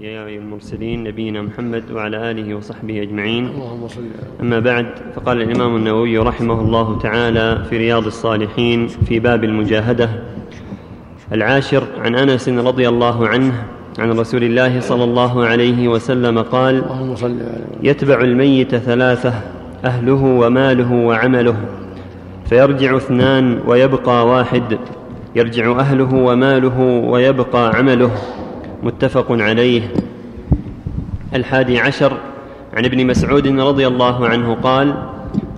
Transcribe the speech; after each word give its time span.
يا 0.00 0.28
المرسلين 0.28 1.04
نبينا 1.04 1.42
محمد 1.42 1.90
وعلى 1.92 2.30
آله 2.30 2.54
وصحبه 2.54 3.02
أجمعين. 3.02 3.46
اللهم 3.46 3.88
صل 3.88 4.02
أما 4.40 4.58
بعد 4.60 4.86
فقال 5.14 5.42
الإمام 5.42 5.76
النووي 5.76 6.18
رحمه 6.18 6.60
الله 6.60 6.98
تعالى 6.98 7.64
في 7.70 7.76
رياض 7.76 8.06
الصالحين 8.06 8.86
في 8.86 9.18
باب 9.18 9.44
المجاهدة 9.44 10.10
العاشر 11.32 11.82
عن 11.98 12.14
أنس 12.14 12.48
رضي 12.48 12.88
الله 12.88 13.28
عنه 13.28 13.64
عن 13.98 14.10
رسول 14.18 14.44
الله 14.44 14.80
صلى 14.80 15.04
الله 15.04 15.46
عليه 15.46 15.88
وسلم 15.88 16.38
قال 16.38 16.84
اللهم 16.84 17.16
صل 17.16 17.26
على 17.42 17.64
يتبع 17.82 18.20
الميت 18.20 18.76
ثلاثة 18.76 19.34
أهله 19.84 20.24
وماله 20.24 20.92
وعمله 20.92 21.56
فيرجع 22.48 22.96
اثنان 22.96 23.60
ويبقى 23.66 24.26
واحد 24.26 24.78
يرجع 25.36 25.78
أهله 25.80 26.14
وماله 26.14 26.80
ويبقى 27.10 27.76
عمله. 27.76 28.10
متفق 28.82 29.26
عليه. 29.30 29.82
الحادي 31.34 31.78
عشر 31.78 32.12
عن 32.74 32.84
ابن 32.84 33.06
مسعود 33.06 33.48
رضي 33.48 33.86
الله 33.86 34.28
عنه 34.28 34.54
قال 34.54 34.94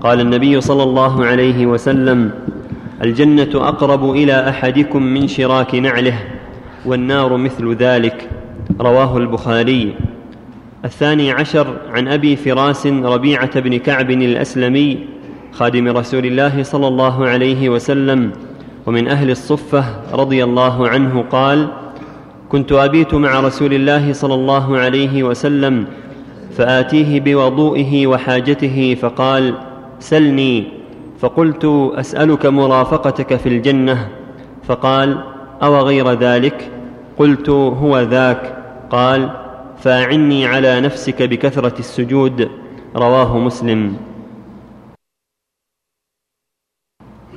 قال 0.01 0.21
النبي 0.21 0.61
صلى 0.61 0.83
الله 0.83 1.27
عليه 1.27 1.67
وسلم 1.67 2.31
الجنة 3.03 3.51
أقرب 3.55 4.11
إلى 4.11 4.48
أحدكم 4.48 5.03
من 5.03 5.29
شراك 5.29 5.75
نعله 5.75 6.19
والنار 6.87 7.37
مثل 7.37 7.75
ذلك. 7.75 8.29
رواه 8.81 9.17
البخاري. 9.17 9.95
الثاني 10.84 11.33
عشر 11.33 11.77
عن 11.91 12.09
أبي 12.09 12.37
فراس 12.37 12.87
ربيعة 12.87 13.61
بن 13.61 13.79
كعب 13.79 14.11
الأسلمي 14.11 14.98
خادم 15.53 15.89
رسول 15.89 16.27
الله 16.27 16.62
صلى 16.62 16.89
الله 16.89 17.27
عليه 17.27 17.69
وسلم 17.69 18.31
ومن 18.87 19.09
أهل 19.09 19.31
الصفة 19.31 19.84
رضي 20.12 20.45
الله 20.45 20.89
عنه 20.89 21.25
قال 21.31 21.69
كنت 22.52 22.73
أبيت 22.73 23.15
مع 23.15 23.41
رسول 23.41 23.73
الله 23.74 24.12
صلى 24.12 24.34
الله 24.34 24.79
عليه 24.79 25.22
وسلم 25.22 25.86
فآتيه 26.53 27.20
بوضوئه 27.20 28.06
وحاجته 28.06 28.94
فقال 28.94 29.55
سلني. 29.98 30.64
فقلت 31.19 31.64
أسألك 31.94 32.47
مرافقتك 32.47 33.36
في 33.36 33.48
الجنة؟ 33.48 34.09
فقال 34.62 35.25
أو 35.62 35.81
غير 35.81 36.12
ذلك؟ 36.12 36.70
قلت 37.19 37.48
هو 37.50 38.00
ذاك. 38.00 38.42
قال 38.91 39.31
فأعني 39.78 40.47
على 40.47 40.81
نفسك 40.81 41.22
بكثرة 41.22 41.78
السجود. 41.78 42.48
رواه 42.97 43.39
مسلم. 43.39 43.97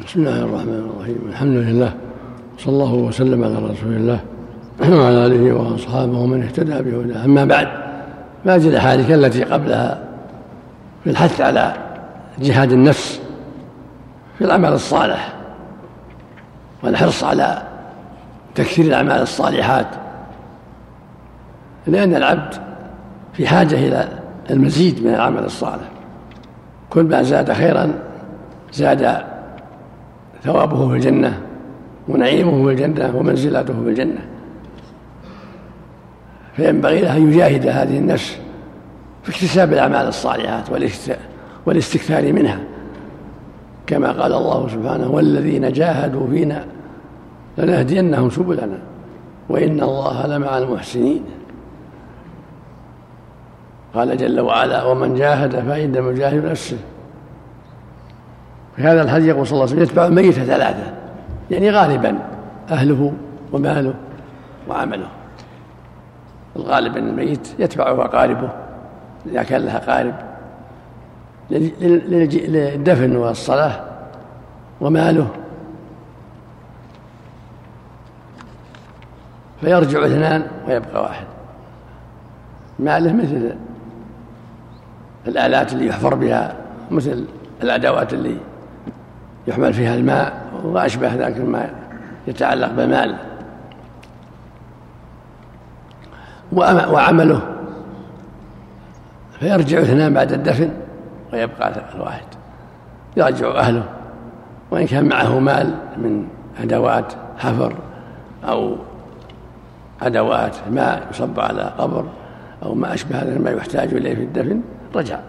بسم 0.06 0.20
الله 0.20 0.44
الرحمن 0.44 0.92
الرحيم. 0.92 1.20
الحمد 1.30 1.58
لله. 1.58 1.92
صلى 2.58 2.74
الله 2.74 2.94
وسلم 2.94 3.44
على 3.44 3.56
رسول 3.56 3.94
الله. 3.94 4.35
وعلى 4.80 5.26
آله 5.26 5.54
وأصحابه 5.54 6.18
ومن 6.18 6.44
اهتدى 6.44 6.82
بهداه. 6.82 7.26
أما 7.26 7.46
بعد 7.46 7.68
فهذه 8.46 8.68
الأحاديث 8.68 9.12
التي 9.12 9.44
قبلها 9.44 10.00
في 11.04 11.10
الحث 11.10 11.42
على 11.42 11.74
جهاد 12.40 12.72
النفس 12.72 13.22
في 14.38 14.46
العمل 14.46 14.74
الصالح 14.74 15.34
والحرص 16.84 17.24
على 17.24 17.62
تكثير 18.56 18.86
الأعمال 18.86 19.22
الصالحات 19.22 19.88
لأن 21.88 22.16
العبد 22.16 22.54
في 23.34 23.48
حاجة 23.48 23.76
إلى 23.76 24.08
المزيد 24.50 25.04
من 25.06 25.14
العمل 25.14 25.44
الصالح. 25.44 25.90
كل 26.90 27.04
ما 27.04 27.22
زاد 27.22 27.54
خيرا 27.54 27.94
زاد 28.74 29.18
ثوابه 30.44 30.90
في 30.90 30.96
الجنة 30.96 31.42
ونعيمه 32.08 32.66
في 32.66 32.72
الجنة 32.72 33.16
ومنزلته 33.16 33.74
في 33.84 33.90
الجنة. 33.90 34.35
فينبغي 36.56 37.02
له 37.02 37.18
أن 37.18 37.32
يجاهد 37.32 37.68
هذه 37.68 37.98
النفس 37.98 38.38
في 39.24 39.32
اكتساب 39.32 39.74
الأعمال 39.74 40.08
الصالحات 40.08 40.70
والاستكثار 41.66 42.34
منها. 42.34 42.60
كما 43.88 44.12
قال 44.12 44.34
الله 44.34 44.68
سبحانه 44.68 45.12
والذين 45.12 45.72
جاهدوا 45.72 46.28
فينا 46.28 46.66
لنهدينهم 47.58 48.30
سبلنا 48.30 48.80
وإن 49.50 49.84
الله 49.84 50.28
لمع 50.28 50.58
المحسنين. 50.58 51.24
قال 53.96 54.18
جل 54.18 54.40
وعلا 54.40 54.84
ومن 54.84 55.16
جاهد 55.16 55.52
فإنما 55.52 56.12
يجاهد 56.12 56.46
نفسه. 56.46 56.78
في 58.76 58.82
هذا 58.82 59.02
الحديث 59.02 59.28
يقول 59.28 59.48
صلى 59.48 59.54
الله 59.54 59.66
عليه 59.66 59.74
وسلم 59.76 59.84
يتبع 59.84 60.06
الميت 60.06 60.34
ثلاثة 60.34 60.94
يعني 61.52 61.72
غالبا 61.72 62.20
أهله 62.72 63.14
وماله 63.54 63.94
وعمله. 64.70 65.08
الغالب 66.56 66.98
أن 66.98 67.08
الميت 67.08 67.48
يتبعه 67.60 68.06
أقاربه 68.06 68.50
إذا 69.26 69.44
كان 69.44 69.62
له 69.62 69.78
أقارب 69.78 70.14
للدفن 71.52 73.16
والصلاة 73.16 73.84
وماله. 74.82 75.28
فيرجع 79.62 80.06
اثنان 80.06 80.48
ويبقى 80.68 81.02
واحد. 81.02 81.26
ماله 82.80 83.14
مثل 83.14 83.56
الآلات 85.28 85.74
اللي 85.74 85.88
يحفر 85.88 86.16
بها 86.16 86.56
مثل 86.92 87.26
الأدوات 87.64 88.14
اللي 88.14 88.38
يحمل 89.48 89.74
فيها 89.74 89.96
الماء 89.96 90.34
وأشبه 90.64 91.16
ذلك 91.16 91.38
ما 91.42 91.70
يتعلق 92.28 92.72
بالمال 92.72 93.16
وعمله. 96.56 97.42
فيرجع 99.40 99.82
اثنان 99.82 100.14
بعد 100.14 100.32
الدفن 100.32 100.70
ويبقى 101.34 101.74
الواحد 101.96 102.26
يرجع 103.18 103.60
أهله. 103.60 103.84
وإن 104.72 104.86
كان 104.88 105.06
معه 105.06 105.40
مال 105.40 105.76
من 105.98 106.28
أدوات 106.62 107.14
حفر 107.38 107.76
أو 108.44 108.76
أدوات 110.02 110.56
ماء 110.72 111.08
يصب 111.12 111.40
على 111.40 111.74
قبر 111.78 112.06
أو 112.64 112.76
ما 112.76 112.94
أشبه 112.94 113.22
هذا 113.22 113.40
ما 113.40 113.52
يحتاج 113.52 113.94
إليه 113.94 114.16
في 114.16 114.22
الدفن 114.22 114.62
رجع. 114.96 115.20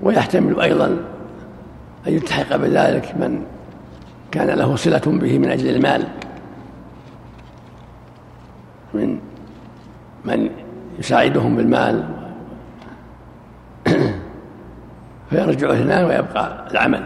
ويحتمل 0.00 0.60
أيضا 0.60 0.86
أن 2.06 2.12
يلتحق 2.12 2.56
بذلك 2.56 3.14
من 3.16 3.44
كان 4.30 4.50
له 4.58 4.76
صلة 4.76 5.02
به 5.06 5.38
من 5.38 5.50
أجل 5.50 5.76
المال. 5.76 6.04
من 8.94 9.18
من 10.24 10.50
يساعدهم 10.98 11.56
بالمال 11.56 12.04
فيرجع 15.30 15.72
اثنان 15.72 16.04
ويبقى 16.04 16.66
العمل. 16.70 17.02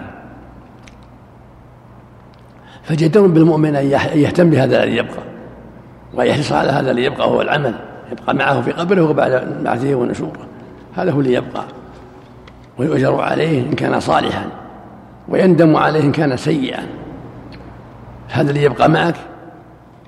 فجدر 2.83 3.27
بالمؤمن 3.27 3.77
أن 3.77 3.87
يهتم 4.15 4.51
بهذا 4.51 4.85
الذي 4.85 4.97
يبقى 4.97 5.23
ويحرص 6.15 6.53
على 6.53 6.71
هذا 6.71 6.91
الذي 6.91 7.05
يبقى 7.05 7.29
وهو 7.29 7.43
العمل 7.43 7.75
يبقى 8.13 8.35
معه 8.35 8.61
في 8.61 8.73
قبره 8.73 9.11
وبعد 9.11 9.63
بعثه 9.65 9.95
ونشوره. 9.95 10.47
هذا 10.97 11.13
هو 11.13 11.21
اللي 11.21 11.33
يبقى. 11.33 11.65
ويؤجر 12.79 13.21
عليه 13.21 13.67
إن 13.67 13.73
كان 13.73 14.01
صالحا 14.01 14.47
ويندم 15.29 15.77
عليه 15.77 16.01
إن 16.01 16.13
كان 16.13 16.37
سيئا. 16.37 16.87
هذا 18.29 18.51
اللي 18.51 18.63
يبقى 18.63 18.91
معك 18.91 19.17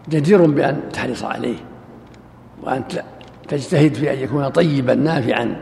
جدير 0.09 0.47
بأن 0.47 0.81
تحرص 0.93 1.25
عليه. 1.25 1.57
وأن 2.63 2.83
تجتهد 3.49 3.95
في 3.95 4.13
أن 4.13 4.19
يكون 4.19 4.49
طيبا 4.49 4.95
نافعا 4.95 5.57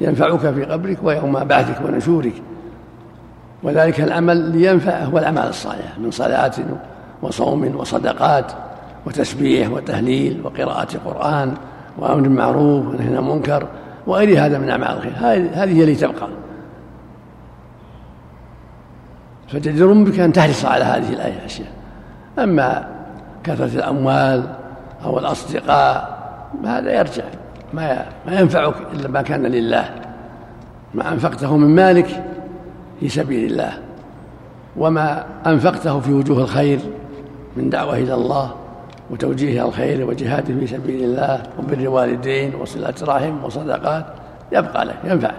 ينفعك 0.00 0.38
في 0.38 0.64
قبرك 0.64 0.98
ويوم 1.02 1.44
بعثك 1.44 1.84
ونشورك. 1.84 2.32
وذلك 3.62 4.00
العمل 4.00 4.36
لينفع 4.36 5.04
هو 5.04 5.18
الأعمال 5.18 5.48
الصالحة 5.48 5.98
من 5.98 6.10
صلاة 6.10 6.52
وصوم 7.22 7.76
وصدقات 7.76 8.52
وتسبيح 9.06 9.70
وتهليل 9.70 10.40
وقراءة 10.44 10.88
قرآن 11.04 11.54
وأمر 11.98 12.20
بالمعروف 12.20 12.86
ونهي 12.86 13.06
عن 13.06 13.16
المنكر 13.16 13.66
وغير 14.06 14.46
هذا 14.46 14.58
من 14.58 14.70
أعمال 14.70 14.88
الخير. 14.88 15.12
هذه 15.52 15.78
هي 15.78 15.82
اللي 15.82 15.94
تبقى. 15.94 16.28
فجدير 19.48 19.92
بك 19.92 20.20
أن 20.20 20.32
تحرص 20.32 20.64
على 20.64 20.84
هذه 20.84 21.12
الأشياء 21.12 21.68
أما 22.38 22.88
كثرة 23.44 23.74
الأموال 23.74 24.44
أو 25.04 25.18
الأصدقاء 25.18 26.19
هذا 26.64 26.98
يرجع. 26.98 27.24
ما 27.72 28.06
ما 28.26 28.40
ينفعك 28.40 28.74
إلا 28.92 29.08
ما 29.08 29.22
كان 29.22 29.46
لله. 29.46 29.94
ما 30.94 31.12
أنفقته 31.12 31.56
من 31.56 31.74
مالك 31.74 32.24
في 33.00 33.08
سبيل 33.08 33.50
الله. 33.50 33.72
وما 34.76 35.24
أنفقته 35.46 36.00
في 36.00 36.12
وجوه 36.12 36.42
الخير 36.42 36.78
من 37.56 37.70
دعوة 37.70 37.96
إلى 37.96 38.14
الله 38.14 38.54
وتوجيه 39.10 39.64
الخير 39.64 40.06
وجهاده 40.06 40.54
في 40.54 40.66
سبيل 40.66 41.04
الله 41.04 41.42
وبر 41.58 41.72
الوالدين 41.72 42.54
وصلة 42.54 42.94
رحم 43.02 43.44
وصدقات. 43.44 44.06
يبقى 44.52 44.84
لك 44.84 44.96
ينفع. 45.04 45.32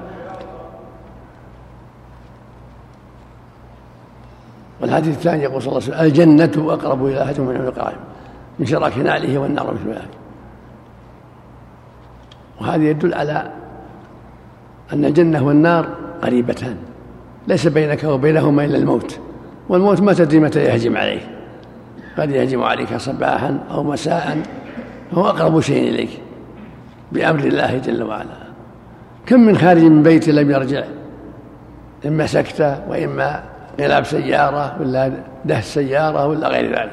والحديث 4.81 5.18
الثاني 5.18 5.44
يقول 5.44 5.62
صلى 5.62 5.72
الله 5.72 5.84
عليه 5.84 5.94
وسلم 5.94 6.06
الجنة 6.06 6.74
أقرب 6.74 7.06
إلى 7.06 7.24
أحدكم 7.24 7.48
من 7.48 7.58
عنق 7.58 7.94
من 8.60 8.66
شراك 8.66 8.98
نعله 8.98 9.38
والنار 9.38 9.74
مثل 9.74 9.90
ذلك. 9.90 10.21
وهذا 12.62 12.84
يدل 12.84 13.13
على 13.13 13.52
أن 14.94 15.06
الجنة 15.06 15.46
والنار 15.48 15.88
قريبتان 16.22 16.75
ليس 17.48 17.68
بينك 17.68 18.04
وبينهما 18.04 18.66
إلا 18.66 18.78
الموت 18.78 19.19
والموت 19.69 20.02
ما 20.02 20.13
تدري 20.13 20.40
متى 20.40 20.63
يهجم 20.63 20.98
عليك 20.98 21.22
قد 22.18 22.31
يهجم 22.31 22.63
عليك 22.63 22.98
صباحا 22.98 23.60
أو 23.72 23.84
مساء 23.84 24.38
هو 25.13 25.28
أقرب 25.28 25.62
شيء 25.62 25.90
إليك 25.90 26.10
بأمر 27.12 27.40
الله 27.40 27.78
جل 27.78 28.04
وعلا. 28.04 28.42
كم 29.25 29.40
من 29.40 29.58
خارج 29.58 29.81
من 29.81 30.04
بيت 30.04 30.28
لم 30.28 30.52
يرجع 30.52 30.84
إما 32.06 32.25
سكتة 32.25 32.90
وإما 32.90 33.44
انقلاب 33.80 34.04
سيارة 34.04 34.81
ولا 34.81 35.12
دهس 35.46 35.74
سيارة 35.74 36.28
ولا 36.28 36.48
غير 36.48 36.66
ذلك. 36.66 36.92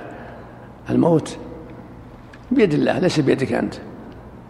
الموت 0.90 1.36
بيد 2.50 2.74
الله 2.74 2.98
ليس 2.98 3.20
بيدك 3.20 3.52
أنت. 3.52 3.74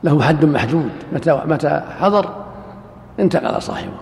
له 0.04 0.22
حد 0.22 0.44
محدود. 0.44 0.90
متى 1.12 1.42
متى 1.46 1.82
حضر؟ 2.00 2.44
انتقل 3.20 3.62
صاحبه. 3.62 3.98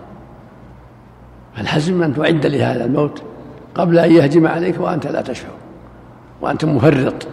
فالحزم 1.55 2.03
أن 2.03 2.13
تعد 2.13 2.45
لهذا 2.45 2.85
الموت 2.85 3.23
قبل 3.75 3.99
أن 3.99 4.11
يهجم 4.11 4.47
عليك 4.47 4.79
وأنت 4.79 5.07
لا 5.07 5.21
تشعر 5.21 5.51
وأنت 6.41 6.65
مفرط؟ 6.65 7.27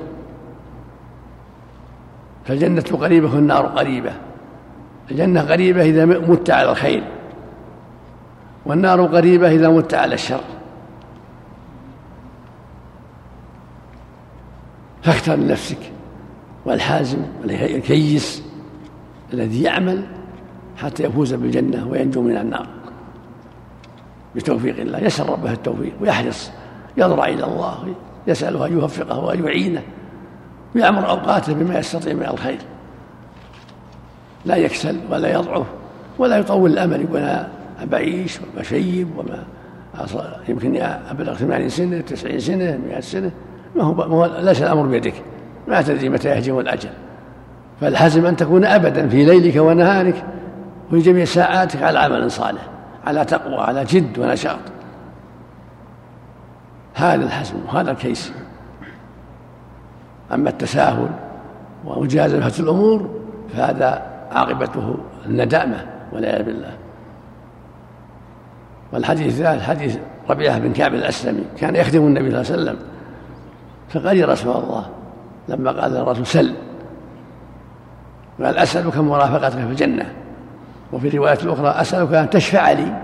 فالجنة 2.45 2.99
قريبة 3.01 3.35
والنار 3.35 3.67
قريبة. 3.67 4.13
الجنة 5.11 5.41
قريبة 5.41 5.83
إذا 5.83 6.05
مت 6.05 6.51
على 6.51 6.71
الخير 6.71 7.05
والنار 8.67 9.07
قريبة 9.07 9.51
إذا 9.51 9.69
مت 9.69 9.95
على 9.95 10.15
الشر. 10.15 10.41
فاختر 15.03 15.35
لنفسك 15.35 15.93
والحازم 16.67 17.19
والكيس 17.43 18.44
الذي 19.33 19.63
يعمل 19.63 20.03
حتى 20.77 21.03
يفوز 21.03 21.35
بالجنة 21.35 21.89
وينجو 21.89 22.23
من 22.23 22.37
النار. 22.37 22.67
بتوفيق 24.37 24.81
الله 24.81 24.99
يسأل 24.99 25.31
ربه 25.31 25.53
التوفيق 25.53 25.93
ويحرص 26.01 26.51
يضرع 26.97 27.27
إلى 27.27 27.45
الله 27.45 27.95
يسأله 28.27 28.67
أن 28.67 28.73
يوفقه 28.73 29.19
وأن 29.19 29.45
يعينه 29.45 29.83
ويعمر 30.75 31.11
أوقاته 31.11 31.55
بما 31.55 31.79
يستطيع 31.79 32.15
من 32.15 32.23
الخير. 32.23 32.59
لا 34.45 34.57
يكسل 34.57 35.01
ولا 35.11 35.33
يضعف 35.33 35.67
ولا 36.19 36.39
يطول 36.39 36.71
الأمل 36.71 37.01
يقول 37.01 37.17
أنا 37.17 37.49
بعيش 37.85 38.39
وبشيب 38.41 39.09
وما 39.19 39.45
يمكن 40.49 40.77
أبلغ 40.83 41.35
ثمانين 41.35 41.69
سنة 41.69 42.01
تسعين 42.01 42.41
سنة 42.41 42.79
مئة 42.89 43.01
سنة. 43.01 43.31
ما 43.77 43.83
هو, 43.83 43.95
ما 43.95 44.05
هو 44.05 44.41
ليس 44.41 44.63
الأمر 44.63 44.87
بيدك. 44.87 45.15
ما 45.69 45.83
تدري 45.83 46.09
متى 46.09 46.29
يهجم 46.29 46.59
الأجل. 46.59 46.91
فالحزم 47.85 48.27
أن 48.27 48.37
تكون 48.37 48.65
أبدا 48.65 49.09
في 49.09 49.25
ليلك 49.25 49.57
ونهارك 49.57 50.25
وفي 50.89 50.99
جميع 50.99 51.25
ساعاتك 51.25 51.83
على 51.83 51.99
عمل 51.99 52.31
صالح 52.31 52.63
على 53.07 53.25
تقوى 53.25 53.57
على 53.57 53.85
جد 53.85 54.19
ونشاط. 54.19 54.59
هذا 56.95 57.25
الحزم 57.25 57.55
وهذا 57.67 57.91
الكيس. 57.91 58.33
أما 60.35 60.51
التساهل 60.51 61.09
ومجازفة 61.85 62.63
الأمور 62.63 63.11
فهذا 63.55 64.03
عاقبته 64.33 64.95
الندامة 65.27 65.87
والعياذ 66.13 66.43
بالله. 66.43 66.75
والحديث 68.93 69.27
الثالث 69.27 69.63
حديث 69.63 69.99
ربيعة 70.31 70.59
بن 70.59 70.73
كعب 70.73 70.95
الأسلمي 70.95 71.45
كان 71.59 71.77
يخدم 71.77 72.07
النبي 72.07 72.31
صلى 72.31 72.41
الله 72.41 72.53
عليه 72.53 72.63
وسلم 72.63 72.77
فقال 73.89 74.17
يا 74.17 74.27
رسول 74.27 74.57
الله 74.57 74.87
لما 75.49 75.71
قال 75.71 75.97
الرسول 75.97 76.27
سل. 76.27 76.55
قال 78.43 78.59
أسألك 78.59 78.97
مرافقتك 78.97 79.59
في 79.59 79.71
الجنة. 79.71 80.07
وفي 80.93 81.09
رواية 81.09 81.39
أخرى 81.53 81.69
أسألك 81.69 82.15
أن 82.15 82.31
تشفع 82.31 82.73
لي 82.73 82.95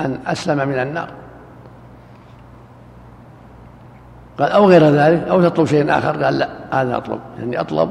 أن 0.00 0.18
أسلم 0.26 0.68
من 0.68 0.78
النار. 0.78 1.08
قال 4.38 4.50
أو 4.50 4.68
غير 4.68 4.82
ذلك 4.82 5.28
أو 5.28 5.42
تطلب 5.42 5.66
شيء 5.66 5.98
آخر. 5.98 6.24
قال 6.24 6.38
لا 6.38 6.48
هذا 6.72 6.96
أطلب. 6.96 7.20
يعني 7.38 7.60
أطلب 7.60 7.90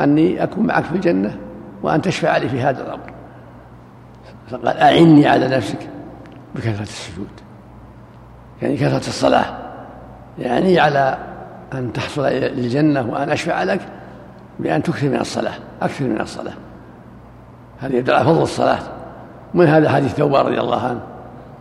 أني 0.00 0.42
أكون 0.42 0.66
معك 0.66 0.84
في 0.84 0.92
الجنة 0.92 1.36
وأن 1.82 2.02
تشفع 2.02 2.36
لي 2.36 2.48
في 2.48 2.60
هذا 2.60 2.82
الأمر. 2.82 3.12
فقال 4.50 4.78
أعني 4.78 5.26
على 5.26 5.48
نفسك 5.48 5.88
بكثرة 6.54 6.82
السجود. 6.82 7.28
يعني 8.62 8.76
كثرة 8.76 9.08
الصلاة. 9.08 9.44
يعني 10.38 10.80
على 10.80 11.18
أن 11.74 11.92
تحصل 11.92 12.22
للجنة 12.26 13.10
وأن 13.10 13.30
أشفع 13.30 13.62
لك 13.62 13.80
بأن 14.58 14.82
تكثر 14.82 15.08
من 15.08 15.20
الصلاة 15.20 15.54
أكثر 15.82 16.04
من 16.04 16.20
الصلاة. 16.20 16.52
هذا 17.80 17.96
يدل 17.96 18.14
على 18.14 18.24
فضل 18.24 18.42
الصلاة. 18.42 18.78
من 19.54 19.66
هذا 19.66 19.90
حديث 19.90 20.14
ثوبان 20.14 20.46
رضي 20.46 20.60
الله 20.60 20.82
عنه؟ 20.82 21.00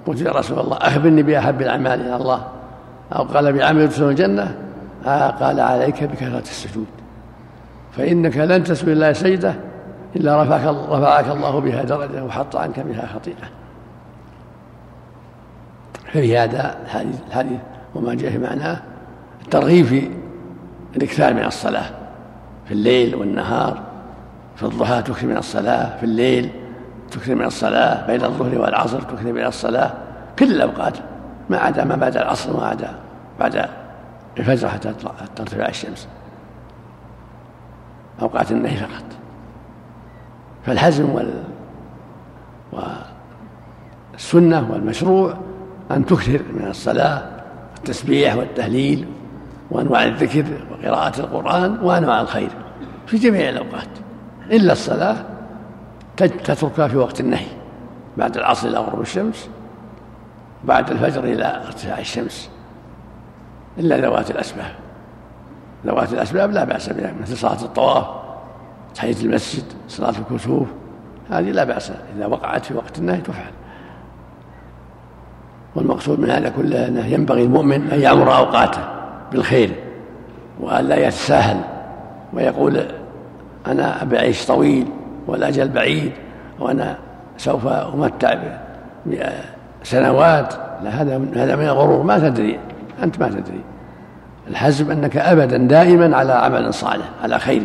قلت 0.08 0.22
يا 0.22 0.32
رسول 0.32 0.60
الله 0.60 0.78
أخبرني 0.78 1.24
بأحب 1.24 1.62
الأعمال 1.62 2.02
إلى 2.02 2.16
الله. 2.16 2.48
أو 3.16 3.24
قال 3.24 3.54
بعمل 3.54 3.82
يدخل 3.82 4.04
الجنة؟ 4.04 4.56
آه 5.06 5.30
قال 5.30 5.60
عليك 5.60 6.04
بكثرة 6.04 6.40
السجود. 6.40 6.88
فإنك 7.98 8.38
لن 8.38 8.64
تسوي 8.64 8.94
الله 8.94 9.14
سجدة 9.14 9.56
إلا 10.16 10.44
رفعك, 10.44 10.76
رفعك 10.90 11.28
الله 11.28 11.60
بها 11.60 11.84
درجة 11.84 12.24
وحط 12.24 12.56
عنك 12.56 12.80
بها 12.80 13.06
خطيئة. 13.06 13.48
ففي 16.14 16.38
هذا 16.38 16.76
الحديث, 16.86 17.16
الحديث 17.28 17.60
وما 17.96 18.16
جاء 18.16 18.32
في 18.32 18.38
معناه 18.38 18.82
الترغيب 19.42 19.86
في 19.86 20.10
الإكثار 20.96 21.34
من 21.34 21.46
الصلاة. 21.46 21.86
في 22.68 22.74
الليل 22.74 23.16
والنهار 23.16 23.84
في 24.56 24.64
الضحى 24.64 25.02
تكثر 25.02 25.28
من 25.28 25.38
الصلاة 25.38 25.98
في 25.98 26.04
الليل 26.04 26.50
تكثر 27.12 27.36
من 27.36 27.46
الصلاة 27.46 28.08
بين 28.08 28.24
الظهر 28.24 28.62
والعصر 28.62 29.02
تكثر 29.02 29.34
من 29.34 29.46
الصلاة 29.46 29.94
كل 30.40 30.52
الأوقات 30.52 30.98
ما 31.50 31.58
عدا 31.58 31.84
ما 31.84 31.96
بعد 31.96 32.18
العصر 32.18 32.56
وما 32.56 32.66
عدا 32.66 32.92
بعد 33.40 33.70
الفجر 34.38 34.70
حتى 34.70 34.94
ترتفع 35.36 35.68
الشمس. 35.68 36.08
أوقات 38.22 38.52
النهي 38.52 38.78
فقط. 38.78 39.04
فالحزم 40.66 41.10
وال 41.10 41.44
والسنة 44.14 44.72
والمشروع 44.72 45.34
أن 45.92 46.06
تكثر 46.06 46.42
من 46.54 46.68
الصلاة 46.68 47.24
والتسبيح 47.76 48.36
والتهليل 48.36 49.08
وأنواع 49.72 50.04
الذكر 50.04 50.46
وقراءة 50.72 51.20
القرآن 51.20 51.80
وأنواع 51.84 52.22
الخير 52.22 52.50
في 53.08 53.18
جميع 53.18 53.50
الأوقات. 53.50 53.88
إلا 54.52 54.74
الصلاة 54.74 55.16
تتركها 56.18 56.88
في 56.88 56.98
وقت 56.98 57.20
النهي. 57.20 57.48
بعد 58.18 58.38
العصر 58.38 58.68
إلى 58.68 58.78
غروب 58.78 59.02
الشمس 59.02 59.50
بعد 60.64 60.92
الفجر 60.92 61.24
إلى 61.24 61.64
ارتفاع 61.66 62.00
الشمس. 62.00 62.50
إلا 63.80 63.98
ذوات 63.98 64.32
الأسباب. 64.32 64.72
ذوات 65.86 66.14
الأسباب 66.14 66.52
لا 66.52 66.64
بأس 66.64 66.90
بها 66.90 67.14
مثل 67.22 67.38
صلاة 67.38 67.62
الطواف 67.62 68.06
تحية 68.96 69.16
المسجد 69.22 69.64
صلاة 69.88 70.14
الكسوف. 70.20 70.68
هذه 71.30 71.52
لا 71.52 71.64
بأس 71.64 71.92
إذا 72.16 72.26
وقعت 72.26 72.66
في 72.66 72.74
وقت 72.74 73.00
النهي 73.00 73.18
تفعل. 73.18 73.52
والمقصود 75.76 76.20
من 76.20 76.30
هذا 76.30 76.50
كله 76.50 76.88
أنه 76.88 77.06
ينبغي 77.06 77.44
المؤمن 77.44 77.92
أن 77.92 78.00
يعمر 78.00 78.38
أوقاته. 78.38 78.97
بالخير 79.32 79.72
وأن 80.60 80.86
لا 80.86 81.08
يتساهل 81.08 81.58
ويقول 82.34 82.82
أنا 83.68 84.04
بعيش 84.04 84.46
طويل 84.46 84.88
والأجل 85.28 85.70
بعيد 85.70 86.12
وأنا 86.60 86.98
سوف 87.38 87.68
أمتع 87.68 88.38
سنوات. 89.84 90.54
لا 90.84 90.90
هذا 90.90 91.22
هذا 91.36 91.56
من 91.56 91.64
الغرور. 91.64 92.04
ما 92.04 92.20
تدري 92.20 92.60
أنت 93.04 93.20
ما 93.20 93.28
تدري. 93.28 93.62
الحزم 94.48 94.92
أنك 94.92 95.18
أبدا 95.18 95.58
دائما 95.58 96.18
على 96.18 96.34
عمل 96.34 96.74
صالح 96.74 97.10
على 97.24 97.40
خير 97.40 97.62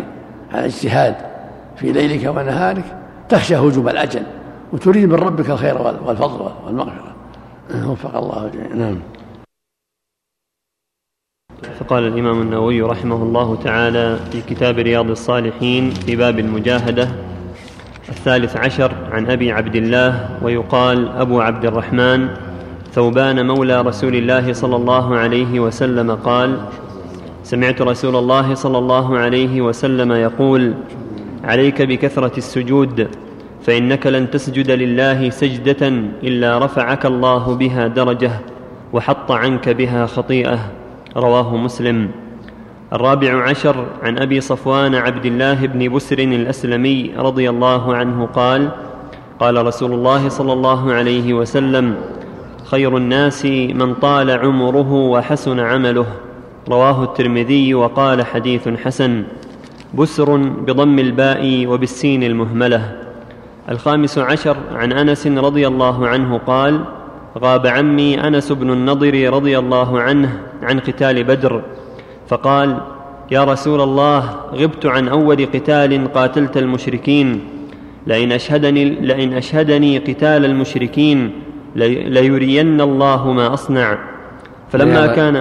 على 0.55 0.67
اجتهاد. 0.67 1.15
في 1.77 1.93
ليلك 1.93 2.37
ونهارك 2.37 2.85
تخشى 3.29 3.57
هجوم 3.57 3.89
الأجل 3.89 4.23
وتريد 4.73 5.09
من 5.09 5.15
ربك 5.15 5.51
الخير 5.51 5.83
والفضل 6.07 6.51
والمغفرة. 6.67 7.13
وفق 7.87 8.17
الله 8.17 8.51
جميعا 8.55 8.75
نعم. 8.75 8.99
فقال 11.81 12.07
الإمام 12.07 12.43
النووي 12.43 12.83
رحمه 12.83 13.23
الله 13.23 13.57
تعالى 13.57 14.19
في 14.33 14.55
كتاب 14.55 14.79
رياض 14.79 15.11
الصالحين 15.11 15.91
في 15.91 16.17
باب 16.17 16.39
المجاهدة 16.39 17.09
الثالث 18.09 18.57
عشر 18.57 18.93
عن 19.13 19.31
أبي 19.31 19.53
عبد 19.53 19.77
الله 19.77 20.39
ويقال 20.43 21.09
أبو 21.09 21.41
عبد 21.41 21.65
الرحمن 21.65 22.29
ثوبان 22.93 23.47
مولى 23.47 23.81
رسول 23.81 24.15
الله 24.15 24.53
صلى 24.53 24.77
الله 24.77 25.17
عليه 25.17 25.61
وسلم 25.61 26.11
قال 26.11 26.61
سمعت 27.45 27.83
رسول 27.83 28.17
الله 28.17 28.55
صلى 28.55 28.79
الله 28.79 29.19
عليه 29.19 29.61
وسلم 29.61 30.13
يقول 30.13 30.75
عليك 31.45 31.83
بكثرة 31.83 32.39
السجود 32.39 33.09
فإنك 33.63 34.07
لن 34.07 34.31
تسجد 34.31 34.71
لله 34.71 35.31
سجدة 35.31 35.89
إلا 36.23 36.59
رفعك 36.59 37.07
الله 37.07 37.55
بها 37.55 37.87
درجة 37.87 38.33
وحط 38.93 39.31
عنك 39.31 39.69
بها 39.69 40.07
خطيئة. 40.07 40.82
رواه 41.17 41.57
مسلم. 41.57 42.11
الرابع 42.93 43.43
عشر 43.49 43.87
عن 44.03 44.19
أبي 44.19 44.41
صفوان 44.41 44.95
عبد 44.95 45.27
الله 45.27 45.67
بن 45.67 45.95
بسر 45.95 46.19
الأسلمي 46.19 47.13
رضي 47.17 47.51
الله 47.51 47.95
عنه 47.95 48.27
قال 48.27 48.71
قال 49.41 49.67
رسول 49.67 49.93
الله 49.93 50.29
صلى 50.29 50.53
الله 50.53 50.93
عليه 50.93 51.35
وسلم 51.35 51.95
خير 52.65 52.97
الناس 52.97 53.47
من 53.75 53.95
طال 53.95 54.31
عمره 54.31 54.93
وحسن 54.93 55.61
عمله. 55.61 56.07
رواه 56.69 57.05
الترمذي 57.05 57.75
وقال 57.75 58.27
حديث 58.27 58.69
حسن 58.69 59.25
بسر 59.95 60.37
بضم 60.37 60.99
الباء 60.99 61.67
وبالسين 61.67 62.23
المهملة. 62.23 62.99
الخامس 63.69 64.19
عشر 64.19 64.57
عن 64.75 64.93
أنس 64.93 65.27
رضي 65.27 65.67
الله 65.67 66.09
عنه 66.09 66.39
قال 66.39 66.85
غاب 67.39 67.67
عمي 67.67 68.21
أنس 68.21 68.53
بن 68.53 68.71
النضر 68.71 69.33
رضي 69.33 69.59
الله 69.59 70.01
عنه 70.01 70.41
عن 70.63 70.79
قتال 70.79 71.25
بدر 71.25 71.63
فقال 72.29 72.81
يا 73.31 73.45
رسول 73.45 73.81
الله 73.81 74.37
غبت 74.55 74.87
عن 74.87 75.09
أول 75.09 75.47
قتال 75.47 76.13
قاتلت 76.13 76.57
المشركين 76.57 77.41
لئن 78.07 78.33
اشهدني, 78.33 78.85
لئن 78.85 79.33
أشهدني 79.33 79.99
قتال 79.99 80.45
المشركين 80.45 81.31
ليرين 81.77 82.81
الله 82.81 83.33
ما 83.33 83.55
أصنع. 83.55 83.99
فلما 84.71 85.07
كان 85.07 85.37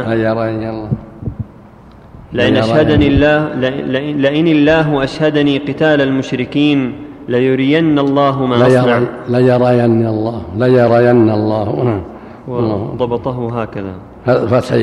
لئن 2.33 2.57
أشهدني 2.57 3.07
الله. 3.07 3.55
لئن 4.15 4.47
الله 4.47 5.03
أشهدني 5.03 5.57
قتال 5.57 6.01
المشركين 6.01 6.93
ليرين 7.27 7.99
الله 7.99 8.45
ما 8.45 8.67
أصنع 8.67 9.01
ليرين 9.29 10.07
الله. 10.07 10.41
ليرين 10.57 11.29
الله. 11.29 11.83
نعم 11.83 12.01
وضبطه 12.47 13.61
هكذا. 13.61 13.93
فتح 14.25 14.73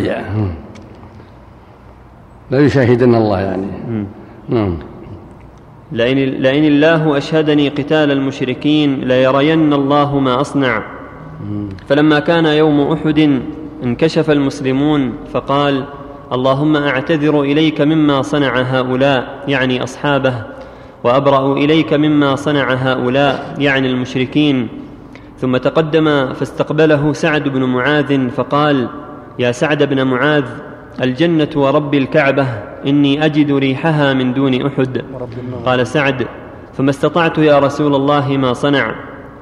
لا 2.50 2.59
يشاهدن 2.61 3.14
الله 3.14 3.40
يعني. 3.40 3.66
نعم 4.49 4.76
لئن, 5.92 6.18
لئن 6.18 6.64
الله 6.64 7.16
أشهدني 7.16 7.68
قتال 7.68 8.11
المشركين 8.11 9.00
ليرين 9.00 9.73
الله 9.73 10.18
ما 10.18 10.40
أصنع. 10.40 10.83
فلما 11.87 12.18
كان 12.18 12.47
يوم 12.47 12.80
أحد 12.80 13.40
انكشف 13.85 14.30
المسلمون 14.30 15.12
فقال 15.33 15.85
اللهم 16.33 16.76
أعتذر 16.76 17.40
إليك 17.40 17.80
مما 17.80 18.23
صنع 18.23 18.61
هؤلاء 18.61 19.45
يعني 19.49 19.83
أصحابه. 19.83 20.57
وأبرأ 21.04 21.52
إليك 21.52 21.92
مما 21.92 22.36
صنع 22.36 22.74
هؤلاء 22.74 23.54
يعني 23.58 23.90
المشركين. 23.90 24.68
ثم 25.38 25.56
تقدم 25.56 26.34
فاستقبله 26.34 27.12
سعد 27.12 27.48
بن 27.48 27.64
معاذ 27.64 28.28
فقال 28.28 28.88
يا 29.38 29.52
سعد 29.52 29.82
بن 29.82 30.02
معاذ 30.02 30.44
الجنة 31.02 31.48
ورب 31.56 31.94
الكعبة 31.94 32.46
إني 32.86 33.24
أجد 33.24 33.52
ريحها 33.52 34.12
من 34.12 34.34
دون 34.34 34.66
أحد. 34.66 35.04
قال 35.66 35.86
سعد 35.86 36.26
فما 36.72 36.90
استطعت 36.90 37.38
يا 37.38 37.58
رسول 37.58 37.94
الله 37.94 38.36
ما 38.36 38.52
صنع. 38.52 38.94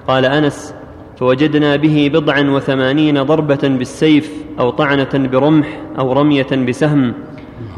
قال 0.08 0.24
أنس 0.24 0.74
فوجدنا 1.16 1.76
به 1.76 2.10
بضعا 2.14 2.40
وثمانين 2.40 3.22
ضربة 3.22 3.68
بالسيف 3.68 4.32
أو 4.60 4.70
طعنة 4.70 5.14
برمح 5.14 5.80
أو 5.98 6.12
رمية 6.12 6.52
بسهم 6.68 7.14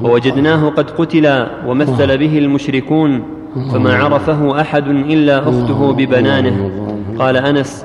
ووجدناه 0.01 0.69
قد 0.69 0.91
قتل 0.91 1.47
ومثل 1.67 2.19
به 2.19 2.39
المشركون. 2.39 3.38
فما 3.73 3.95
عرفه 3.95 4.61
أحد 4.61 4.89
إلا 4.89 5.49
أخته 5.49 5.93
ببنانه. 5.93 6.71
قال 7.19 7.37
أنس 7.37 7.85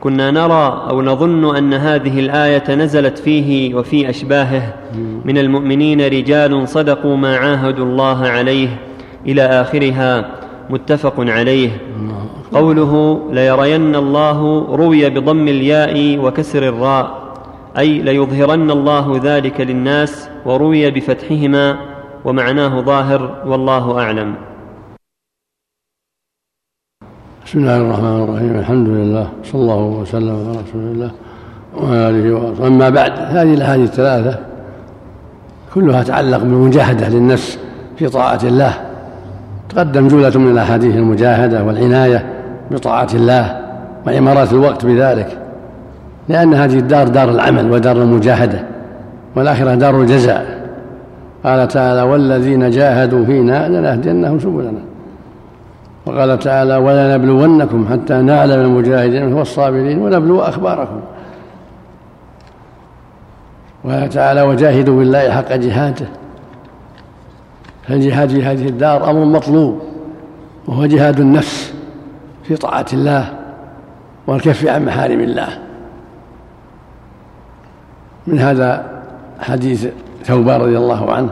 كنا 0.00 0.30
نرى 0.30 0.86
أو 0.90 1.02
نظن 1.02 1.56
أن 1.56 1.74
هذه 1.74 2.20
الآية 2.20 2.74
نزلت 2.74 3.18
فيه 3.18 3.74
وفي 3.74 4.10
أشباهه. 4.10 4.74
من 5.24 5.38
المؤمنين 5.38 6.00
رجال 6.00 6.68
صدقوا 6.68 7.16
ما 7.16 7.36
عاهدوا 7.36 7.84
الله 7.84 8.26
عليه 8.26 8.68
إلى 9.26 9.42
آخرها 9.42 10.30
متفق 10.70 11.14
عليه. 11.18 11.70
قوله 12.52 13.22
ليرين 13.32 13.96
الله 13.96 14.66
روي 14.70 15.10
بضم 15.10 15.48
الياء 15.48 16.18
وكسر 16.18 16.68
الراء 16.68 17.24
أي 17.78 17.98
ليظهرن 17.98 18.70
الله 18.70 19.20
ذلك 19.24 19.60
للناس 19.60 20.28
وروي 20.46 20.90
بفتحهما 20.90 21.76
ومعناه 22.24 22.80
ظاهر 22.80 23.42
والله 23.46 24.00
أعلم. 24.00 24.34
بسم 27.46 27.58
الله 27.58 27.76
الرحمن 27.76 28.24
الرحيم 28.24 28.58
الحمد 28.58 28.88
لله 28.88 29.28
صلى 29.44 29.60
الله 29.62 29.82
وسلم 30.00 30.28
على 30.28 30.50
رسول 30.50 30.82
الله 30.82 31.10
وعلى 31.76 32.08
آله 32.08 32.34
وصحبه 32.34 32.66
أما 32.66 32.88
بعد 32.88 33.12
هذه 33.18 33.54
الأحاديث 33.54 33.90
الثلاثة 33.90 34.38
كلها 35.74 36.02
تتعلق 36.02 36.38
بالمجاهده 36.38 37.08
للنفس 37.08 37.58
في 37.96 38.08
طاعة 38.08 38.38
الله. 38.44 38.72
تقدم 39.68 40.08
جملة 40.08 40.38
من 40.38 40.50
الأحاديث 40.50 40.96
المجاهدة 40.96 41.64
والعناية 41.64 42.26
بطاعة 42.70 43.08
الله 43.14 43.60
وإمارات 44.06 44.52
الوقت 44.52 44.86
بذلك 44.86 45.38
لأن 46.28 46.54
هذه 46.54 46.78
الدار 46.78 47.08
دار 47.08 47.30
العمل 47.30 47.70
ودار 47.70 47.96
المجاهدة 47.96 48.62
والآخرة 49.36 49.74
دار 49.74 50.00
الجزاء. 50.00 50.64
قال 51.44 51.68
تعالى 51.68 52.02
والذين 52.02 52.70
جاهدوا 52.70 53.24
فينا 53.24 53.68
لنهدينهم 53.68 54.40
سبلنا. 54.40 54.93
وقال 56.06 56.38
تعالى 56.38 56.76
ولنبلونكم 56.76 57.86
حتى 57.92 58.14
نعلم 58.14 58.60
المجاهدين 58.60 59.32
والصابرين 59.32 59.98
ونبلو 59.98 60.40
أخباركم. 60.40 61.00
وقال 63.84 64.08
تعالى 64.08 64.42
وجاهدوا 64.42 64.98
بالله 64.98 65.30
حق 65.30 65.52
جهاده. 65.52 66.06
فالجهاد 67.88 68.28
في 68.28 68.42
هذه 68.42 68.68
الدار 68.68 69.10
أمر 69.10 69.24
مطلوب 69.24 69.82
وهو 70.66 70.86
جهاد 70.86 71.20
النفس 71.20 71.74
في 72.44 72.56
طاعة 72.56 72.86
الله 72.92 73.32
والكف 74.26 74.66
عن 74.66 74.84
محارم 74.84 75.20
الله. 75.20 75.48
من 78.26 78.38
هذا 78.38 79.02
حديث 79.40 79.86
ثوبان 80.24 80.60
رضي 80.60 80.78
الله 80.78 81.12
عنه 81.12 81.30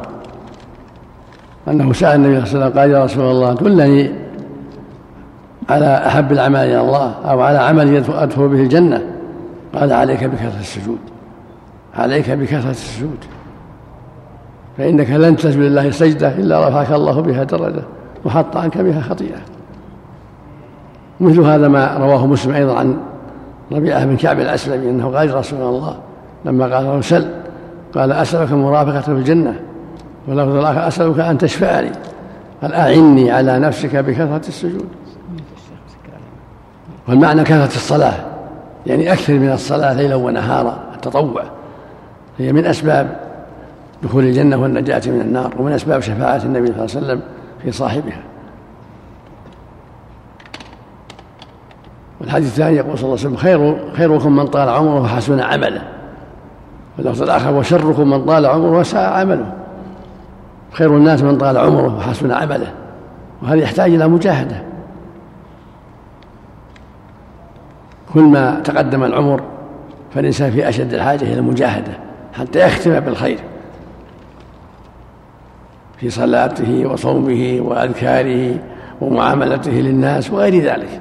أنه 1.68 1.92
سأل 1.92 2.14
النبي 2.14 2.46
صلى 2.46 2.54
الله 2.54 2.64
عليه 2.64 2.66
وسلم 2.66 2.80
قال 2.80 2.90
يا 2.90 3.04
رسول 3.04 3.24
الله 3.24 3.52
دلني 3.54 4.21
على 5.72 6.06
أحب 6.06 6.32
الأعمال 6.32 6.60
إلى 6.60 6.80
الله 6.80 7.14
أو 7.24 7.40
على 7.40 7.58
عمل 7.58 8.04
أدخل 8.10 8.48
به 8.48 8.60
الجنة. 8.60 9.02
قال 9.74 9.92
عليك 9.92 10.24
بكثرة 10.24 10.60
السجود. 10.60 10.98
عليك 11.94 12.30
بكثرة 12.30 12.70
السجود. 12.70 13.18
فإنك 14.78 15.10
لن 15.10 15.36
تسجد 15.36 15.58
لله 15.58 15.90
سجدة 15.90 16.28
إلا 16.28 16.68
رفعك 16.68 16.92
الله 16.92 17.20
بها 17.20 17.44
درجة 17.44 17.82
وحط 18.24 18.56
عنك 18.56 18.78
بها 18.78 19.00
خطيئة. 19.00 19.38
مثل 21.20 21.40
هذا 21.40 21.68
ما 21.68 21.96
رواه 21.98 22.26
مسلم 22.26 22.54
أيضا 22.54 22.78
عن 22.78 22.96
ربيعة 23.72 24.04
بن 24.04 24.16
كعب 24.16 24.40
الأسلمي 24.40 24.90
أنه 24.90 25.08
قال 25.08 25.34
رسول 25.34 25.60
الله 25.60 25.96
لما 26.44 26.76
قال 26.76 26.84
له 26.84 27.00
سل 27.00 27.28
قال 27.94 28.12
أسألك 28.12 28.52
مرافقة 28.52 29.00
في 29.00 29.10
الجنة. 29.10 29.60
ولفظ 30.28 30.56
الآخر 30.56 30.88
أسألك 30.88 31.18
أن 31.20 31.38
تشفع 31.38 31.80
لي 31.80 31.92
قال 32.62 32.74
أعني 32.74 33.30
على 33.30 33.58
نفسك 33.58 33.96
بكثرة 33.96 34.48
السجود. 34.48 34.88
والمعنى 37.08 37.42
كثرة 37.42 37.76
الصلاة 37.76 38.14
يعني 38.86 39.12
أكثر 39.12 39.32
من 39.32 39.52
الصلاة 39.52 39.92
ليلا 39.92 40.14
ونهارا 40.14 40.78
التطوع. 40.94 41.42
هي 42.38 42.52
من 42.52 42.66
أسباب 42.66 43.16
دخول 44.02 44.24
الجنة 44.24 44.56
والنجاة 44.56 45.02
من 45.06 45.20
النار 45.20 45.52
ومن 45.58 45.72
أسباب 45.72 46.00
شفاعة 46.00 46.40
النبي 46.44 46.66
صلى 46.66 46.76
الله 46.76 46.96
عليه 46.96 47.06
وسلم 47.06 47.20
في 47.62 47.72
صاحبها. 47.72 48.22
والحديث 52.20 52.46
الثاني 52.46 52.76
يقول 52.76 52.98
صلى 52.98 53.04
الله 53.04 53.18
عليه 53.18 53.28
وسلم 53.28 53.36
خير 53.36 53.92
خيركم 53.96 54.36
من 54.36 54.46
طال 54.46 54.68
عمره 54.68 55.02
وحسن 55.02 55.40
عمله. 55.40 55.82
واللفظ 56.98 57.22
الآخر 57.22 57.54
وشركم 57.54 58.10
من 58.10 58.24
طال 58.24 58.46
عمره 58.46 58.78
وساء 58.78 59.12
عمله. 59.12 59.52
خير 60.72 60.96
الناس 60.96 61.22
من 61.22 61.38
طال 61.38 61.58
عمره 61.58 61.96
وحسن 61.96 62.32
عمله. 62.32 62.72
وهذا 63.42 63.60
يحتاج 63.60 63.94
إلى 63.94 64.08
مجاهدة. 64.08 64.71
كل 68.12 68.22
ما 68.22 68.60
تقدم 68.60 69.04
العمر 69.04 69.42
فالإنسان 70.14 70.50
في 70.50 70.68
أشد 70.68 70.94
الحاجة 70.94 71.22
إلى 71.24 71.34
المجاهدة 71.34 71.92
حتى 72.32 72.58
يختم 72.58 73.00
بالخير. 73.00 73.38
في 75.96 76.10
صلاته 76.10 76.86
وصومه 76.86 77.58
وأذكاره 77.60 78.54
ومعاملته 79.00 79.70
للناس 79.70 80.30
وغير 80.30 80.64
ذلك. 80.64 81.00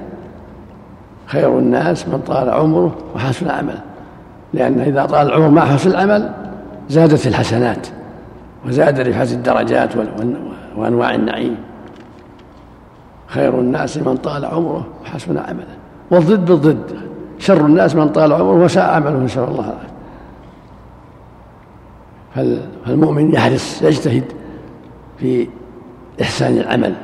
خير 1.26 1.60
الناس 1.60 2.08
من 2.08 2.22
طال 2.28 2.50
عمره 2.50 2.98
وحسن 3.16 3.50
عمله 3.50 3.82
لأن 4.54 4.80
إذا 4.80 5.06
طال 5.06 5.28
العمر 5.28 5.50
مع 5.50 5.66
حسن 5.66 5.92
العمل 5.92 6.32
زادت 6.90 7.28
الحسنات 7.28 7.88
وزاد 8.66 9.00
رفعة 9.00 9.24
الدرجات 9.24 9.90
وأنواع 10.78 11.16
النعيم. 11.16 11.56
خير 13.28 13.60
الناس 13.60 13.98
من 13.98 14.18
طال 14.18 14.46
عمره 14.46 14.88
وحسن 15.04 15.38
عمله. 15.38 15.81
والضد 16.12 16.46
بالضد 16.46 17.00
شر 17.40 17.66
الناس 17.66 17.96
من 17.96 18.10
طال 18.10 18.34
عمره 18.34 18.64
وساء 18.64 18.94
عمله 18.94 19.18
نسأل 19.18 19.44
الله. 19.44 19.60
العافية 19.60 19.92
فالمؤمن 22.86 23.34
يحرص 23.34 23.82
يجتهد 23.82 24.24
في 25.18 25.48
إحسان 26.22 26.58
العمل 26.58 26.96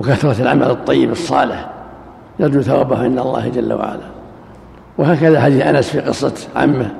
وكثرة 0.00 0.42
العمل 0.42 0.70
الطيب 0.70 1.10
الصالح؟ 1.10 1.70
يرجو 2.38 2.60
ثوابه 2.60 3.02
عند 3.02 3.18
الله 3.18 3.48
جل 3.48 3.72
وعلا. 3.72 4.10
وهكذا 4.98 5.40
حديث 5.40 5.62
أنس 5.62 5.90
في 5.90 6.00
قصة 6.00 6.48
عمه 6.56 6.94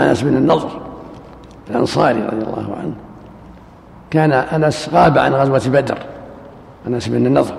أنس 0.00 0.22
بن 0.22 0.36
النضر 0.36 0.70
الأنصاري 1.70 2.22
رضي 2.22 2.44
الله 2.46 2.76
عنه. 2.80 2.94
كان 4.10 4.32
أنس 4.32 4.88
غاب 4.92 5.18
عن 5.18 5.34
غزوة 5.34 5.72
بدر 5.72 5.98
أنس 6.86 7.08
بن 7.08 7.26
النضر. 7.26 7.54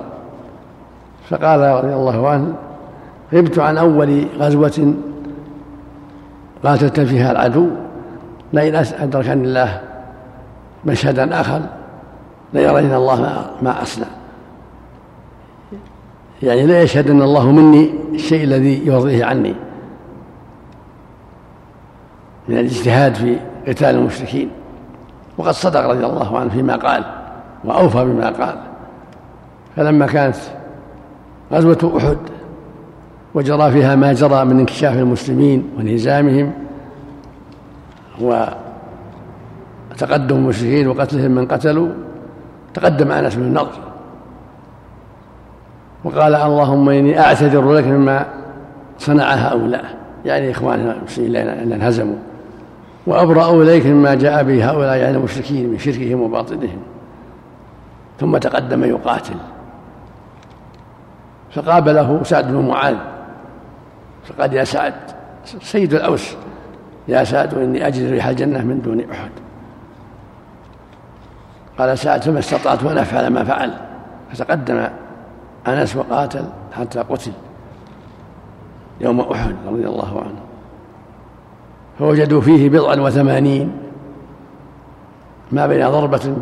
فقال 1.31 1.59
رضي 1.59 1.93
الله 1.93 2.29
عنه 2.29 2.53
غبت 3.33 3.59
عن 3.59 3.77
أول 3.77 4.25
غزوة 4.37 4.93
قاتلت 6.63 6.99
فيها 6.99 7.31
العدو 7.31 7.67
لئن 8.53 8.75
أدركني 8.75 9.43
الله 9.43 9.81
مشهدا 10.85 11.41
آخر 11.41 11.61
ليرين 12.53 12.93
الله 12.93 13.45
ما, 13.61 13.81
أصنع. 13.81 14.07
يعني 16.43 16.65
لا 16.65 16.81
يشهد 16.81 17.09
أن 17.09 17.21
الله 17.21 17.51
مني 17.51 17.89
الشيء 18.13 18.43
الذي 18.43 18.87
يرضيه 18.87 19.25
عني. 19.25 19.55
من 22.47 22.57
الاجتهاد 22.57 23.15
في 23.15 23.37
قتال 23.67 23.95
المشركين. 23.95 24.49
وقد 25.37 25.51
صدق 25.51 25.87
رضي 25.87 26.05
الله 26.05 26.39
عنه 26.39 26.49
فيما 26.49 26.75
قال 26.75 27.03
وأوفى 27.63 28.05
بما 28.05 28.29
قال. 28.29 28.55
فلما 29.75 30.05
كانت 30.05 30.35
غزوة 31.51 31.97
أحد 31.97 32.17
وجرى 33.33 33.71
فيها 33.71 33.95
ما 33.95 34.13
جرى 34.13 34.45
من 34.45 34.59
انكشاف 34.59 34.97
المسلمين 34.97 35.69
وانهزامهم 35.77 36.51
وتقدم 38.21 40.35
المشركين 40.35 40.87
وقتلهم 40.87 41.31
من 41.31 41.47
قتلوا. 41.47 41.89
تقدم 42.73 43.11
أنس 43.11 43.35
بن 43.35 43.43
النضر 43.43 43.79
وقال 46.03 46.35
اللهم 46.35 46.89
إني 46.89 47.19
أعتذر 47.19 47.73
لك 47.73 47.85
مما 47.85 48.25
صنع 48.99 49.33
هؤلاء 49.33 49.85
يعني 50.25 50.51
إخواننا 50.51 50.95
المسلمين 50.95 51.35
الذين 51.35 51.73
انهزموا. 51.73 52.15
وأبرأ 53.07 53.63
إليك 53.63 53.85
مما 53.85 54.15
جاء 54.15 54.43
به 54.43 54.69
هؤلاء 54.69 54.97
يعني 54.97 55.17
المشركين 55.17 55.69
من 55.69 55.77
شركهم 55.77 56.21
وباطلهم 56.21 56.79
ثم 58.19 58.37
تقدم 58.37 58.83
يقاتل. 58.83 59.35
فقابله 61.53 62.23
سعد 62.23 62.47
بن 62.47 62.67
معاذ 62.67 62.95
فقال 64.25 64.53
يا 64.53 64.63
سعد 64.63 64.93
سيد 65.45 65.93
الأوس 65.93 66.35
يا 67.07 67.23
سعد 67.23 67.53
إني 67.53 67.87
أجد 67.87 68.11
ريح 68.11 68.27
الجنة 68.27 68.63
من 68.63 68.81
دون 68.81 69.11
أحد. 69.11 69.31
قال 71.77 71.97
سعد 71.97 72.21
فما 72.21 72.39
استطعت 72.39 72.83
أن 72.83 72.97
أفعل 72.97 73.27
ما 73.27 73.43
فعل. 73.43 73.73
فتقدم 74.31 74.87
أنس 75.67 75.95
وقاتل 75.95 76.45
حتى 76.73 76.99
قتل 76.99 77.31
يوم 79.01 79.19
أحد 79.19 79.55
رضي 79.67 79.87
الله 79.87 80.19
عنه. 80.19 80.39
فوجدوا 81.99 82.41
فيه 82.41 82.69
بضعا 82.69 82.95
وثمانين 82.95 83.71
ما 85.51 85.67
بين 85.67 85.89
ضربة 85.89 86.35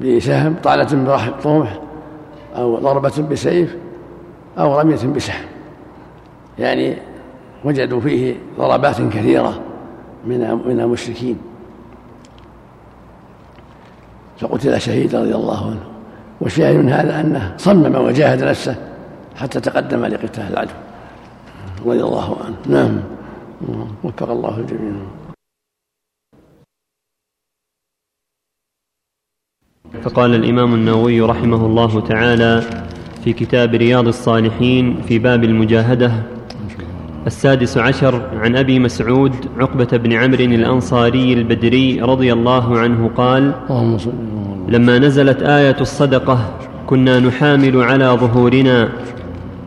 بسهم 0.00 0.56
طعنة 0.62 1.04
برمح 1.44 1.83
أو 2.54 2.78
ضربة 2.78 3.22
بسيف 3.30 3.76
أو 4.58 4.80
رمية 4.80 5.06
بسهم. 5.16 5.44
يعني 6.58 6.96
وجدوا 7.64 8.00
فيه 8.00 8.34
ضربات 8.58 9.00
كثيرة 9.00 9.60
من 10.26 10.40
من 10.66 10.80
المشركين. 10.80 11.38
فقتل 14.38 14.80
شهيدا 14.80 15.20
رضي 15.20 15.34
الله 15.34 15.66
عنه. 15.66 15.84
والشاهد 16.40 16.76
من 16.76 16.88
هذا 16.88 17.20
أنه 17.20 17.54
صمم 17.58 17.94
وجاهد 17.94 18.44
نفسه 18.44 18.76
حتى 19.36 19.60
تقدم 19.60 20.04
لقتال 20.04 20.44
العدو 20.50 20.70
رضي 21.86 22.02
الله 22.02 22.36
عنه. 22.44 22.56
نعم. 22.66 23.00
وفق 24.04 24.30
الله 24.30 24.58
الجميع. 24.58 24.92
فقال 30.02 30.34
الإمام 30.34 30.74
النووي 30.74 31.20
رحمه 31.20 31.66
الله 31.66 32.00
تعالى 32.00 32.62
في 33.24 33.32
كتاب 33.32 33.74
رياض 33.74 34.06
الصالحين 34.06 34.96
في 35.08 35.18
باب 35.18 35.44
المجاهدة 35.44 36.12
السادس 37.26 37.78
عشر 37.78 38.22
عن 38.36 38.56
أبي 38.56 38.78
مسعود 38.78 39.32
عقبة 39.58 39.96
بن 39.96 40.12
عمرو 40.12 40.44
الأنصاري 40.44 41.32
البدري 41.32 42.00
رضي 42.00 42.32
الله 42.32 42.78
عنه 42.78 43.10
قال 43.16 43.52
لما 44.68 44.98
نزلت 44.98 45.42
آية 45.42 45.76
الصدقة 45.80 46.38
كنا 46.86 47.20
نحامل 47.20 47.82
على 47.82 48.04
ظهورنا 48.04 48.88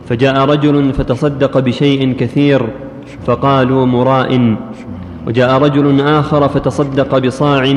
فجاء 0.08 0.44
رجل 0.44 0.92
فتصدق 0.92 1.58
بشيء 1.58 2.12
كثير 2.12 2.66
فقالوا 3.26 3.86
مراء 3.86 4.56
وجاء 5.26 5.62
رجل 5.62 6.00
آخر 6.00 6.48
فتصدق 6.48 7.18
بصاع 7.18 7.74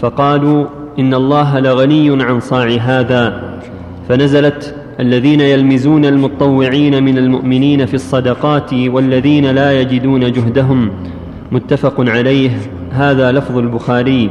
فقالوا 0.00 0.66
إن 0.98 1.14
الله 1.14 1.60
لغني 1.60 2.22
عن 2.22 2.40
صاع 2.40 2.66
هذا. 2.66 3.42
فنزلت 4.08 4.74
الذين 5.00 5.40
يلمزون 5.40 6.04
المطوعين 6.04 7.02
من 7.02 7.18
المؤمنين 7.18 7.86
في 7.86 7.94
الصدقات 7.94 8.74
والذين 8.74 9.50
لا 9.50 9.80
يجدون 9.80 10.32
جهدهم. 10.32 10.90
متفق 11.52 11.94
عليه. 11.98 12.50
هذا 12.90 13.32
لفظ 13.32 13.58
البخاري. 13.58 14.30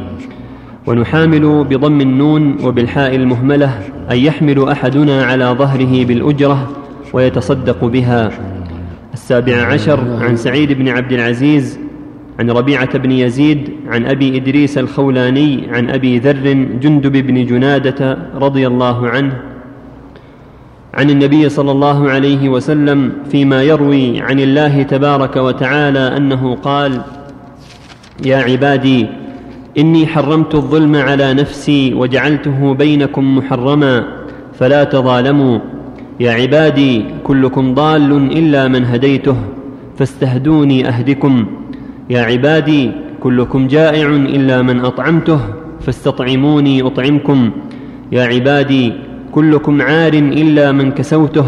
ونحامل 0.88 1.64
بضم 1.64 2.02
النون 2.02 2.58
وبالحاء 2.64 3.16
المهملة 3.16 3.80
أن 4.12 4.18
يحمل 4.18 4.70
أحدنا 4.70 5.24
على 5.24 5.46
ظهره 5.46 6.06
بالأجرة 6.06 6.70
ويتصدق 7.14 7.86
بها. 7.86 8.32
السابع 9.14 9.66
عشر 9.66 10.00
عن 10.22 10.36
سعيد 10.36 10.72
بن 10.72 10.90
عبد 10.90 11.12
العزيز 11.12 11.80
عن 12.40 12.50
ربيعة 12.50 12.98
بن 12.98 13.12
يزيد 13.12 13.70
عن 13.88 14.06
أبي 14.06 14.38
إدريس 14.38 14.78
الخولاني 14.78 15.68
عن 15.72 15.90
أبي 15.90 16.20
ذر 16.20 16.54
جندب 16.82 17.12
بن 17.28 17.46
جنادة 17.46 18.18
رضي 18.36 18.68
الله 18.68 19.08
عنه 19.08 19.42
عن 20.94 21.10
النبي 21.10 21.50
صلى 21.50 21.72
الله 21.72 22.10
عليه 22.10 22.50
وسلم 22.50 23.12
فيما 23.32 23.64
يروي 23.64 24.22
عن 24.22 24.40
الله 24.40 24.84
تبارك 24.84 25.36
وتعالى 25.36 26.18
أنه 26.18 26.56
قال 26.56 27.02
يا 28.26 28.38
عبادي 28.38 29.08
إني 29.78 30.08
حرمت 30.08 30.56
الظلم 30.56 30.96
على 30.96 31.34
نفسي 31.34 31.94
وجعلته 31.94 32.74
بينكم 32.74 33.38
محرما 33.38 34.08
فلا 34.54 34.84
تظالموا. 34.84 35.60
يا 36.20 36.32
عبادي 36.32 37.06
كلكم 37.24 37.74
ضال 37.74 38.12
إلا 38.38 38.68
من 38.68 38.86
هديته 38.86 39.36
فاستهدوني 39.98 40.88
أهدكم. 40.88 41.46
يا 42.10 42.22
عبادي 42.22 42.92
كلكم 43.20 43.68
جائع 43.68 44.08
إلا 44.08 44.62
من 44.62 44.80
أطعمته 44.80 45.40
فاستطعموني 45.82 46.82
أطعمكم. 46.82 47.52
يا 48.12 48.24
عبادي 48.24 48.94
كلكم 49.32 49.82
عار 49.82 50.14
إلا 50.14 50.72
من 50.72 50.92
كسوته 50.92 51.46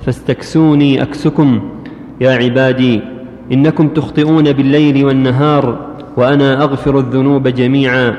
فاستكسوني 0.00 1.02
أكسكم. 1.02 1.60
يا 2.20 2.30
عبادي 2.30 3.00
إنكم 3.52 3.88
تخطئون 3.88 4.52
بالليل 4.52 5.04
والنهار 5.04 5.86
وأنا 6.16 6.62
أغفر 6.62 6.98
الذنوب 6.98 7.48
جميعا 7.48 8.14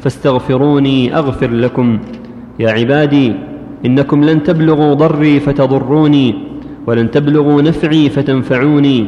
فاستغفروني 0.00 1.16
أغفر 1.16 1.50
لكم. 1.50 1.98
يا 2.58 2.70
عبادي 2.70 3.32
إنكم 3.86 4.24
لن 4.24 4.42
تبلغوا 4.42 4.94
ضري 4.94 5.40
فتضروني 5.40 6.34
ولن 6.86 7.10
تبلغوا 7.10 7.62
نفعي 7.62 8.08
فتنفعوني. 8.08 9.06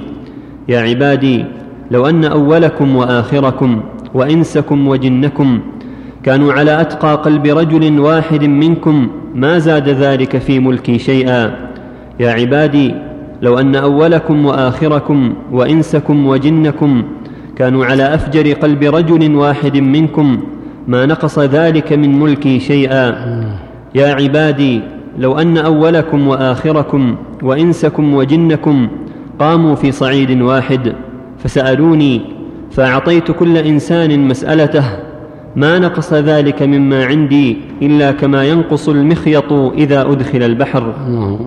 يا 0.68 0.81
عبادي 0.81 1.44
لو 1.90 2.07
أن 2.07 2.25
أولكم 2.25 2.96
وآخركم 2.96 3.81
وإنسكم 4.14 4.88
وجنكم 4.88 5.61
كانوا 6.22 6.53
على 6.53 6.81
أتقى 6.81 7.14
قلب 7.14 7.46
رجل 7.46 8.01
واحد 8.01 8.44
منكم 8.44 9.09
ما 9.35 9.59
زاد 9.59 9.88
ذلك 9.88 10.38
في 10.38 10.59
ملكي 10.59 10.99
شيئا. 10.99 11.55
يا 12.20 12.31
عبادي 12.31 12.94
لو 13.42 13.59
أن 13.59 13.77
أولكم 13.77 14.46
وآخركم 14.46 15.35
وإنسكم 15.53 16.27
وجنكم 16.27 17.03
كانوا 17.57 17.85
على 17.85 18.14
أفجر 18.14 18.53
قلب 18.53 18.83
رجل 18.83 19.35
واحد 19.35 19.77
منكم 19.77 20.40
ما 20.88 21.07
نقص 21.07 21.38
ذلك 21.38 21.92
من 21.92 22.18
ملكي 22.18 22.61
شيئا. 22.61 23.16
يا 23.94 24.14
عبادي 24.14 24.81
لو 25.18 25.38
أن 25.38 25.59
أولكم 25.59 26.29
وآخركم 26.29 27.16
وإنسكم 27.42 28.14
وجنكم 28.14 28.88
قاموا 29.38 29.75
في 29.75 29.92
صعيد 29.92 30.42
واحد. 30.42 30.92
فسألوني 31.46 32.20
فأعطيت 32.70 33.30
كل 33.30 33.56
إنسان 33.56 34.28
مسألته 34.28 34.85
ما 35.56 35.78
نقص 35.78 36.12
ذلك 36.12 36.62
مما 36.62 37.04
عندي 37.04 37.56
إلا 37.82 38.12
كما 38.12 38.44
ينقص 38.44 38.88
المخيط 38.88 39.52
إذا 39.52 40.02
أدخل 40.02 40.42
البحر. 40.42 40.94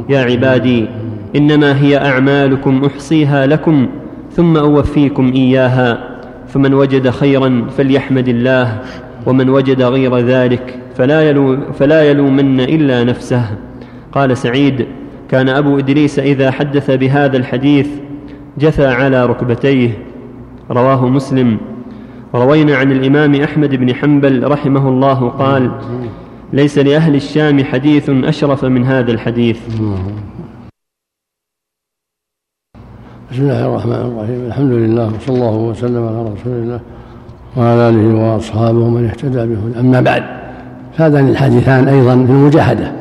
يا 0.09 0.19
عبادي 0.19 0.87
إنما 1.35 1.81
هي 1.81 1.97
أعمالكم 1.97 2.85
أحصيها 2.85 3.47
لكم 3.47 3.87
ثم 4.31 4.57
أوفيكم 4.57 5.31
إياها 5.35 6.09
فمن 6.47 6.73
وجد 6.73 7.09
خيرا 7.09 7.67
فليحمد 7.77 8.27
الله 8.27 8.79
ومن 9.25 9.49
وجد 9.49 9.81
غير 9.81 10.17
ذلك 10.17 10.79
فلا, 10.95 11.29
يلو 11.29 11.57
فلا 11.79 12.03
يلومن 12.03 12.59
إلا 12.59 13.03
نفسه. 13.03 13.45
قال 14.11 14.37
سعيد 14.37 14.85
كان 15.29 15.49
أبو 15.49 15.79
إدريس 15.79 16.19
إذا 16.19 16.51
حدث 16.51 16.91
بهذا 16.91 17.37
الحديث 17.37 17.87
جثى 18.59 18.87
على 18.87 19.25
ركبتيه 19.25 19.91
رواه 20.71 21.09
مسلم. 21.09 21.57
روينا 22.35 22.75
عن 22.75 22.91
الإمام 22.91 23.35
أحمد 23.35 23.75
بن 23.75 23.95
حنبل 23.95 24.47
رحمه 24.47 24.89
الله 24.89 25.29
قال 25.29 25.71
ليس 26.53 26.77
لأهل 26.77 27.15
الشام 27.15 27.63
حديث 27.63 28.09
أشرف 28.09 28.65
من 28.65 28.85
هذا 28.85 29.11
الحديث. 29.11 29.59
بسم 33.31 33.41
الله 33.41 33.65
الرحمن 33.65 33.93
الرحيم. 33.93 34.45
الحمد 34.45 34.71
لله 34.71 35.07
وصلى 35.15 35.35
الله 35.35 35.55
وسلم 35.55 36.07
على 36.07 36.21
رسول 36.21 36.53
الله 36.53 36.79
وعلى 37.57 37.89
آله 37.89 38.33
وأصحابه 38.33 38.89
من 38.89 39.05
اهتدى 39.05 39.55
به 39.55 39.79
أما 39.79 40.01
بعد 40.01 40.23
فهذان 40.93 41.27
الحديثان 41.27 41.87
أيضا 41.87 42.25
في 42.25 42.31
المجاهدة. 42.31 42.91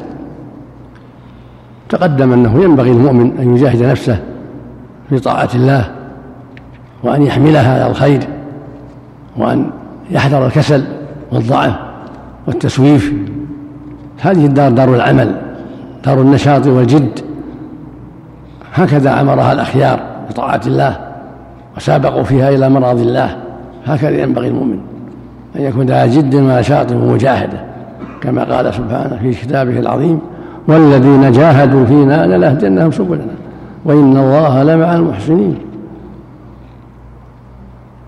تقدم 1.89 2.33
أنه 2.33 2.63
ينبغي 2.63 2.91
المؤمن 2.91 3.39
أن 3.39 3.57
يجاهد 3.57 3.83
نفسه 3.83 4.23
في 5.09 5.19
طاعه 5.19 5.49
الله 5.55 5.91
وأن 7.03 7.23
يحملها 7.23 7.75
على 7.75 7.91
الخير 7.91 8.21
وأن 9.37 9.71
يحذر 10.11 10.47
الكسل 10.47 10.85
والضعف 11.33 11.73
والتسويف. 12.47 13.13
هذه 14.21 14.47
الدار 14.47 14.71
دار 14.73 14.95
العمل 14.95 15.37
دار 16.05 16.21
النشاط 16.21 16.67
والجد. 16.67 17.21
هكذا 18.75 19.21
أمرها 19.21 19.53
الأخيار 19.53 20.01
بطاعة 20.31 20.61
الله 20.67 20.97
وسابقوا 21.77 22.23
فيها 22.23 22.49
إلى 22.49 22.69
مراضي 22.69 23.03
الله. 23.03 23.37
هكذا 23.87 24.23
ينبغي 24.23 24.49
المؤمن 24.49 24.79
أن 25.57 25.63
يكون 25.63 25.87
ذا 25.87 26.07
جد 26.07 26.35
ونشاط 26.35 26.93
ومجاهدة 26.93 27.61
كما 28.21 28.57
قال 28.57 28.75
سبحانه 28.75 29.19
في 29.23 29.31
كتابه 29.31 29.79
العظيم 29.79 30.21
والذين 30.69 31.33
جاهدوا 31.33 31.87
فينا 31.87 32.37
لنهدنهم 32.37 32.93
سبلنا. 32.93 33.48
وإن 33.85 34.17
الله 34.17 34.63
لمع 34.63 34.95
المحسنين. 34.95 35.59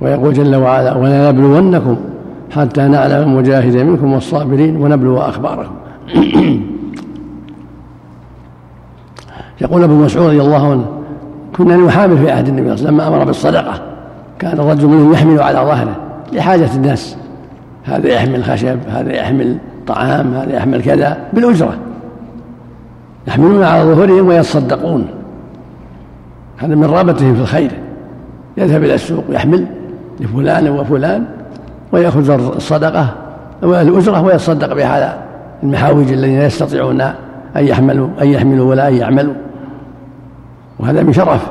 ويقول 0.00 0.32
جل 0.34 0.56
وعلا 0.56 0.96
ولنبلونكم 0.96 1.96
حتى 2.50 2.80
نعلم 2.80 3.22
المجاهدين 3.22 3.86
منكم 3.86 4.12
والصابرين 4.12 4.76
ونبلو 4.76 5.18
أخباركم 5.18 5.72
يقول 9.60 9.82
أبو 9.82 9.94
مسعود 9.94 10.26
رضي 10.26 10.40
الله 10.40 10.70
عنه 10.70 10.86
كنا 11.56 11.76
نحامل 11.76 12.18
في 12.18 12.30
عهد 12.30 12.48
النبي 12.48 12.76
صلى 12.76 12.88
الله 12.88 12.88
عليه 12.88 12.92
وسلم 12.92 12.96
لما 12.96 13.08
أمر 13.08 13.24
بالصدقة 13.24 13.82
كان 14.38 14.60
الرجل 14.60 14.86
منهم 14.86 15.12
يحمل 15.12 15.40
على 15.40 15.58
ظهره 15.58 15.96
لحاجة 16.32 16.68
الناس. 16.74 17.16
هذا 17.84 18.08
يحمل 18.08 18.44
خشب 18.44 18.78
هذا 18.88 19.12
يحمل 19.12 19.58
طعام 19.86 20.34
هذا 20.34 20.56
يحمل 20.56 20.82
كذا 20.82 21.18
بالأجرة. 21.32 21.74
يحملون 23.28 23.62
على 23.62 23.82
ظهورهم 23.82 24.28
ويتصدقون. 24.28 25.06
هذا 26.60 26.74
من 26.74 26.84
رغبتهم 26.84 27.34
في 27.34 27.40
الخير. 27.40 27.70
يذهب 28.56 28.84
إلى 28.84 28.94
السوق 28.94 29.24
يحمل 29.30 29.66
لفلان 30.20 30.68
وفلان 30.68 31.24
ويأخذ 31.92 32.30
الصدقة 32.56 33.14
والأجرة 33.62 34.22
ويتصدق 34.22 34.74
بها 34.74 34.86
على 34.86 35.18
المحاوج 35.62 36.12
الذين 36.12 36.38
لا 36.38 36.46
يستطيعون 36.46 37.00
أن 37.56 37.64
يحملوا 37.64 38.08
أن 38.22 38.28
يحملوا 38.28 38.70
ولا 38.70 38.88
أن 38.88 38.94
يعملوا. 38.94 39.34
وهذا 40.78 41.02
من 41.02 41.12
شرف 41.12 41.50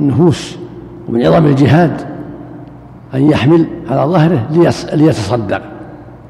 النفوس 0.00 0.56
ومن 1.08 1.26
عظم 1.26 1.46
الجهاد 1.46 2.00
أن 3.14 3.30
يحمل 3.30 3.66
على 3.90 4.00
ظهره 4.00 4.46
ليتصدق 4.92 5.62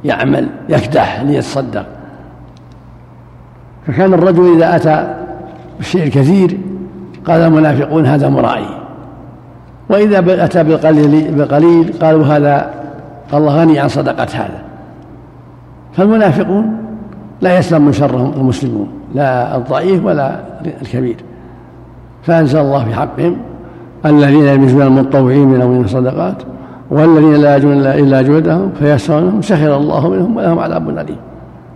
يعمل 0.04 0.48
يكدح 0.68 1.20
ليتصدق. 1.20 1.86
فكان 3.86 4.14
الرجل 4.14 4.54
إذا 4.56 4.76
أتى 4.76 5.14
بالشيء 5.78 6.02
الكثير 6.04 6.58
قال 7.26 7.40
المنافقون 7.40 8.06
هذا 8.06 8.28
مرائي. 8.28 8.66
وإذا 9.88 10.44
أتى 10.44 10.64
بالقليل 10.64 11.34
بالقليل 11.34 11.92
قالوا 12.02 12.24
هذا 12.24 12.70
الله 13.34 13.60
غني 13.60 13.78
عن 13.78 13.88
صدقة 13.88 14.26
هذا. 14.34 14.62
فالمنافقون 15.92 16.76
لا 17.40 17.58
يسلم 17.58 17.84
من 17.84 17.92
شرهم 17.92 18.32
المسلمون 18.36 18.88
لا 19.14 19.56
الضعيف 19.56 20.04
ولا 20.04 20.40
الكبير. 20.82 21.16
فأنزل 22.22 22.58
الله 22.58 22.84
في 22.84 22.94
حقهم 22.94 23.36
الذين 24.06 24.44
يلمزون 24.44 24.82
المتطوعين 24.82 25.48
من 25.48 25.84
الصدقات 25.84 26.42
والذين 26.90 27.34
لا 27.34 27.56
يجون 27.56 27.72
إلا 27.72 28.22
جهدهم 28.22 28.72
فيسرونهم 28.78 29.42
سخر 29.42 29.76
الله 29.76 30.08
منهم 30.08 30.36
ولهم 30.36 30.58
عذاب 30.58 30.88
أليم. 30.88 31.16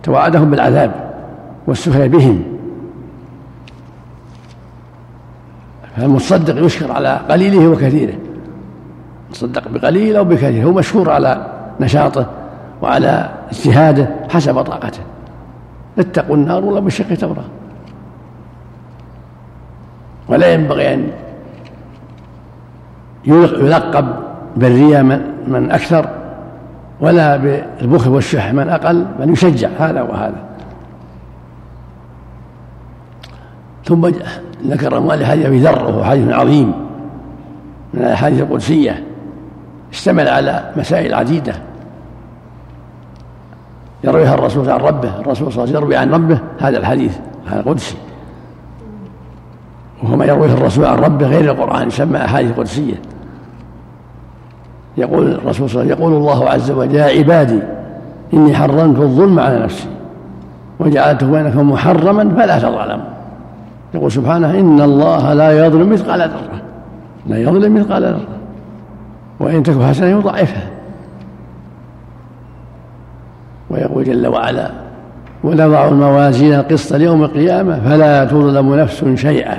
توعدهم 0.03 0.49
بالعذاب 0.49 0.91
والسخرية 1.67 2.07
بهم. 2.07 2.43
فالمتصدق 5.99 6.65
يشكر 6.65 6.91
على 6.91 7.19
قليله 7.29 7.67
وكثيره. 7.67 8.13
تصدق 9.31 9.67
بقليل 9.67 10.15
أو 10.15 10.23
بكثير. 10.23 10.65
هو 10.65 10.71
مشكور 10.71 11.09
على 11.09 11.45
نشاطه 11.79 12.25
وعلى 12.81 13.29
اجتهاده 13.51 14.09
حسب 14.29 14.61
طاقته. 14.61 14.99
اتقوا 15.99 16.35
النار 16.35 16.65
ولا 16.65 16.79
بالشق 16.79 17.13
تمره 17.13 17.45
ولا 20.27 20.53
ينبغي 20.53 20.93
أن 20.93 21.11
يلقب 23.25 24.15
بالرياء 24.57 25.03
من, 25.03 25.21
من 25.47 25.71
أكثر 25.71 26.09
ولا 27.01 27.37
بالبخل 27.37 28.09
والشح 28.09 28.53
من 28.53 28.69
أقل 28.69 29.05
بل 29.19 29.29
يشجع 29.29 29.69
هذا 29.79 30.01
وهذا. 30.01 30.43
ثم 33.85 34.11
ذكر 34.67 34.99
مؤلف 34.99 35.29
حديث 35.29 35.45
أبي 35.45 35.59
ذر 35.59 35.85
وهو 35.85 36.03
حديث 36.03 36.29
عظيم. 36.29 36.73
من 37.93 38.01
الأحاديث 38.01 38.41
القدسية. 38.41 39.03
اشتمل 39.91 40.27
على 40.27 40.71
مسائل 40.77 41.13
عديدة. 41.13 41.53
يرويها 44.03 44.33
الرسول 44.33 44.69
عن 44.69 44.79
ربه 44.79 45.19
الرسول 45.19 45.53
صلى 45.53 45.63
الله 45.63 45.77
عليه 45.77 45.77
وسلم 45.77 45.83
يروي 45.83 45.95
عن 45.95 46.11
ربه 46.11 46.39
هذا 46.59 46.77
الحديث 46.77 47.17
هذا 47.47 47.61
قدسي 47.61 47.95
وهو 50.03 50.15
ما 50.15 50.25
يرويه 50.25 50.53
الرسول 50.53 50.85
عن 50.85 50.97
ربه 50.97 51.27
غير 51.27 51.51
القرآن 51.51 51.87
يسمى 51.87 52.17
أحاديث 52.17 52.51
قدسية. 52.51 53.01
يقول 54.97 55.31
الرسول 55.31 55.69
صلى 55.69 55.81
الله 55.81 55.93
عليه 55.93 55.93
وسلم 55.93 56.11
يقول 56.11 56.13
الله 56.13 56.49
عز 56.49 56.71
وجل 56.71 56.95
يا 56.95 57.19
عبادي 57.19 57.59
إني 58.33 58.55
حرمت 58.55 58.99
الظلم 58.99 59.39
على 59.39 59.59
نفسي 59.59 59.87
وجعلته 60.79 61.31
بينكم 61.31 61.71
محرما 61.71 62.29
فلا 62.35 62.59
تظلموا. 62.59 63.18
يقول 63.93 64.11
سبحانه 64.11 64.59
إن 64.59 64.81
الله 64.81 65.33
لا 65.33 65.65
يظلم 65.65 65.89
مثقال 65.89 66.19
ذرة. 66.19 66.61
لا 67.27 67.37
يظلم 67.37 67.75
مثقال 67.75 68.03
ذرة. 68.03 68.39
وإن 69.39 69.63
تك 69.63 69.81
حسنة 69.81 70.07
يضاعفها. 70.07 70.67
ويقول 73.69 74.03
جل 74.03 74.27
وعلا 74.27 74.71
ونضع 75.43 75.87
الموازين 75.87 76.53
القسط 76.53 76.93
ليوم 76.93 77.23
القيامة 77.23 77.79
فلا 77.79 78.25
تظلم 78.25 78.75
نفس 78.75 79.05
شيئا. 79.15 79.57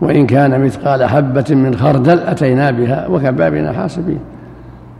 وإن 0.00 0.26
كان 0.26 0.64
مثقال 0.64 1.04
حبة 1.04 1.44
من 1.50 1.76
خردل 1.76 2.18
أتينا 2.18 2.70
بها 2.70 3.06
وكفى 3.06 3.50
بنا 3.50 3.72
حاسبين. 3.72 4.18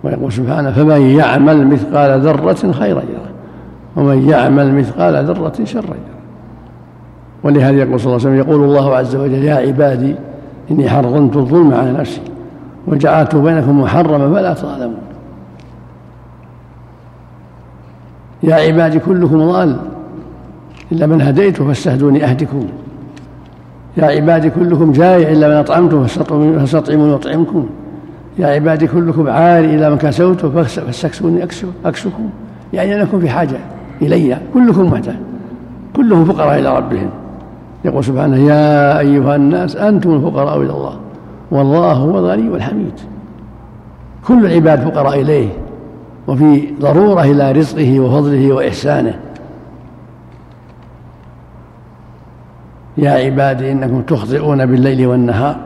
ويقول 0.05 0.33
سبحانه 0.33 0.71
فمن 0.71 1.01
يعمل 1.01 1.67
مثقال 1.67 2.21
ذرة 2.21 2.73
خيرا 2.73 3.01
يره. 3.01 3.33
ومن 3.97 4.29
يعمل 4.29 4.75
مثقال 4.75 5.25
ذرة 5.25 5.65
شرا 5.65 5.83
يره. 5.83 6.12
ولهذا 7.45 7.77
يقول 7.77 8.01
صلى 8.01 8.07
الله 8.07 8.27
عليه 8.27 8.41
وسلم 8.41 8.49
يقول 8.49 8.65
الله 8.65 8.97
عز 8.97 9.17
وجل 9.17 9.45
يا 9.45 9.55
عبادي 9.55 10.15
إني 10.71 10.91
حرمت 10.91 11.37
الظلم 11.37 11.75
على 11.75 11.93
نفسي 11.93 12.21
وجعلت 12.87 13.37
بينكم 13.37 13.81
محرما 13.81 14.35
فلا 14.35 14.55
تظلمون. 14.55 14.97
يا 18.43 18.55
عبادي 18.55 18.99
كلكم 18.99 19.39
ضال 19.39 19.77
إلا 20.93 21.07
من 21.07 21.23
هديته 21.23 21.67
فاستهدوني 21.67 22.25
أهدكم. 22.25 22.67
يا 23.97 24.05
عبادي 24.05 24.51
كلكم 24.51 24.93
جائع 24.93 25.31
إلا 25.31 25.49
من 25.49 25.55
أطعمته 25.55 26.07
فاستطعموني 26.59 27.15
أطعمكم 27.15 27.67
يا 28.39 28.47
عبادي 28.47 28.87
كلكم 28.87 29.29
عار 29.29 29.65
إلا 29.65 29.91
من 29.91 29.99
كسوته 29.99 30.51
فاستكسوني 30.51 31.45
أكسكم. 31.85 32.31
يعني 32.73 33.03
أنكم 33.03 33.21
في 33.21 33.29
حاجة 33.29 33.57
إلي 34.03 34.39
كلكم 34.55 34.93
محتاج 34.93 35.17
كلهم 35.97 36.25
فقراء 36.25 36.59
إلى 36.59 36.77
ربهم. 36.77 37.11
يقول 37.85 38.05
سبحانه 38.05 38.37
يا 38.37 38.99
أيها 38.99 39.37
الناس 39.37 39.77
أنتم 39.77 40.15
الفقراء 40.15 40.57
إلى 40.57 40.71
الله. 40.71 40.97
والله 41.51 41.93
هو 41.93 42.19
الغني 42.19 42.49
والحميد. 42.49 43.01
كل 44.29 44.47
العباد 44.47 44.89
فقراء 44.89 45.21
إليه 45.21 45.49
وفي 46.27 46.69
ضرورة 46.81 47.23
إلى 47.23 47.53
رزقه 47.53 48.01
وفضله 48.01 48.53
وإحسانه. 48.53 49.15
يا 52.97 53.11
عبادي 53.11 53.73
إنكم 53.73 54.03
تخطئون 54.03 54.67
بالليل 54.67 55.07
والنهار 55.07 55.57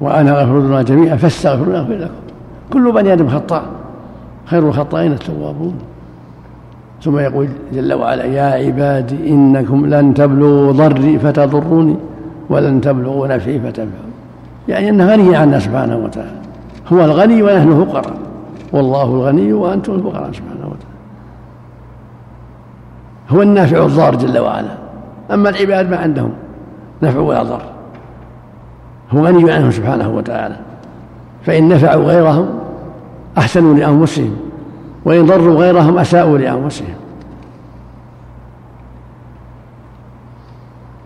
وأنا 0.00 0.40
أغفر 0.40 0.60
لنا 0.60 0.82
جميعا 0.82 1.16
فاستغفروا 1.16 1.76
أغفر 1.76 1.94
لكم. 1.94 2.14
كل 2.72 2.92
بني 2.92 3.12
آدم 3.12 3.28
خطاء 3.28 3.62
خير 4.46 4.68
الخطائين 4.68 5.12
التوابون. 5.12 5.74
ثم 7.02 7.18
يقول 7.18 7.48
جل 7.72 7.92
وعلا 7.92 8.24
يا 8.24 8.66
عبادي 8.66 9.28
إنكم 9.30 9.86
لن 9.86 10.14
تبلغوا 10.14 10.72
ضري 10.72 11.18
فتضروني 11.18 11.96
ولن 12.50 12.80
تبلغوا 12.80 13.26
نفعي 13.26 13.60
فتنفعوا 13.60 14.06
يعني 14.68 14.88
أنه 14.88 15.12
غني 15.12 15.36
عنا 15.36 15.58
سبحانه 15.58 15.96
وتعالى. 15.96 16.40
هو 16.92 17.04
الغني 17.04 17.42
ونحن 17.42 17.84
فقراء. 17.84 18.16
والله 18.72 19.04
الغني 19.04 19.52
وأنتم 19.52 19.94
الفقراء 19.94 20.32
سبحانه 20.32 20.64
وتعالى. 20.64 20.96
هو 23.30 23.42
النافع 23.42 23.84
الضار 23.84 24.16
جل 24.16 24.38
وعلا. 24.38 24.68
أما 25.32 25.48
العباد 25.48 25.90
ما 25.90 25.96
عندهم 25.96 26.30
نفع 27.02 27.18
ولا 27.18 27.42
ضر. 27.42 27.62
هو 29.12 29.26
غني 29.26 29.52
عنهم 29.52 29.70
سبحانه 29.70 30.08
وتعالى. 30.08 30.56
فإن 31.42 31.68
نفعوا 31.68 32.04
غيرهم 32.04 32.48
أحسنوا 33.38 33.74
لأنفسهم. 33.74 34.36
وإن 35.06 35.26
ضروا 35.26 35.54
غيرهم 35.54 35.98
أساءوا 35.98 36.38
لأنفسهم. 36.38 36.94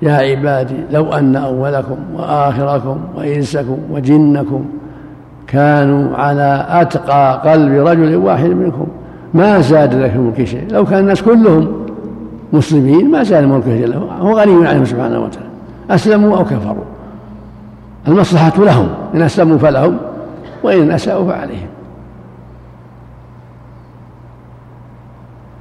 يا 0.03 0.13
عبادي 0.13 0.77
لو 0.91 1.13
أن 1.13 1.37
أولكم 1.37 1.97
وآخركم 2.15 2.99
وإنسكم 3.17 3.79
وجنكم 3.91 4.65
كانوا 5.47 6.17
على 6.17 6.67
أتقى 6.69 7.51
قلب 7.51 7.87
رجل 7.87 8.17
واحد 8.17 8.49
منكم 8.49 8.87
ما 9.35 9.61
زاد 9.61 9.95
لك 9.95 10.15
الملك 10.15 10.45
شيء. 10.45 10.67
لو 10.71 10.85
كان 10.85 10.99
الناس 10.99 11.23
كلهم 11.23 11.87
مسلمين 12.53 13.11
ما 13.11 13.23
زاد 13.23 13.45
ملكه 13.45 13.81
جل 13.81 13.95
هو 14.21 14.39
غني 14.39 14.69
عنهم 14.69 14.85
سبحانه 14.85 15.21
وتعالى. 15.21 15.49
أسلموا 15.91 16.37
أو 16.37 16.45
كفروا. 16.45 16.85
المصلحة 18.09 18.53
لهم. 18.59 18.89
إن 19.15 19.23
أسلموا 19.23 19.59
فلهم 19.59 19.97
وإن 20.63 20.91
أساءوا 20.91 21.33
فعليهم. 21.33 21.69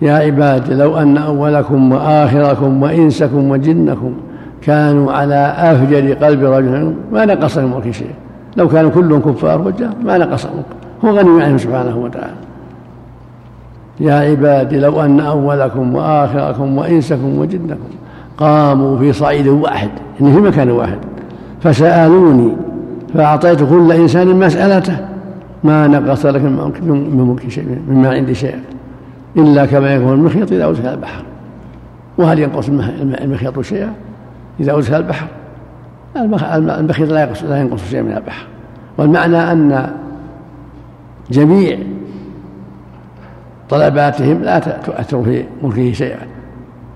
يا 0.02 0.14
عباد 0.14 0.74
لو 0.74 0.98
أن 0.98 1.18
أولكم 1.18 1.92
وآخركم 1.92 2.84
وإنسكم 2.84 3.52
وجنكم 3.52 4.14
كانوا 4.62 5.12
على 5.12 5.54
أفجر 5.58 6.14
قلب 6.14 6.44
رجل 6.44 6.94
ما 7.12 7.26
نقص 7.26 7.58
من 7.58 7.94
شيء. 7.94 8.14
لو 8.58 8.68
كانوا 8.68 8.92
كلهم 8.92 9.22
كفار 9.22 9.62
وجه 9.62 9.90
ما 10.04 10.18
نقص 10.18 10.48
هو 11.06 11.10
غني 11.10 11.44
عنهم 11.44 11.58
سبحانه 11.58 11.98
وتعالى. 11.98 12.34
يا 14.00 14.14
عبادي 14.14 14.80
لو 14.80 15.02
أن 15.02 15.20
أولكم 15.20 15.96
وآخركم 15.96 16.78
وإنسكم 16.78 17.40
وجنكم 17.40 17.90
قاموا 18.38 18.98
في 18.98 19.14
صعيد 19.14 19.48
واحد 19.48 19.90
يعني 20.22 20.34
في 20.34 20.40
مكان 20.40 20.72
واحد 20.72 20.98
فسألوني 21.62 22.52
فأعطيت 23.14 23.64
كل 23.64 23.92
إنسان 23.92 24.40
مسألته 24.40 24.98
ما 25.64 25.88
نقص 25.88 26.26
لك 26.26 26.42
من 26.42 27.28
ملك 27.28 27.50
شيء 27.50 27.82
مما 27.90 28.10
عندي 28.10 28.36
شيء. 28.36 28.56
إلا 29.38 29.66
كما 29.66 29.96
يكون 29.96 30.14
المخيط 30.14 30.52
إذا 30.52 30.70
أدخل 30.70 30.88
البحر. 30.88 31.24
وهل 32.18 32.40
ينقص 32.40 32.70
المخيط 32.70 33.62
شيئا؟ 33.62 33.94
إذا 34.60 34.78
أدخل 34.78 34.96
البحر. 34.96 35.28
المخيط 36.16 37.10
لا 37.12 37.24
ينقص 37.24 37.44
لا 37.44 37.62
ينقص 37.62 37.90
شيئا 37.90 38.02
من 38.02 38.12
البحر. 38.12 38.46
والمعنى 38.98 39.52
أن 39.52 39.90
جميع 41.32 41.78
طلباتهم 43.70 44.42
لا 44.42 44.60
تؤثر 44.60 45.24
في 45.24 45.44
ملكه 45.64 45.92
شيئا. 45.92 46.28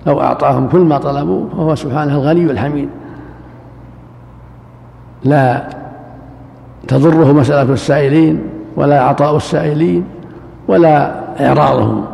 لو 0.07 0.21
أعطاهم 0.21 0.67
كل 0.67 0.79
ما 0.79 0.97
طلبوا 0.97 1.49
فهو 1.49 1.75
سبحانه 1.75 2.15
الغني 2.15 2.51
الحميد. 2.51 2.89
لا 5.23 5.69
تضره 6.87 7.31
مسألة 7.33 7.73
السائلين 7.73 8.41
ولا 8.75 9.01
عطاء 9.01 9.37
السائلين 9.37 10.05
ولا 10.67 11.13
إعراضهم. 11.47 12.05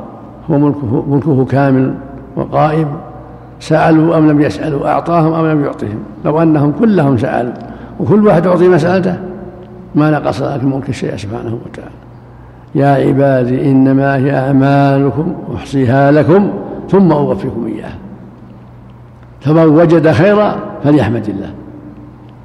هو 0.52 0.58
ملكه, 0.58 1.06
ملكه 1.10 1.46
كامل 1.46 1.94
وقائم 2.36 2.88
سألوا 3.60 4.18
أم 4.18 4.32
لم 4.32 4.42
يسألوا 4.42 4.88
أعطاهم 4.88 5.34
أم 5.34 5.46
لم 5.46 5.66
يعطهم 5.66 6.00
لو 6.26 6.42
أنهم 6.42 6.72
كلهم 6.72 7.18
سألوا 7.18 7.54
وكل 8.00 8.28
واحد 8.28 8.48
أعطي 8.48 8.68
مسألته 8.68 9.18
ما 9.96 10.12
نقص 10.12 10.42
لكن 10.42 10.70
ملك 10.70 10.90
الشيء 10.90 11.16
سبحانه 11.16 11.58
وتعالى. 11.66 11.92
يا 12.76 13.08
عبادي 13.08 13.72
إنما 13.72 14.16
هي 14.16 14.38
أعمالكم 14.38 15.34
أحصيها 15.56 16.12
لكم 16.12 16.50
ثم 16.90 17.12
أوفيكم 17.12 17.68
إياها. 17.68 17.98
فمن 19.42 19.66
وجد 19.66 20.12
خيرا 20.12 20.56
فليحمد 20.84 21.30
الله 21.30 21.52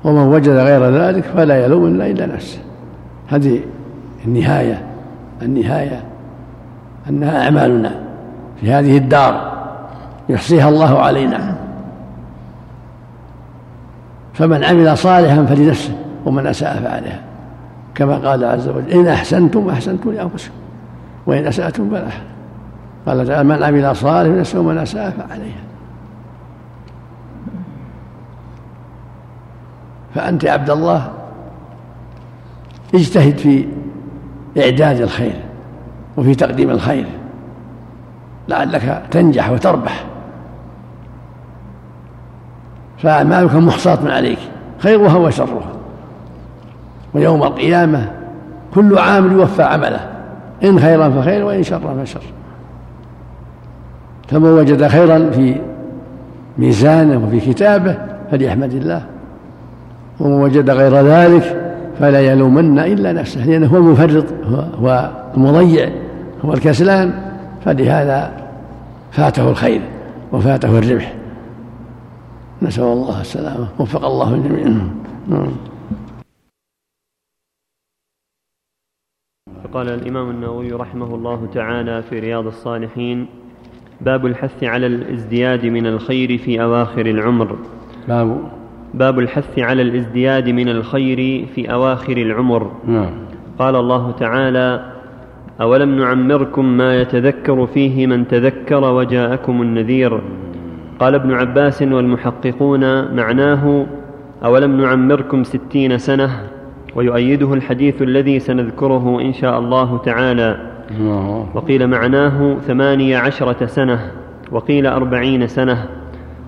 ومن 0.04 0.34
وجد 0.34 0.52
غير 0.52 0.84
ذلك 0.84 1.24
فلا 1.24 1.64
يلومن 1.64 2.00
إلا 2.00 2.26
نفسه. 2.26 2.58
هذه 3.28 3.60
النهاية 4.26 4.82
النهاية 5.42 6.00
أنها 7.08 7.44
أعمالنا. 7.44 8.00
في 8.60 8.72
هذه 8.72 8.98
الدار 8.98 9.52
يحصيها 10.28 10.68
الله 10.68 10.98
علينا. 10.98 11.56
فمن 14.34 14.64
عمل 14.64 14.98
صالحا 14.98 15.44
فلنفسه 15.44 15.96
ومن 16.24 16.46
أساء 16.46 16.76
فعليها. 16.76 17.20
كما 17.94 18.16
قال 18.16 18.44
عز 18.44 18.68
وجل 18.68 18.90
إن 18.90 19.06
أحسنتم 19.06 19.68
أحسنتم 19.68 20.10
لأنفسكم 20.10 20.54
وإن 21.26 21.46
أسأتم 21.46 21.90
فلا 21.90 22.08
قال 23.06 23.26
تعالى 23.26 23.44
من 23.44 23.62
عمل 23.62 23.96
صالحا 23.96 24.32
فلنفسه 24.32 24.60
ومن 24.60 24.78
أساء 24.78 25.10
فعليها. 25.10 25.64
فأنت 30.14 30.44
يا 30.44 30.52
عبد 30.52 30.70
الله 30.70 31.10
اجتهد 32.94 33.38
في 33.38 33.68
إعداد 34.58 35.00
الخير. 35.00 35.43
وفي 36.16 36.34
تقديم 36.34 36.70
الخير 36.70 37.06
لعلك 38.48 39.02
تنجح 39.10 39.50
وتربح. 39.50 40.04
فأعمالك 42.98 43.54
محصاة 43.54 43.98
عليك 44.04 44.38
خيرها 44.78 45.16
وشرها. 45.16 45.72
ويوم 47.14 47.42
القيامة 47.42 48.10
كل 48.74 48.98
عامل 48.98 49.32
يوفى 49.32 49.62
عمله 49.62 50.00
إن 50.64 50.80
خيرا 50.80 51.10
فخير 51.10 51.44
وإن 51.44 51.62
شرا 51.62 52.04
فشر. 52.04 52.20
فمن 54.28 54.48
وجد 54.48 54.86
خيرا 54.86 55.30
في 55.30 55.56
ميزانه 56.58 57.26
وفي 57.26 57.40
كتابه 57.40 57.98
فليحمد 58.30 58.72
الله. 58.72 59.02
ومن 60.20 60.32
وجد 60.32 60.70
غير 60.70 60.94
ذلك 60.94 61.74
فلا 62.00 62.20
يلومن 62.20 62.78
إلا 62.78 63.12
نفسه 63.12 63.46
لأنه 63.46 63.66
هو 63.66 63.76
المفرط 63.76 64.24
هو 64.80 65.10
المضيع. 65.36 66.03
هو 66.44 66.52
الكسلان 66.52 67.32
فلهذا 67.64 68.48
فاته 69.12 69.50
الخير 69.50 69.80
وفاته 70.32 70.78
الربح. 70.78 71.14
نسأل 72.62 72.84
الله 72.84 73.20
السلامة. 73.20 73.68
وفق 73.78 74.04
الله 74.04 74.34
الجميع. 74.34 74.66
نعم. 75.28 75.50
قال 79.72 79.88
الإمام 79.88 80.30
النووي 80.30 80.72
رحمه 80.72 81.14
الله 81.14 81.48
تعالى 81.54 82.02
في 82.02 82.18
رياض 82.18 82.46
الصالحين 82.46 83.26
باب 84.00 84.26
الحث 84.26 84.64
على 84.64 84.86
الازدياد 84.86 85.66
من 85.66 85.86
الخير 85.86 86.38
في 86.38 86.62
أواخر 86.62 87.06
العمر. 87.06 87.58
باب. 88.08 88.52
باب 88.94 89.18
الحث 89.18 89.58
على 89.58 89.82
الازدياد 89.82 90.48
من 90.48 90.68
الخير 90.68 91.46
في 91.54 91.72
أواخر 91.72 92.16
العمر. 92.16 92.72
نعم. 92.86 93.12
قال 93.58 93.76
الله 93.76 94.12
تعالى 94.12 94.93
أولم 95.60 95.98
نعمركم 95.98 96.64
ما 96.64 97.00
يتذكر 97.00 97.66
فيه 97.66 98.06
من 98.06 98.28
تذكر 98.28 98.84
وجاءكم 98.84 99.62
النذير؟ 99.62 100.20
قال 100.98 101.14
ابن 101.14 101.32
عباس 101.32 101.82
والمحققون 101.82 103.14
معناه 103.16 103.86
أولم 104.44 104.80
نعمركم 104.80 105.44
ستين 105.44 105.98
سنة؟ 105.98 106.30
ويؤيده 106.94 107.54
الحديث 107.54 108.02
الذي 108.02 108.38
سنذكره 108.38 109.20
إن 109.20 109.32
شاء 109.32 109.58
الله 109.58 109.98
تعالى. 109.98 110.56
وقيل 111.54 111.86
معناه 111.86 112.56
ثمانية 112.58 113.18
عشرة 113.18 113.66
سنة 113.66 114.10
وقيل 114.52 114.86
أربعين 114.86 115.46
سنة. 115.46 115.86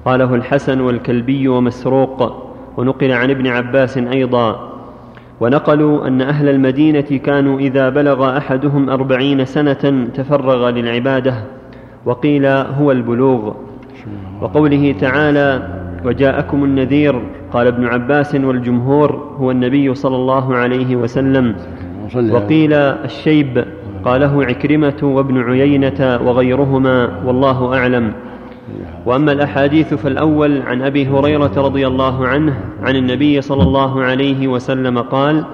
قاله 0.05 0.35
الحسن 0.35 0.81
والكلبي 0.81 1.49
ومسروق 1.49 2.47
ونقل 2.77 3.13
عن 3.13 3.31
ابن 3.31 3.47
عباس 3.47 3.99
أيضا. 3.99 4.76
ونقلوا 5.41 6.07
أن 6.07 6.23
أهل 6.23 6.49
المدينة 6.49 7.01
كانوا 7.01 7.59
إذا 7.59 7.89
بلغ 7.89 8.37
أحدهم 8.37 8.91
أربعين 8.91 9.45
سنة 9.45 10.09
تفرغ 10.15 10.71
للعبادة 10.71 11.35
وقيل 12.05 12.47
هو 12.47 12.93
البلوغ. 12.93 13.53
وقوله 14.41 14.95
تعالى 15.01 15.63
وجاءكم 16.05 16.65
النذير 16.65 17.23
قال 17.53 17.67
ابن 17.67 17.87
عباس 17.87 18.35
والجمهور 18.35 19.35
هو 19.39 19.51
النبي 19.51 19.95
صلى 19.95 20.17
الله 20.17 20.55
عليه 20.55 20.97
وسلم 20.97 21.55
وقيل 22.33 22.73
الشيب. 22.73 23.65
قاله 24.05 24.45
عكرمة 24.45 25.01
وابن 25.03 25.41
عيينة 25.43 26.21
وغيرهما 26.25 27.11
والله 27.27 27.75
أعلم. 27.79 28.13
وأما 29.07 29.33
الأحاديث 29.33 29.95
فالأول 29.95 30.63
عن 30.63 30.83
أبي 30.83 31.09
هريرة 31.09 31.53
رضي 31.57 31.87
الله 31.87 32.27
عنه 32.27 32.61
عن 32.83 32.97
النبي 32.97 33.41
صلى 33.41 33.63
الله 33.63 34.03
عليه 34.03 34.49
وسلم 34.49 34.99
قال 34.99 35.45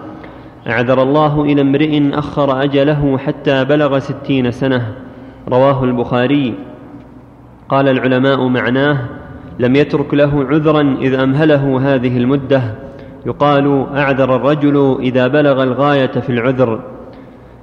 أعذر 0.69 1.03
الله 1.03 1.43
إلى 1.43 1.61
امرئ 1.61 2.19
أخر 2.19 2.63
أجله 2.63 3.19
حتى 3.19 3.65
بلغ 3.65 3.99
ستين 3.99 4.51
سنة. 4.51 4.95
رواه 5.49 5.85
البخاري. 5.85 6.55
قال 7.69 7.89
العلماء 7.89 8.47
معناه 8.47 8.99
لم 9.59 9.77
يترك 9.77 10.15
له 10.15 10.45
عذرا 10.45 10.97
إذ 11.01 11.15
أمهله 11.15 11.95
هذه 11.95 12.17
المدة. 12.19 12.63
يقال 13.27 13.87
أعذر 13.97 14.37
الرجل 14.37 14.97
إذا 15.01 15.27
بلغ 15.27 15.63
الغاية 15.63 16.07
في 16.07 16.31
العذر. 16.31 16.81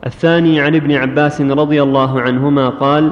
الثاني 0.05 0.61
عن 0.61 0.75
ابن 0.75 0.91
عباس 0.91 1.41
رضي 1.41 1.83
الله 1.83 2.21
عنهما 2.21 2.69
قال 2.69 3.11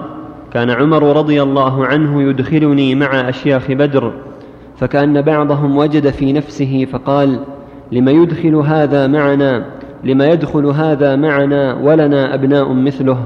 كان 0.53 0.69
عمر 0.69 1.17
رضي 1.17 1.43
الله 1.43 1.85
عنه 1.85 2.21
يدخلني 2.21 2.95
مع 2.95 3.29
أشياخ 3.29 3.71
بدر 3.71 4.13
فكأن 4.77 5.21
بعضهم 5.21 5.77
وجد 5.77 6.09
في 6.09 6.33
نفسه 6.33 6.85
فقال 6.91 7.39
لم 7.91 8.09
يدخل 8.09 8.55
هذا 8.55 9.07
معنا 9.07 9.65
لم 10.03 10.21
يدخل 10.21 10.65
هذا 10.65 11.15
معنا 11.15 11.73
ولنا 11.73 12.33
أبناء 12.33 12.73
مثله؟ 12.73 13.17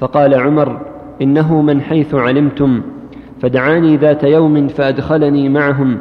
فقال 0.00 0.34
عمر 0.34 0.80
إنه 1.22 1.62
من 1.62 1.80
حيث 1.80 2.14
علمتم 2.14 2.82
فدعاني 3.40 3.96
ذات 3.96 4.24
يوم 4.24 4.68
فأدخلني 4.68 5.48
معهم 5.48 5.98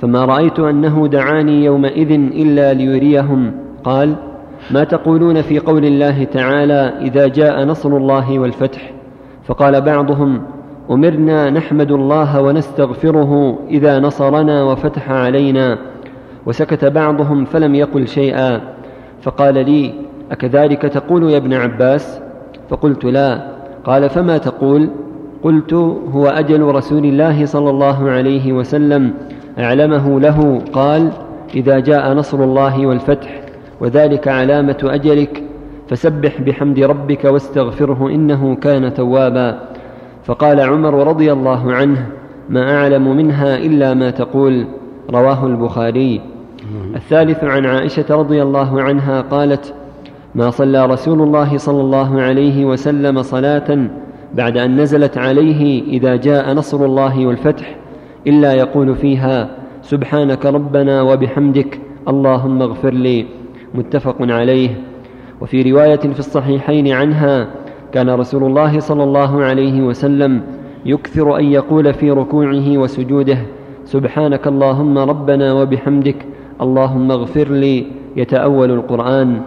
فما 0.00 0.24
رأيت 0.24 0.60
أنه 0.60 1.08
دعاني 1.08 1.64
يومئذ 1.64 2.10
إلا 2.12 2.74
ليريهم. 2.74 3.52
قال 3.84 4.16
ما 4.70 4.84
تقولون 4.84 5.42
في 5.42 5.58
قول 5.58 5.84
الله 5.84 6.24
تعالى 6.24 6.92
إذا 7.00 7.28
جاء 7.28 7.64
نصر 7.64 7.96
الله 7.96 8.38
والفتح؟ 8.38 8.97
فقال 9.48 9.80
بعضهم 9.80 10.42
أمرنا 10.90 11.50
نحمد 11.50 11.92
الله 11.92 12.42
ونستغفره 12.42 13.58
إذا 13.70 13.98
نصرنا 13.98 14.62
وفتح 14.62 15.10
علينا. 15.10 15.78
وسكت 16.46 16.84
بعضهم 16.84 17.44
فلم 17.44 17.74
يقل 17.74 18.08
شيئا. 18.08 18.60
فقال 19.22 19.54
لي 19.54 19.94
أكذلك 20.30 20.82
تقول 20.82 21.30
يا 21.30 21.36
ابن 21.36 21.54
عباس؟ 21.54 22.20
فقلت 22.68 23.04
لا. 23.04 23.48
قال 23.84 24.08
فما 24.10 24.38
تقول؟ 24.38 24.90
قلت 25.42 25.72
هو 26.12 26.26
أجل 26.26 26.62
رسول 26.62 27.04
الله 27.04 27.46
صلى 27.46 27.70
الله 27.70 28.10
عليه 28.10 28.52
وسلم 28.52 29.14
أعلمه 29.58 30.20
له. 30.20 30.62
قال 30.72 31.10
إذا 31.54 31.78
جاء 31.78 32.12
نصر 32.12 32.44
الله 32.44 32.86
والفتح 32.86 33.40
وذلك 33.80 34.28
علامة 34.28 34.78
أجلك. 34.84 35.42
فسبح 35.88 36.40
بحمد 36.40 36.78
ربك 36.80 37.24
واستغفره 37.24 38.08
إنه 38.08 38.54
كان 38.54 38.94
توابا. 38.94 39.60
فقال 40.24 40.60
عمر 40.60 41.06
رضي 41.08 41.32
الله 41.32 41.72
عنه 41.72 42.06
ما 42.48 42.76
أعلم 42.76 43.16
منها 43.16 43.56
إلا 43.56 43.94
ما 43.94 44.10
تقول. 44.10 44.66
رواه 45.10 45.46
البخاري. 45.46 46.20
الثالث 46.94 47.44
عن 47.44 47.66
عائشة 47.66 48.04
رضي 48.10 48.42
الله 48.42 48.82
عنها 48.82 49.20
قالت 49.20 49.74
ما 50.34 50.50
صلى 50.50 50.86
رسول 50.86 51.22
الله 51.22 51.56
صلى 51.56 51.80
الله 51.80 52.22
عليه 52.22 52.64
وسلم 52.64 53.22
صلاة 53.22 53.88
بعد 54.34 54.56
أن 54.56 54.80
نزلت 54.80 55.18
عليه 55.18 55.82
إذا 55.82 56.16
جاء 56.16 56.52
نصر 56.54 56.84
الله 56.84 57.26
والفتح 57.26 57.76
إلا 58.26 58.52
يقول 58.54 58.94
فيها 58.94 59.48
سبحانك 59.82 60.46
ربنا 60.46 61.02
وبحمدك 61.02 61.80
اللهم 62.08 62.62
اغفر 62.62 62.94
لي. 62.94 63.26
متفق 63.74 64.16
عليه. 64.20 64.70
وفي 65.40 65.72
رواية 65.72 65.96
في 65.96 66.18
الصحيحين 66.18 66.92
عنها 66.92 67.48
كان 67.92 68.10
رسول 68.10 68.44
الله 68.44 68.80
صلى 68.80 69.04
الله 69.04 69.42
عليه 69.42 69.82
وسلم 69.82 70.42
يكثر 70.86 71.38
أن 71.38 71.44
يقول 71.44 71.94
في 71.94 72.10
ركوعه 72.10 72.78
وسجوده 72.78 73.38
سبحانك 73.84 74.46
اللهم 74.46 74.98
ربنا 74.98 75.52
وبحمدك 75.52 76.26
اللهم 76.60 77.10
اغفر 77.10 77.48
لي 77.48 77.86
يتأول 78.16 78.70
القرآن. 78.70 79.40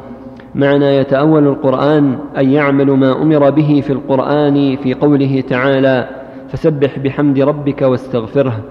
معنى 0.56 0.86
يتأول 0.86 1.48
القرآن 1.48 2.18
أن 2.38 2.52
يعمل 2.52 2.92
ما 2.92 3.22
أمر 3.22 3.50
به 3.50 3.82
في 3.82 3.94
القرآن 3.94 4.76
في 4.76 4.94
قوله 4.94 5.42
تعالى 5.42 6.08
فسبح 6.50 7.00
بحمد 7.00 7.40
ربك 7.40 7.82
واستغفره 7.82 8.64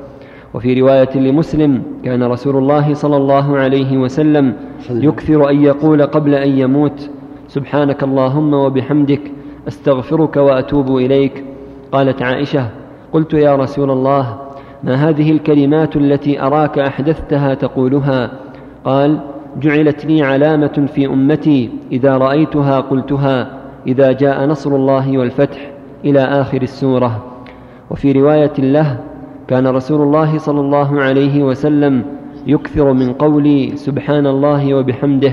وفي 0.54 0.80
رواية 0.80 1.18
لمسلم 1.18 1.82
كان 2.04 2.22
رسول 2.22 2.56
الله 2.56 2.94
صلى 2.94 3.16
الله 3.16 3.56
عليه 3.56 3.98
وسلم 3.98 4.54
يكثر 4.90 5.50
أن 5.50 5.62
يقول 5.62 6.02
قبل 6.02 6.34
أن 6.34 6.58
يموت 6.58 7.10
سبحانك 7.48 8.02
اللهم 8.02 8.54
وبحمدك 8.54 9.20
أستغفرك 9.68 10.36
وأتوب 10.36 10.96
إليك. 10.96 11.44
قالت 11.92 12.22
عائشة 12.22 12.68
قلت 13.12 13.34
يا 13.34 13.56
رسول 13.56 13.90
الله 13.90 14.38
ما 14.84 14.94
هذه 14.94 15.32
الكلمات 15.32 15.96
التي 15.96 16.42
أراك 16.42 16.78
أحدثتها 16.78 17.54
تقولها؟ 17.54 18.30
قال 18.84 19.20
جعلت 19.60 20.04
لي 20.04 20.22
علامة 20.22 20.86
في 20.94 21.06
أمتي 21.06 21.70
إذا 21.92 22.16
رأيتها 22.16 22.80
قلتها 22.80 23.50
إذا 23.86 24.12
جاء 24.12 24.46
نصر 24.46 24.76
الله 24.76 25.18
والفتح 25.18 25.70
إلى 26.04 26.20
آخر 26.20 26.62
السورة. 26.62 27.24
وفي 27.90 28.12
رواية 28.12 28.52
له 28.58 28.98
كان 29.50 29.66
رسول 29.66 30.02
الله 30.02 30.38
صلى 30.38 30.60
الله 30.60 31.00
عليه 31.00 31.42
وسلم 31.42 32.04
يكثر 32.46 32.92
من 32.92 33.12
قول 33.12 33.72
سبحان 33.74 34.26
الله 34.26 34.74
وبحمده 34.74 35.32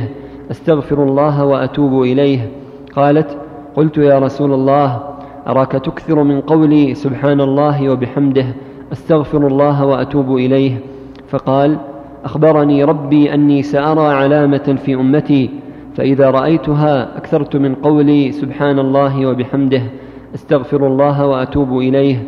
أستغفر 0.51 1.03
الله 1.03 1.45
وأتوب 1.45 2.01
إليه. 2.01 2.51
قالت 2.95 3.37
قلت 3.75 3.97
يا 3.97 4.19
رسول 4.19 4.53
الله 4.53 4.99
أراك 5.47 5.71
تكثر 5.71 6.23
من 6.23 6.41
قولي 6.41 6.93
سبحان 6.93 7.41
الله 7.41 7.89
وبحمده 7.89 8.45
أستغفر 8.91 9.47
الله 9.47 9.85
وأتوب 9.85 10.35
إليه؟ 10.35 10.77
فقال 11.29 11.77
أخبرني 12.25 12.83
ربي 12.83 13.33
أني 13.33 13.61
سأرى 13.61 14.07
علامة 14.07 14.77
في 14.85 14.95
أمتي 14.95 15.49
فإذا 15.95 16.29
رأيتها 16.29 17.17
أكثرت 17.17 17.55
من 17.55 17.75
قولي 17.75 18.31
سبحان 18.31 18.79
الله 18.79 19.25
وبحمده 19.25 19.81
أستغفر 20.35 20.87
الله 20.87 21.27
وأتوب 21.27 21.77
إليه 21.77 22.23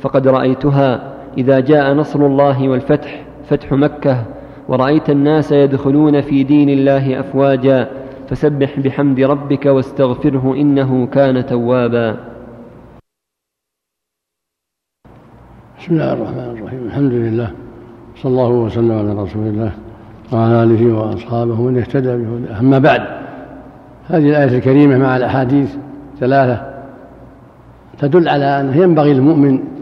فقد 0.00 0.28
رأيتها. 0.28 1.13
إذا 1.38 1.60
جاء 1.60 1.92
نصر 1.94 2.26
الله 2.26 2.68
والفتح 2.68 3.24
فتح 3.48 3.72
مكة 3.72 4.24
ورأيت 4.68 5.10
الناس 5.10 5.52
يدخلون 5.52 6.20
في 6.20 6.42
دين 6.42 6.68
الله 6.68 7.20
أفواجا 7.20 7.88
فسبح 8.28 8.80
بحمد 8.80 9.20
ربك 9.20 9.66
واستغفره 9.66 10.54
إنه 10.54 11.06
كان 11.06 11.46
توابا. 11.46 12.16
بسم 15.78 15.94
الله 15.94 16.12
الرحمن 16.12 16.58
الرحيم. 16.58 16.86
الحمد 16.86 17.12
لله. 17.12 17.50
صلى 18.16 18.30
الله 18.30 18.48
وسلم 18.48 18.92
على 18.92 19.12
رسول 19.22 19.46
الله 19.46 19.72
وعلى 20.32 20.62
آله 20.62 20.94
وأصحابه 20.94 21.62
من 21.62 21.78
اهتدى 21.78 22.16
بهداه. 22.16 22.60
أما 22.60 22.78
بعد 22.78 23.02
هذه 24.08 24.28
الآية 24.28 24.58
الكريمة 24.58 24.98
مع 24.98 25.16
الأحاديث 25.16 25.76
ثلاثة 26.20 26.74
تدل 27.98 28.28
على 28.28 28.60
أنه 28.60 28.76
ينبغي 28.76 29.14
للمؤمن 29.14 29.73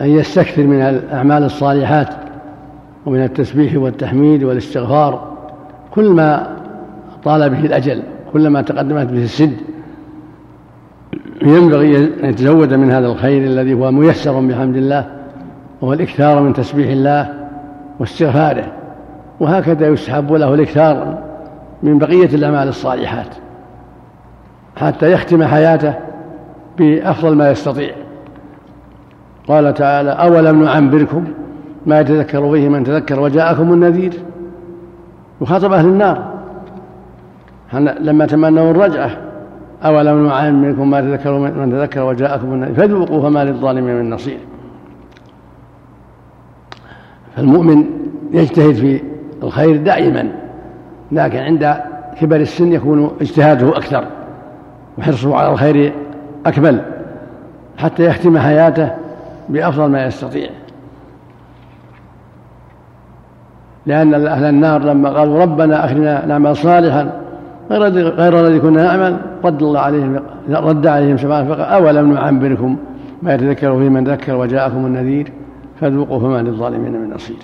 أن 0.00 0.06
يستكثر 0.06 0.66
من 0.66 0.80
الأعمال 0.80 1.44
الصالحات 1.44 2.08
ومن 3.06 3.22
التسبيح 3.22 3.76
والتحميد 3.76 4.44
والاستغفار 4.44 5.32
كل 5.90 6.10
ما 6.10 6.56
طال 7.24 7.50
به 7.50 7.60
الأجل 7.60 8.02
كلما 8.32 8.62
تقدمت 8.62 9.06
به 9.06 9.22
السد. 9.22 9.56
ينبغي 11.42 11.96
أن 11.96 12.24
يتزود 12.24 12.74
من 12.74 12.90
هذا 12.90 13.06
الخير 13.06 13.42
الذي 13.42 13.74
هو 13.74 13.90
ميسر 13.90 14.40
بحمد 14.40 14.76
الله 14.76 15.06
وهو 15.80 15.92
الإكثار 15.92 16.40
من 16.42 16.52
تسبيح 16.52 16.90
الله 16.90 17.34
واستغفاره. 18.00 18.66
وهكذا 19.40 19.86
يسحب 19.86 20.32
له 20.32 20.54
الإكثار 20.54 21.18
من 21.82 21.98
بقية 21.98 22.34
الأعمال 22.34 22.68
الصالحات 22.68 23.34
حتى 24.76 25.12
يختم 25.12 25.44
حياته 25.44 25.94
بأفضل 26.78 27.36
ما 27.36 27.50
يستطيع. 27.50 27.90
قال 29.48 29.74
تعالى 29.74 30.10
أولم 30.10 30.64
نعنبركم 30.64 31.24
ما 31.86 32.00
يتذكر 32.00 32.52
فيه 32.52 32.68
من 32.68 32.84
تذكر 32.84 33.20
وجاءكم 33.20 33.72
النذير. 33.72 34.12
يخاطب 35.40 35.72
أهل 35.72 35.86
النار. 35.86 36.38
لما 38.00 38.26
تمنوا 38.26 38.70
الرجعة 38.70 39.10
أولم 39.84 40.26
نعلم 40.26 40.62
منكم 40.62 40.90
ما 40.90 41.00
تذكروا 41.00 41.38
من 41.38 41.70
تذكر 41.70 42.02
وجاءكم 42.02 42.52
النذير؟ 42.52 42.74
فذوقوا 42.74 43.22
فما 43.22 43.44
للظالمين 43.44 43.94
من 43.94 44.10
نصير. 44.10 44.38
فالمؤمن 47.36 47.84
يجتهد 48.32 48.74
في 48.74 49.00
الخير 49.42 49.76
دائما 49.76 50.32
لكن 51.12 51.38
عند 51.38 51.76
كبر 52.20 52.36
السن 52.36 52.72
يكون 52.72 53.10
اجتهاده 53.20 53.76
أكثر 53.76 54.04
وحرصه 54.98 55.36
على 55.36 55.52
الخير 55.52 55.92
أكمل 56.46 56.82
حتى 57.76 58.04
يختم 58.04 58.38
حياته 58.38 58.90
بأفضل 59.48 59.86
ما 59.86 60.06
يستطيع. 60.06 60.50
لأن 63.86 64.14
أهل 64.14 64.44
النار 64.44 64.82
لما 64.82 65.10
قالوا 65.10 65.42
ربنا 65.42 65.84
أخرنا 65.84 66.26
نعمل 66.26 66.56
صالحا 66.56 67.12
غير 67.70 68.08
غير 68.08 68.40
الذي 68.40 68.60
كنا 68.60 68.82
نعمل 68.82 69.16
رد 69.44 69.62
الله 69.62 69.80
عليهم 69.80 70.20
رد 70.50 70.86
عليهم 70.86 71.16
سبحانه 71.16 71.54
فقال 71.54 71.60
أولم 71.60 72.12
نعمركم 72.14 72.76
ما 73.22 73.34
يتذكر 73.34 73.78
فيه 73.78 73.88
من 73.88 74.04
ذكر 74.04 74.34
وجاءكم 74.34 74.86
النذير 74.86 75.32
فذوقوا 75.80 76.18
فما 76.18 76.42
للظالمين 76.42 76.92
من 76.92 77.14
نصير. 77.14 77.36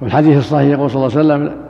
والحديث 0.00 0.38
الصحيح 0.38 0.68
يقول 0.78 0.90
صلى 0.90 1.06
الله 1.06 1.18
عليه 1.18 1.26
وسلم 1.26 1.60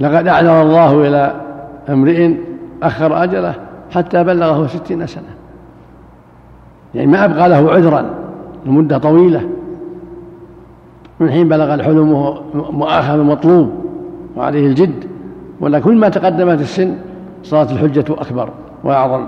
لقد 0.00 0.28
أعذر 0.28 0.62
الله 0.62 1.08
إلى 1.08 1.40
امرئ 1.88 2.34
أخر 2.82 3.22
أجله 3.22 3.54
حتى 3.90 4.24
بلغه 4.24 4.66
ستين 4.66 5.06
سنة. 5.06 5.41
يعني 6.94 7.06
ما 7.06 7.24
أبقى 7.24 7.48
له 7.48 7.72
عذرا 7.72 8.10
لمدة 8.66 8.98
طويلة. 8.98 9.48
من 11.20 11.30
حين 11.30 11.48
بلغ 11.48 11.74
الحلم 11.74 12.34
مؤاخذ 12.54 13.18
مطلوب 13.18 13.72
وعليه 14.36 14.66
الجد. 14.66 15.04
ولا 15.60 15.80
كل 15.80 15.96
ما 15.96 16.08
تقدمت 16.08 16.60
السن 16.60 16.96
صارت 17.42 17.72
الحجة 17.72 18.04
أكبر 18.10 18.48
وأعظم. 18.84 19.26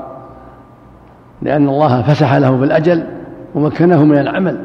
لأن 1.43 1.69
الله 1.69 2.03
فسح 2.03 2.35
له 2.35 2.51
بالأجل 2.51 3.05
ومكنه 3.55 4.05
من 4.05 4.19
العمل. 4.19 4.61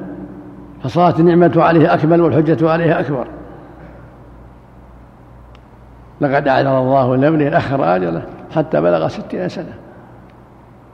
فصارت 0.84 1.20
النعمة 1.20 1.52
عليه 1.56 1.94
أكمل 1.94 2.22
والحجة 2.22 2.70
عليه 2.70 3.00
أكبر. 3.00 3.28
لقد 6.22 6.48
أعذر 6.48 6.80
الله 6.80 7.16
لابنه 7.16 7.58
أخر 7.58 7.96
آجله 7.96 8.24
حتى 8.56 8.82
بلغ 8.82 9.08
ستين 9.08 9.50
سنة. 9.50 9.74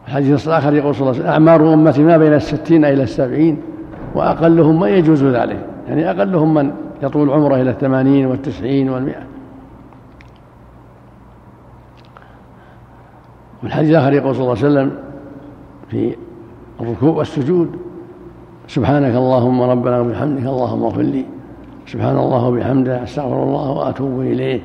الحديث 0.08 0.48
الآخر 0.48 0.74
يقول 0.74 0.96
صلى 0.96 1.02
الله 1.02 1.12
عليه 1.12 1.22
وسلم 1.22 1.32
أعمار 1.32 1.74
أمتي 1.74 2.04
ما 2.04 2.18
بين 2.18 2.34
الستين 2.34 2.86
إلى 2.86 3.04
السبعين 3.04 3.62
وأقلهم 4.16 4.80
من 4.80 4.90
يجوز 4.90 5.24
ذلك. 5.24 5.66
يعني 5.88 6.10
أقلهم 6.10 6.54
من 6.54 6.72
يطول 7.04 7.30
عمره 7.30 7.56
إلى 7.62 7.70
الثمانين 7.70 8.26
والتسعين 8.26 8.90
والمئة. 8.90 9.24
والحديث 13.64 13.90
الآخر 13.90 14.14
يقول 14.14 14.36
صلى 14.36 14.44
الله 14.44 14.58
عليه 14.58 14.68
وسلم 14.68 14.98
في 15.90 16.16
الركوع 16.82 17.10
والسجود 17.10 17.76
سبحانك 18.68 19.16
اللهم 19.16 19.62
ربنا 19.62 20.00
وبحمدك 20.00 20.46
اللهم 20.46 20.84
اغفر 20.84 21.02
لي 21.02 21.26
سبحان 21.88 22.18
الله 22.18 22.48
وبحمده 22.48 23.04
أستغفر 23.04 23.44
الله 23.44 23.72
وأتوب 23.72 24.22
إليه. 24.22 24.62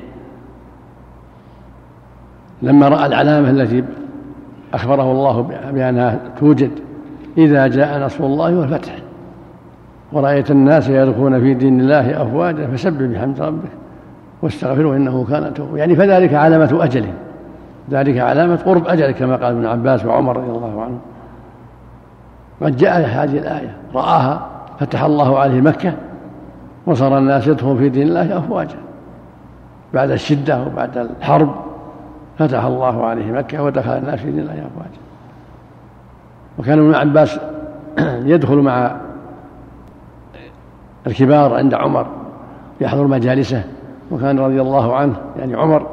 لما 2.61 2.87
رأى 2.87 3.05
العلامة 3.05 3.49
التي 3.49 3.83
أخبره 4.73 5.11
الله 5.11 5.41
بأنها 5.71 6.19
توجد 6.39 6.71
إذا 7.37 7.67
جاء 7.67 7.99
نصر 7.99 8.23
الله 8.23 8.59
والفتح. 8.59 8.95
ورأيت 10.11 10.51
الناس 10.51 10.89
يدخلون 10.89 11.39
في 11.39 11.53
دين 11.53 11.79
الله 11.79 12.21
أفواجا 12.21 12.67
فسبح 12.67 13.05
بحمد 13.05 13.41
ربك 13.41 13.69
واستغفره 14.41 14.95
إنه 14.95 15.25
كان 15.29 15.53
توبا 15.53 15.77
يعني 15.77 15.95
فذلك 15.95 16.33
علامة 16.33 16.83
أجل 16.83 17.05
ذلك 17.91 18.17
علامة 18.17 18.55
قرب 18.55 18.87
أجل 18.87 19.11
كما 19.11 19.35
قال 19.35 19.55
ابن 19.55 19.65
عباس 19.65 20.05
وعمر 20.05 20.37
رضي 20.37 20.51
الله 20.51 20.81
عنه. 20.81 20.97
قد 22.61 22.77
جاء 22.77 23.01
هذه 23.01 23.37
الآية 23.37 23.75
رآها 23.93 24.47
فتح 24.79 25.03
الله 25.03 25.39
عليه 25.39 25.61
مكة 25.61 25.93
وصار 26.85 27.17
الناس 27.17 27.47
يدخلون 27.47 27.77
في 27.77 27.89
دين 27.89 28.07
الله 28.07 28.37
أفواجا. 28.37 28.77
بعد 29.93 30.11
الشدة 30.11 30.63
وبعد 30.63 30.97
الحرب 30.97 31.55
فتح 32.47 32.63
الله 32.63 33.05
عليه 33.05 33.31
مكة 33.31 33.63
ودخل 33.63 33.97
الناس 33.97 34.19
في 34.19 34.31
دين 34.31 34.39
الله 34.39 34.51
أفواجا 34.51 35.01
وكان 36.59 36.79
ابن 36.79 36.95
عباس 36.95 37.39
يدخل 38.33 38.55
مع 38.55 38.95
الكبار 41.07 41.53
عند 41.53 41.73
عمر 41.73 42.07
يحضر 42.81 43.07
مجالسه. 43.07 43.63
وكان 44.11 44.39
رضي 44.39 44.61
الله 44.61 44.95
عنه 44.95 45.15
يعني 45.39 45.55
عمر 45.55 45.87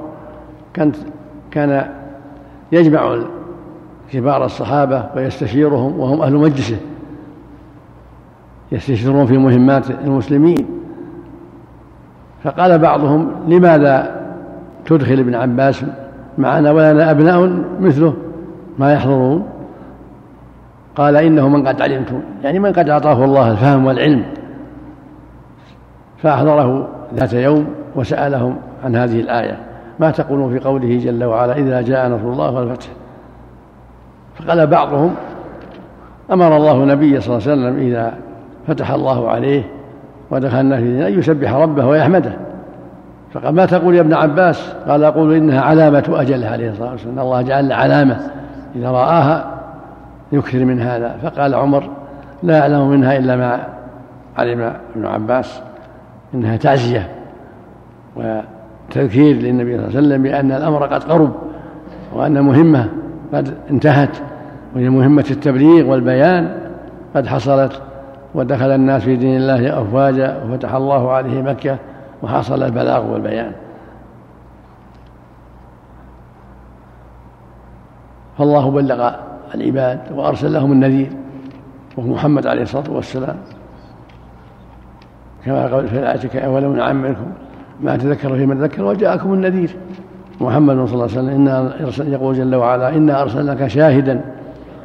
كانت 0.74 0.96
كان 1.50 1.88
يجمع 2.72 3.18
كبار 4.12 4.44
الصحابة 4.44 5.06
ويستشيرهم 5.16 6.00
وهم 6.00 6.22
أهل 6.22 6.34
مجلسه. 6.34 6.76
يستشيرون 8.72 9.26
في 9.26 9.38
مهمات 9.38 9.90
المسلمين. 9.90 10.66
فقال 12.44 12.78
بعضهم 12.78 13.30
لماذا 13.48 14.18
تدخل 14.86 15.18
ابن 15.18 15.34
عباس 15.34 15.84
معنا 16.38 16.70
ولنا 16.70 17.10
أبناء 17.10 17.64
مثله 17.80 18.14
ما 18.78 18.92
يحضرون. 18.92 19.46
قال 20.96 21.16
إنه 21.16 21.48
من 21.48 21.68
قد 21.68 21.82
علمتم 21.82 22.20
يعني 22.44 22.58
من 22.58 22.72
قد 22.72 22.88
أعطاه 22.88 23.24
الله 23.24 23.50
الفهم 23.50 23.86
والعلم. 23.86 24.24
فأحضره 26.22 26.88
ذات 27.14 27.32
يوم 27.32 27.66
وسألهم 27.96 28.56
عن 28.84 28.96
هذه 28.96 29.20
الآية. 29.20 29.58
ما 30.00 30.10
تقولون 30.10 30.52
في 30.52 30.64
قوله 30.64 30.98
جل 30.98 31.24
وعلا 31.24 31.56
إذا 31.56 31.80
جاء 31.80 32.08
نصر 32.08 32.32
الله 32.32 32.50
والفتح؟ 32.50 32.86
فقال 34.34 34.66
بعضهم 34.66 35.14
أمر 36.32 36.56
الله 36.56 36.82
النبي 36.82 37.20
صلى 37.20 37.36
الله 37.36 37.50
عليه 37.50 37.60
وسلم 37.62 37.88
إذا 37.88 38.14
فتح 38.66 38.90
الله 38.90 39.30
عليه 39.30 39.62
ودخل 40.30 40.60
الناس 40.60 40.80
في 40.80 41.08
أن 41.08 41.18
يسبح 41.18 41.54
ربه 41.54 41.86
ويحمده. 41.86 42.32
فقال 43.32 43.54
ما 43.54 43.66
تقول 43.66 43.94
يا 43.94 44.00
ابن 44.00 44.14
عباس؟ 44.14 44.74
قال 44.88 45.04
أقول 45.04 45.34
إنها 45.34 45.60
علامة 45.60 46.04
أجله 46.08 46.48
عليه 46.48 46.70
الصلاة 46.70 46.90
والسلام 46.90 47.18
الله 47.18 47.42
جعل 47.42 47.72
علامة 47.72 48.20
إذا 48.76 48.90
رآها 48.90 49.54
يكثر 50.32 50.64
من 50.64 50.80
هذا. 50.80 51.16
فقال 51.22 51.54
عمر 51.54 51.90
لا 52.42 52.60
أعلم 52.60 52.88
منها 52.88 53.16
إلا 53.16 53.36
ما 53.36 53.60
علم 54.38 54.72
ابن 54.96 55.06
عباس 55.06 55.60
إنها 56.34 56.56
تعزية 56.56 57.08
وتذكير 58.16 59.36
للنبي 59.36 59.76
صلى 59.76 59.86
الله 59.86 59.96
عليه 59.96 59.98
وسلم 59.98 60.22
بأن 60.22 60.52
الأمر 60.52 60.86
قد 60.86 61.04
قرب 61.04 61.32
وأن 62.14 62.40
مهمة 62.40 62.88
قد 63.34 63.54
انتهت 63.70 64.16
وهي 64.74 64.88
مهمة 64.88 65.24
التبليغ 65.30 65.86
والبيان 65.86 66.50
قد 67.14 67.26
حصلت 67.26 67.82
ودخل 68.34 68.70
الناس 68.70 69.02
في 69.02 69.16
دين 69.16 69.36
الله 69.36 69.82
أفواجا 69.82 70.36
وفتح 70.44 70.74
الله 70.74 71.12
عليه 71.12 71.42
مكة 71.42 71.78
وحصل 72.22 72.62
البلاغ 72.62 73.12
والبيان. 73.12 73.52
فالله 78.38 78.70
بلغ 78.70 79.10
العباد 79.54 80.00
وأرسل 80.12 80.52
لهم 80.52 80.72
النذير 80.72 81.10
وهو 81.96 82.06
محمد 82.08 82.46
عليه 82.46 82.62
الصلاة 82.62 82.90
والسلام. 82.90 83.36
كما 85.44 85.66
قال 85.66 85.88
في 85.88 85.98
الآية 85.98 86.46
أولم 86.46 86.76
نعمركم 86.76 87.26
ما 87.80 87.96
تذكر 87.96 88.36
فيما 88.36 88.54
تذكر 88.54 88.84
وجاءكم 88.84 89.32
النذير. 89.32 89.76
محمد 90.40 90.86
صلى 90.86 90.94
الله 90.94 91.02
عليه 91.02 91.12
وسلم 91.12 91.28
إنا 91.28 91.74
يقول 92.12 92.34
جل 92.34 92.54
وعلا 92.54 92.96
إنا 92.96 93.22
أرسلناك 93.22 93.66
شاهدا 93.66 94.20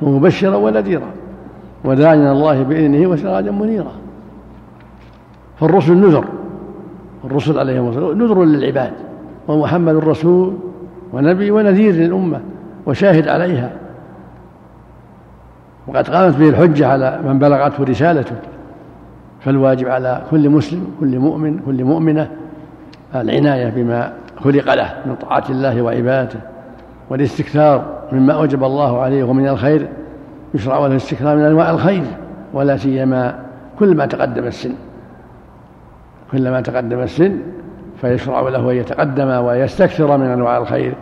ومبشرا 0.02 0.56
ونذيرا 0.56 1.08
وداعيا 1.86 2.32
الله 2.32 2.64
بإذنه 2.64 3.08
وسراجا 3.08 3.52
منيرا. 3.52 3.92
فالرسل 5.60 5.98
نذر 5.98 6.26
الرسل 7.24 7.60
عليهم 7.60 7.90
الصلاة 7.90 8.14
نذر 8.14 8.44
للعباد 8.44 8.92
ومحمد 9.48 9.96
رسول 9.96 10.54
ونبي 11.14 11.52
ونذير 11.52 11.94
للأمة 11.94 12.40
وشاهد 12.86 13.28
عليها. 13.28 13.72
وقد 15.88 16.10
قامت 16.10 16.38
به 16.38 16.50
الحجة 16.50 16.88
على 16.88 17.20
من 17.26 17.40
بلغته 17.40 17.84
رسالته 17.84 18.36
فالواجب 19.40 19.88
على 19.88 20.22
كل 20.32 20.50
مسلم 20.50 20.88
كل 21.00 21.20
مؤمن 21.20 21.60
كل 21.60 21.84
مؤمنة 21.84 22.30
العناية 23.16 23.70
بما 23.70 24.14
خلق 24.38 24.74
له 24.74 24.94
من 25.06 25.16
طاعة 25.16 25.44
الله 25.50 25.82
وعبادته 25.82 26.40
والاستكثار 27.10 27.86
مما 28.12 28.34
أوجب 28.34 28.64
الله 28.64 29.02
عليه 29.02 29.24
ومن 29.24 29.48
الخير 29.48 29.88
يشرع 30.54 30.78
له 30.78 30.86
الاستكثار 30.86 31.36
من 31.36 31.44
أنواع 31.44 31.70
الخير 31.70 32.04
ولا 32.54 32.78
سيما 32.78 33.40
كل 33.80 33.96
ما 33.96 34.06
تقدم 34.06 34.44
السن. 34.44 34.74
كلما 36.34 36.62
تقدم 36.62 37.00
السن 37.00 37.40
فيشرع 38.02 38.42
له 38.42 38.72
أن 38.72 38.76
يتقدم 38.76 39.28
ويستكثر 39.28 40.18
من 40.18 40.26
أنواع 40.26 40.58
الخير 40.58 40.94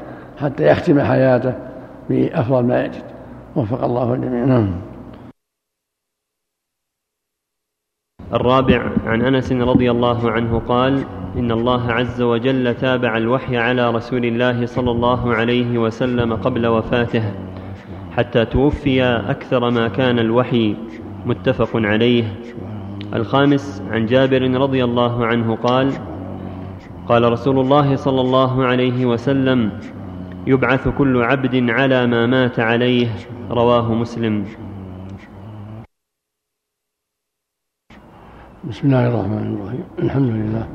حتى 0.42 0.64
يختم 0.68 1.02
حياته 1.02 1.54
بأفضل 2.10 2.64
ما 2.66 2.86
يجد. 2.86 3.04
وفق 3.56 3.84
الله 3.84 4.14
الجميع. 4.14 4.46
نعم. 4.46 4.72
الرابع 8.34 8.92
عن 9.06 9.22
أنس 9.22 9.52
رضي 9.52 9.92
الله 9.92 10.32
عنه 10.32 10.60
قال 10.60 11.04
إن 11.38 11.52
الله 11.52 11.92
عز 11.92 12.22
وجل 12.22 12.76
تابع 12.76 13.18
الوحي 13.18 13.58
على 13.58 13.92
رسول 13.92 14.26
الله 14.26 14.66
صلى 14.66 14.92
الله 14.92 15.34
عليه 15.34 15.78
وسلم 15.78 16.34
قبل 16.34 16.68
وفاته 16.68 17.24
حتى 18.12 18.46
توفي 18.46 19.04
أكثر 19.04 19.70
ما 19.70 19.88
كان 19.88 20.20
الوحي 20.20 20.76
متفق 21.26 21.70
عليه. 21.76 22.24
الخامس 23.14 23.82
عن 23.92 24.06
جابر 24.06 24.42
رضي 24.42 24.84
الله 24.84 25.26
عنه 25.26 25.56
قال 25.56 25.92
قال 27.08 27.32
رسول 27.32 27.60
الله 27.60 27.96
صلى 27.96 28.22
الله 28.22 28.66
عليه 28.66 29.06
وسلم 29.06 29.72
يبعث 30.48 30.88
كل 30.88 31.22
عبد 31.22 31.70
على 31.70 32.08
ما 32.08 32.26
مات 32.26 32.60
عليه 32.60 33.08
رواه 33.50 33.94
مسلم. 33.94 34.46
بسم 38.70 38.88
الله 38.88 39.08
الرحمن 39.08 39.56
الرحيم. 39.56 39.84
الحمد 40.00 40.30
لله 40.30 40.68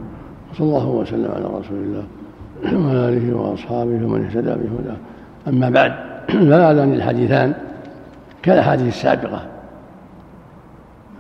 وصلى 0.51 0.67
الله 0.67 0.89
وسلم 0.89 1.31
على 1.31 1.45
رسول 1.45 1.79
الله 1.79 2.05
وعلى 2.63 3.09
آله 3.09 3.37
وأصحابه 3.37 4.05
ومن 4.07 4.25
اهتدى 4.25 4.51
بهداه. 4.51 4.97
أما 5.49 5.71
بعد 5.71 5.93
فهذان 6.51 6.93
الحديثان 6.93 7.55
كالأحاديث 8.43 8.89
السابقة. 8.89 9.56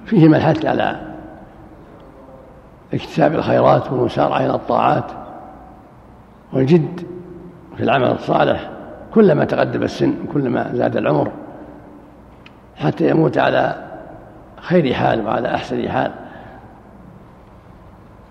فيهما 0.06 0.36
الحث 0.36 0.66
على 0.66 0.96
اكتساب 2.94 3.34
الخيرات 3.34 3.92
والمسارعة 3.92 4.38
إلى 4.38 4.54
الطاعات 4.54 5.04
والجد 6.52 7.00
في 7.76 7.82
العمل 7.82 8.10
الصالح 8.10 8.70
كلما 9.14 9.44
تقدم 9.44 9.82
السن 9.82 10.14
كلما 10.32 10.70
زاد 10.74 10.96
العمر 10.96 11.30
حتى 12.76 13.10
يموت 13.10 13.38
على 13.38 13.74
خير 14.60 14.94
حال 14.94 15.26
وعلى 15.26 15.54
أحسن 15.54 15.88
حال. 15.88 16.10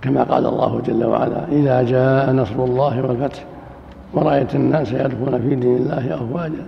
كما 0.02 0.24
قال 0.24 0.46
الله 0.46 0.82
جل 0.82 1.06
وعلا 1.06 1.48
إذا 1.52 1.84
جاء 1.84 2.32
نصر 2.32 2.64
الله 2.64 3.06
والفتح 3.06 3.44
ورأيت 4.14 4.56
الناس 4.56 4.92
يدخلون 4.92 5.42
في 5.42 5.56
دين 5.56 5.78
الله 5.78 6.16
أفواجا 6.16 6.66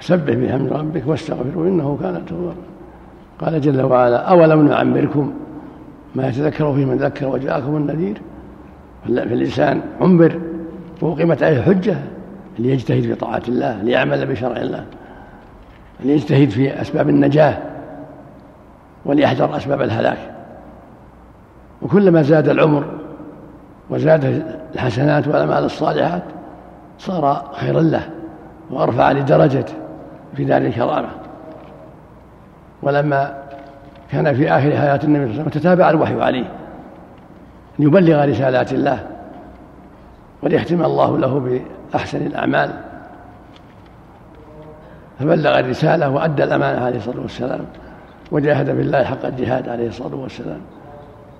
سبح 0.00 0.34
بحمد 0.34 0.72
ربك 0.72 1.02
واستغفره 1.06 1.60
إنه 1.60 1.98
كان 2.02 2.26
توابا. 2.26 2.69
قال 3.40 3.60
جل 3.60 3.82
وعلا 3.82 4.16
أولم 4.16 4.68
نعمركم 4.68 5.32
ما 6.14 6.28
يتذكر 6.28 6.74
فيه 6.74 6.84
من 6.84 6.96
ذكر 6.96 7.28
وجاءكم 7.28 7.76
النذير؟ 7.76 8.20
فالإنسان 9.04 9.80
عمر 10.00 10.40
وأقيمت 11.02 11.42
عليه 11.42 11.62
حجة 11.62 11.96
ليجتهد 12.58 13.02
في 13.02 13.14
طاعة 13.14 13.42
الله 13.48 13.82
ليعمل 13.82 14.26
بشرع 14.26 14.56
الله 14.56 14.84
ليجتهد 16.00 16.50
في 16.50 16.80
أسباب 16.80 17.08
النجاة 17.08 17.58
وليحذر 19.04 19.56
أسباب 19.56 19.82
الهلاك. 19.82 20.18
وكلما 21.82 22.22
زاد 22.22 22.48
العمر 22.48 22.84
وزاد 23.90 24.44
الحسنات 24.74 25.28
والأعمال 25.28 25.64
الصالحات 25.64 26.22
صار 26.98 27.50
خيرا 27.52 27.80
له 27.80 28.02
وأرفع 28.70 29.12
لدرجته 29.12 29.74
في 30.36 30.44
دار 30.44 30.62
الكرامة 30.62 31.08
ولما 32.82 33.34
كان 34.10 34.34
في 34.34 34.50
آخر 34.50 34.70
حياة 34.70 35.00
النبي 35.04 35.24
صلى 35.24 35.30
الله 35.30 35.32
عليه 35.32 35.40
وسلم 35.40 35.48
تتابع 35.48 35.90
الوحي 35.90 36.22
عليه 36.22 36.44
ليبلغ 37.78 38.24
رسالات 38.24 38.72
الله 38.72 39.06
وليختم 40.42 40.84
الله 40.84 41.18
له 41.18 41.60
بأحسن 41.92 42.26
الأعمال 42.26 42.70
فبلغ 45.18 45.58
الرسالة 45.58 46.10
وأدى 46.10 46.44
الأمانة 46.44 46.84
عليه 46.84 46.96
الصلاة 46.96 47.20
والسلام 47.20 47.60
وجاهد 48.32 48.66
في 48.66 48.80
الله 48.80 49.04
حق 49.04 49.26
الجهاد 49.26 49.68
عليه 49.68 49.88
الصلاة 49.88 50.14
والسلام 50.14 50.60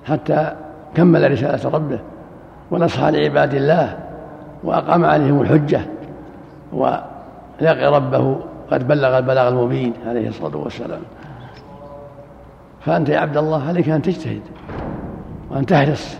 حتى 0.04 0.52
كمل 0.94 1.32
رسالة 1.32 1.70
ربه 1.70 1.98
ونصح 2.70 3.04
لعباد 3.04 3.54
الله 3.54 3.98
وأقام 4.64 5.04
عليهم 5.04 5.40
الحجة 5.40 5.80
ولقي 6.72 7.86
ربه 7.92 8.40
قد 8.70 8.88
بلغ 8.88 9.18
البلاغ 9.18 9.48
المبين 9.48 9.92
عليه 10.06 10.28
الصلاة 10.28 10.56
والسلام. 10.56 11.00
فأنت 12.80 13.08
يا 13.08 13.18
عبد 13.18 13.36
الله 13.36 13.68
عليك 13.68 13.88
أن 13.88 14.02
تجتهد 14.02 14.42
وأن 15.50 15.66
تحرص. 15.66 16.18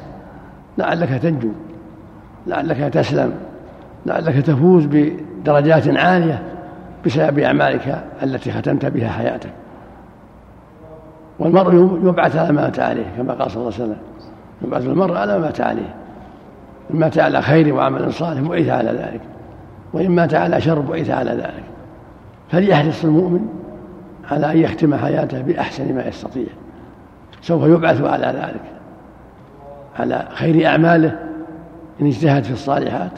لعلك 0.79 1.09
تنجو 1.09 1.51
لعلك 2.47 2.77
تسلم 2.77 3.33
لعلك 4.07 4.47
تفوز 4.47 4.87
بدرجات 4.87 5.89
عالية 5.89 6.43
بسبب 7.07 7.39
أعمالك 7.39 8.05
التي 8.23 8.53
ختمت 8.53 8.87
بها 8.87 9.09
حياتك. 9.09 9.51
والمرء 11.39 11.99
يبعث 12.03 12.37
على 12.37 12.53
ما 12.53 12.63
مات 12.63 12.81
عليه 12.81 13.05
كما 13.17 13.35
قال 13.35 13.51
صلى 13.51 13.63
الله 13.63 13.75
عليه 13.75 13.85
وسلم. 13.85 13.99
يبعث 14.63 14.87
المرء 14.87 15.17
على 15.17 15.33
ما 15.33 15.39
مات 15.39 15.61
عليه 15.61 15.95
إن 16.95 16.99
مات 16.99 17.19
على 17.19 17.43
خير 17.43 17.75
وعمل 17.75 18.13
صالح 18.13 18.41
بعث 18.41 18.69
على 18.69 18.91
ذلك 18.91 19.21
وإن 19.93 20.11
مات 20.11 20.35
على 20.35 20.61
شر 20.61 20.81
بعث 20.81 21.11
على 21.11 21.31
ذلك. 21.31 21.65
فليحرص 22.51 23.05
المؤمن 23.05 23.60
على 24.31 24.53
أن 24.53 24.59
يختم 24.59 24.95
حياته 24.95 25.43
بأحسن 25.43 25.95
ما 25.95 26.07
يستطيع. 26.07 26.47
سوف 27.43 27.63
يبعث 27.63 28.03
على 28.03 28.27
ذلك. 28.27 28.63
على 29.99 30.29
خير 30.35 30.67
أعماله 30.67 31.19
إن 32.01 32.07
اجتهد 32.07 32.45
في 32.45 32.53
الصالحات 32.53 33.13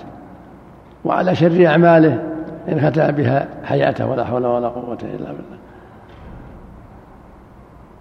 وعلى 1.04 1.34
شر 1.34 1.66
أعماله 1.66 2.22
إن 2.68 2.80
ختم 2.80 3.10
بها 3.10 3.48
حياته 3.64 4.06
ولا 4.06 4.24
حول 4.24 4.46
ولا 4.46 4.68
قوة 4.68 4.98
إلا 5.02 5.26
بالله. 5.26 5.58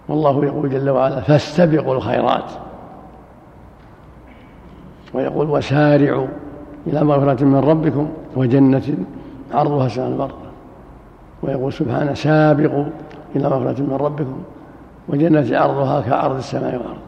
والله 0.08 0.44
يقول 0.44 0.70
جل 0.70 0.90
وعلا 0.90 1.20
فاستبقوا 1.20 1.94
الخيرات. 1.94 2.50
ويقول 5.14 5.50
وسارعوا 5.50 6.26
إلى 6.86 7.04
مغفرة 7.04 7.44
من 7.44 7.58
ربكم 7.58 8.08
وجنة 8.36 8.96
عرضها 9.54 9.88
سماء 9.88 10.08
البر. 10.08 10.41
ويقول 11.42 11.72
سبحانه 11.72 12.14
سابقوا 12.14 12.84
إلى 13.36 13.48
مغفرة 13.48 13.82
من 13.82 13.96
ربكم 14.00 14.42
وجنة 15.08 15.58
عرضها 15.58 16.00
كعرض 16.00 16.36
السماء 16.36 16.74
والأرض. 16.74 16.98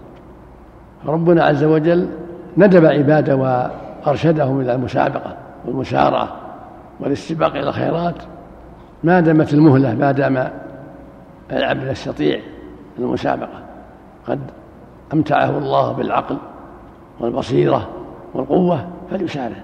ربنا 1.07 1.45
عز 1.45 1.65
وجل 1.65 2.09
ندب 2.57 2.85
عباده 2.85 3.37
وأرشدهم 3.37 4.61
إلى 4.61 4.75
المسابقة 4.75 5.37
والمسارعة 5.67 6.29
والاستباق 7.01 7.51
إلى 7.51 7.69
الخيرات. 7.69 8.15
ما 9.05 9.21
دامت 9.21 9.55
المهلة 9.55 9.95
ما 9.95 10.13
دام 10.13 10.49
العبد 11.53 11.87
يستطيع 11.87 12.41
المسابقة 12.99 13.63
قد 14.29 14.41
أمتعه 15.13 15.59
الله 15.59 15.93
بالعقل 15.93 16.37
والبصيرة 17.21 17.89
والقوة 18.35 18.87
فليسارع 19.11 19.57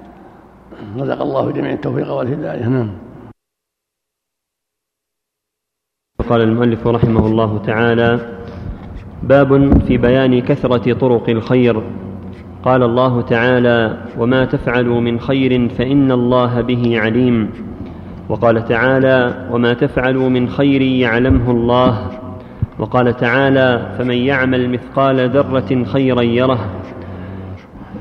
رزق 0.99 1.23
الله 1.23 1.51
جميع 1.51 1.73
التوفيق 1.73 2.13
والهداية. 2.13 2.69
نعم. 2.69 2.91
قال 6.31 6.43
المؤلف 6.43 6.87
رحمه 6.87 7.27
الله 7.27 7.59
تعالى 7.67 8.19
باب 9.23 9.79
في 9.83 9.97
بيان 9.97 10.41
كثرة 10.41 10.93
طرق 10.93 11.29
الخير. 11.29 11.83
قال 12.65 12.83
الله 12.83 13.21
تعالى 13.21 13.97
وما 14.19 14.45
تفعلوا 14.45 15.01
من 15.01 15.21
خير 15.21 15.69
فإن 15.69 16.13
الله 16.13 16.61
به 16.61 17.01
عليم. 17.01 17.51
وقال 18.29 18.65
تعالى 18.65 19.49
وما 19.51 19.73
تفعلوا 19.73 20.29
من 20.29 20.49
خير 20.49 20.83
يعلمه 20.83 21.51
الله. 21.51 22.11
وقال 22.79 23.17
تعالى 23.17 23.95
فمن 23.99 24.17
يعمل 24.17 24.71
مثقال 24.71 25.31
ذرة 25.31 25.85
خيرا 25.85 26.23
يره. 26.23 26.71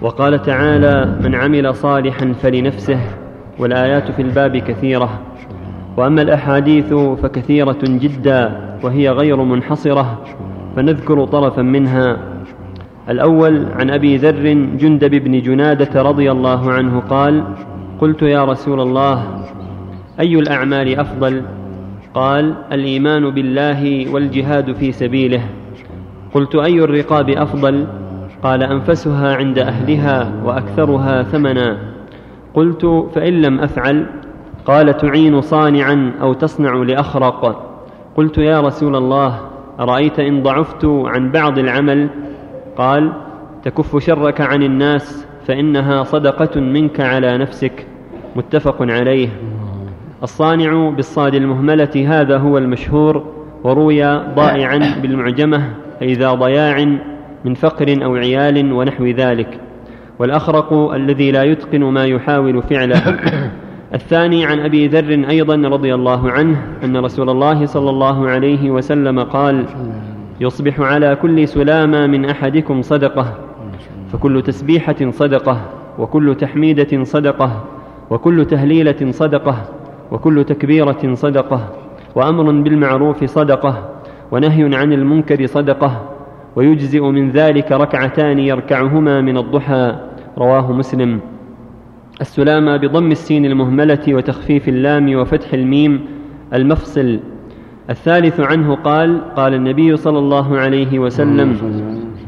وقال 0.02 0.42
تعالى 0.42 1.16
من 1.24 1.36
عمل 1.36 1.76
صالحا 1.76 2.34
فلنفسه. 2.34 3.00
والآيات 3.60 4.12
في 4.12 4.22
الباب 4.22 4.58
كثيرة. 4.58 5.20
وأما 6.00 6.22
الأحاديث 6.22 6.94
فكثيرة 6.94 7.80
جدا 7.84 8.60
وهي 8.84 9.10
غير 9.10 9.44
منحصرة 9.44 10.22
فنذكر 10.76 11.26
طرفا 11.26 11.62
منها. 11.62 12.18
الأول 13.10 13.66
عن 13.76 13.90
أبي 13.90 14.18
ذر 14.18 14.54
جندب 14.80 15.16
بن 15.16 15.42
جنادة 15.42 16.02
رضي 16.02 16.32
الله 16.32 16.72
عنه 16.72 17.00
قال 17.00 17.44
قلت 18.02 18.22
يا 18.22 18.46
رسول 18.46 18.80
الله 18.80 19.44
أي 20.20 20.40
الأعمال 20.40 21.00
أفضل؟ 21.00 21.42
قال 22.14 22.54
الإيمان 22.72 23.30
بالله 23.30 24.14
والجهاد 24.14 24.72
في 24.72 24.92
سبيله. 24.92 25.42
قلت 26.34 26.56
أي 26.56 26.80
الرقاب 26.80 27.30
أفضل؟ 27.30 27.86
قال 28.44 28.64
أنفسها 28.64 29.36
عند 29.36 29.60
أهلها 29.60 30.32
وأكثرها 30.46 31.24
ثمنا. 31.24 31.78
قلت 32.54 32.86
فإن 33.16 33.34
لم 33.42 33.60
أفعل 33.60 34.06
قال 34.70 34.98
تعين 34.98 35.42
صانعا 35.42 36.14
أو 36.22 36.34
تصنع 36.34 36.74
لأخرق. 36.74 37.66
قلت 38.16 38.38
يا 38.38 38.62
رسول 38.62 38.96
الله 38.96 39.40
أرأيت 39.80 40.20
إن 40.20 40.44
ضعفت 40.44 40.86
عن 40.86 41.32
بعض 41.32 41.60
العمل؟ 41.60 42.10
قال 42.78 43.14
تكف 43.64 43.98
شرك 43.98 44.42
عن 44.42 44.64
الناس 44.64 45.28
فإنها 45.48 46.04
صدقة 46.04 46.60
منك 46.60 47.00
على 47.00 47.38
نفسك. 47.38 47.88
متفق 48.36 48.82
عليه. 48.82 49.30
الصانع 50.24 50.90
بالصاد 50.90 51.36
المهملة 51.36 52.06
هذا 52.08 52.38
هو 52.38 52.58
المشهور 52.58 53.24
وروي 53.64 54.04
ضائعا 54.36 54.80
بالمعجمة 55.02 55.74
أي 56.02 56.14
ذا 56.14 56.34
ضياع 56.34 56.86
من 57.46 57.54
فقر 57.54 58.04
أو 58.04 58.16
عيال 58.16 58.74
ونحو 58.74 59.06
ذلك. 59.06 59.60
والأخرق 60.20 60.74
الذي 60.94 61.32
لا 61.32 61.44
يتقن 61.44 61.84
ما 61.84 62.06
يحاول 62.06 62.62
فعله. 62.62 63.20
الثاني 63.94 64.46
عن 64.46 64.60
أبي 64.60 64.88
ذر 64.88 65.30
أيضا 65.30 65.56
رضي 65.56 65.94
الله 65.96 66.32
عنه 66.32 66.62
أن 66.84 66.98
رسول 66.98 67.30
الله 67.30 67.66
صلى 67.66 67.90
الله 67.90 68.30
عليه 68.30 68.72
وسلم 68.72 69.20
قال 69.20 69.66
يصبح 70.42 70.80
على 70.80 71.16
كل 71.16 71.48
سلامة 71.48 72.08
من 72.08 72.26
أحدكم 72.26 72.82
صدقة 72.82 73.34
فكل 74.12 74.42
تسبيحة 74.42 75.12
صدقة 75.12 75.62
وكل 76.00 76.36
تحميدة 76.36 77.04
صدقة 77.04 77.64
وكل 78.10 78.46
تهليلة 78.46 79.12
صدقة 79.12 79.56
وكل 80.12 80.44
تكبيرة 80.44 81.14
صدقة 81.14 81.70
وأمر 82.16 82.52
بالمعروف 82.52 83.24
صدقة 83.24 83.90
ونهي 84.32 84.76
عن 84.76 84.94
المنكر 84.94 85.46
صدقة 85.46 86.10
ويجزئ 86.56 87.02
من 87.02 87.32
ذلك 87.32 87.72
ركعتان 87.72 88.40
يركعهما 88.40 89.22
من 89.22 89.38
الضحى. 89.38 89.96
رواه 90.38 90.72
مسلم. 90.72 91.20
السلامة 92.22 92.78
بضم 92.78 93.12
السين 93.12 93.46
المهملة 93.46 94.00
وتخفيف 94.08 94.70
اللام 94.70 95.16
وفتح 95.16 95.54
الميم 95.54 96.06
المفصل. 96.54 97.20
الثالث 97.90 98.40
عنه 98.40 98.76
قال 98.76 99.36
قال 99.36 99.54
النبي 99.54 99.98
صلى 99.98 100.20
الله 100.20 100.58
عليه 100.58 101.00
وسلم 101.00 101.58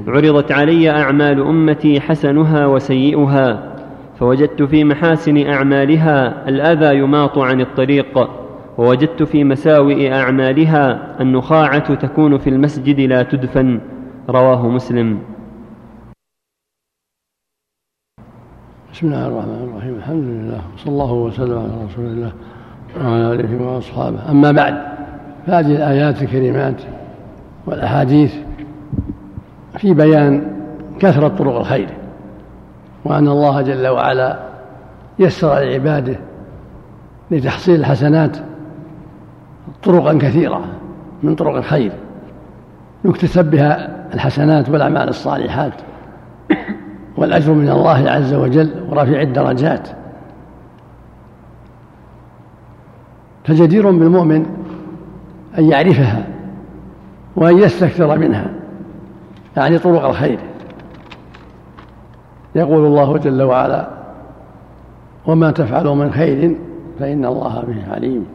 عرضت 0.08 0.52
علي 0.52 0.90
أعمال 0.90 1.42
أمتي 1.42 2.00
حسنها 2.02 2.66
وسيئها 2.66 3.74
فوجدت 4.20 4.64
في 4.64 4.84
محاسن 4.84 5.48
أعمالها 5.48 6.50
الأذى 6.50 6.98
يماط 6.98 7.38
عن 7.38 7.62
الطريق 7.62 8.30
ووجدت 8.78 9.24
في 9.24 9.44
مساوئ 9.44 10.14
أعمالها 10.14 11.16
النخاعة 11.22 11.94
تكون 11.94 12.38
في 12.38 12.50
المسجد 12.50 13.00
لا 13.00 13.24
تدفن. 13.24 13.80
رواه 14.30 14.70
مسلم. 14.70 15.20
بسم 18.94 19.08
الله 19.08 19.28
الرحمن 19.28 19.70
الرحيم. 19.72 19.96
الحمد 19.96 20.24
لله 20.24 20.62
وصلى 20.76 20.92
الله 20.94 21.14
وسلم 21.14 21.58
على 21.58 21.86
رسول 21.92 22.06
الله 22.06 22.32
وعلى 23.02 23.34
آله 23.34 23.64
وأصحابه. 23.64 24.32
أما 24.32 24.52
بعد 24.52 24.78
فهذه 25.48 25.76
الآيات 25.76 26.22
الكريمات 26.22 26.82
والأحاديث 27.68 28.36
في 29.78 29.94
بيان 29.94 30.44
كثرة 31.00 31.28
طرق 31.28 31.56
الخير 31.56 31.90
وأن 33.06 33.28
الله 33.28 33.62
جل 33.62 33.88
وعلا 33.88 34.40
يسر 35.20 35.60
لعباده 35.60 36.16
لتحصيل 37.32 37.80
الحسنات 37.80 38.38
طرقا 39.84 40.14
كثيرة 40.14 40.62
من 41.24 41.36
طرق 41.36 41.56
الخير 41.56 41.92
يكتسب 43.06 43.52
بها 43.52 43.90
الحسنات 44.14 44.70
والأعمال 44.70 45.10
الصالحات. 45.10 45.74
والأجر 47.22 47.54
من 47.54 47.70
الله 47.70 48.10
عز 48.10 48.34
وجل 48.34 48.70
ورفيع 48.90 49.22
الدرجات. 49.22 49.90
فجدير 53.44 53.92
بالمؤمن 53.92 54.46
أن 55.58 55.70
يعرفها 55.70 56.28
وأن 57.36 57.58
يستكثر 57.58 58.18
منها 58.18 58.52
يعني 59.58 59.78
طرق 59.78 60.06
الخير. 60.06 60.40
يقول 62.56 62.86
الله 62.86 63.18
جل 63.18 63.42
وعلا 63.42 63.88
وما 65.26 65.52
تفعلوا 65.52 65.96
من 65.96 66.12
خير 66.12 66.56
فإن 67.00 67.26
الله 67.26 67.64
به 67.68 67.94
عليم. 67.94 68.26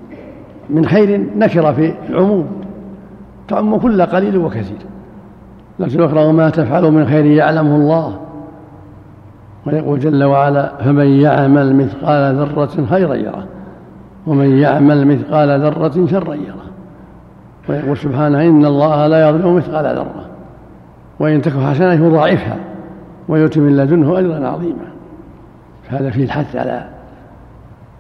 من 0.71 0.87
خير 0.87 1.27
نكر 1.37 1.75
في 1.75 1.95
العموم 2.09 2.47
تعم 3.49 3.77
كل 3.77 4.03
قليل 4.03 4.37
وكثير. 4.37 4.79
لكن 5.79 6.03
أخرى 6.03 6.27
وما 6.27 6.51
تفعلوا 6.51 6.91
من 6.91 7.07
خير 7.07 7.25
يعلمه 7.25 7.77
الله 7.77 8.26
ويقول 9.67 9.99
جل 9.99 10.25
وعلا 10.25 10.73
فمن 10.77 11.07
يعمل 11.07 11.77
مثقال 11.77 12.35
ذرة 12.35 12.87
خيرا 12.91 13.15
يره. 13.15 13.47
ومن 14.27 14.59
يعمل 14.59 15.07
مثقال 15.07 15.61
ذرة 15.61 16.07
شرا 16.07 16.35
يره. 16.35 16.67
ويقول 17.69 17.97
سبحانه 17.97 18.43
إن 18.43 18.65
الله 18.65 19.07
لا 19.07 19.29
يظلم 19.29 19.57
مثقال 19.57 19.85
ذرة. 19.85 20.27
وإن 21.21 21.43
تك 21.43 21.53
حسنة 21.53 21.93
يضاعفها 21.93 22.57
ويؤتي 23.29 23.61
من 23.61 23.77
لدنه 23.77 24.19
أجرا 24.19 24.49
عظيما. 24.49 24.87
فهذا 25.83 26.11
فيه 26.11 26.25
الحث 26.25 26.57
على 26.57 26.87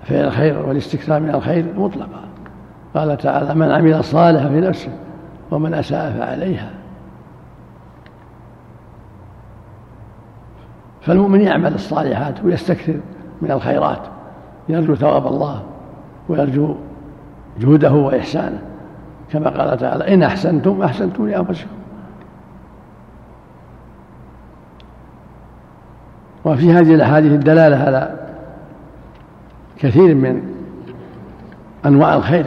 فعل 0.05 0.25
الخير 0.25 0.67
والاستكثار 0.67 1.21
من 1.21 1.35
الخير 1.35 1.65
مطلقا. 1.77 2.21
قال 2.95 3.17
تعالى 3.17 3.55
من 3.55 3.71
عمل 3.71 4.05
صالحا 4.05 4.49
في 4.49 4.61
نفسه 4.61 4.91
ومن 5.51 5.75
أساء 5.75 6.15
فعليها. 6.19 6.71
فالمؤمن 11.07 11.41
يعمل 11.41 11.75
الصالحات 11.75 12.45
ويستكثر 12.45 13.01
من 13.43 13.51
الخيرات 13.51 14.01
يرجو 14.69 14.95
ثواب 14.95 15.27
الله 15.27 15.63
ويرجو 16.29 16.75
جهده 17.61 17.93
وإحسانه 17.93 18.63
كما 19.33 19.51
قال 19.51 19.79
تعالى 19.79 20.15
إن 20.15 20.23
أحسنتم 20.23 20.83
أحسنتم 20.83 21.29
لأنفسكم. 21.29 21.71
وفي 26.45 26.73
هذه 26.73 26.95
الأحاديث 26.95 27.33
الدلالة 27.33 27.77
على 27.77 28.17
كثير 29.79 30.15
من 30.15 30.43
أنواع 31.87 32.15
الخير. 32.15 32.47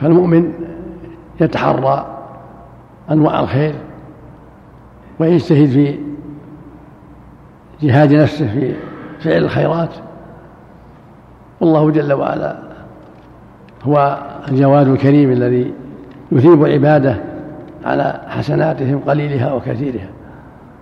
فالمؤمن 0.00 0.52
يتحرى 1.40 2.06
أنواع 3.10 3.40
الخير 3.40 3.74
ويجتهد 5.18 5.68
في 5.68 5.98
جهاد 7.82 8.14
نفسه 8.14 8.46
في 8.46 8.74
فعل 9.20 9.44
الخيرات 9.44 9.90
والله 11.60 11.90
جل 11.90 12.12
وعلا 12.12 12.58
هو 13.82 14.18
الجواد 14.48 14.88
الكريم 14.88 15.32
الذي 15.32 15.72
يثيب 16.32 16.64
عباده 16.64 17.16
على 17.84 18.20
حسناتهم 18.28 18.98
قليلها 18.98 19.52
وكثيرها. 19.52 20.08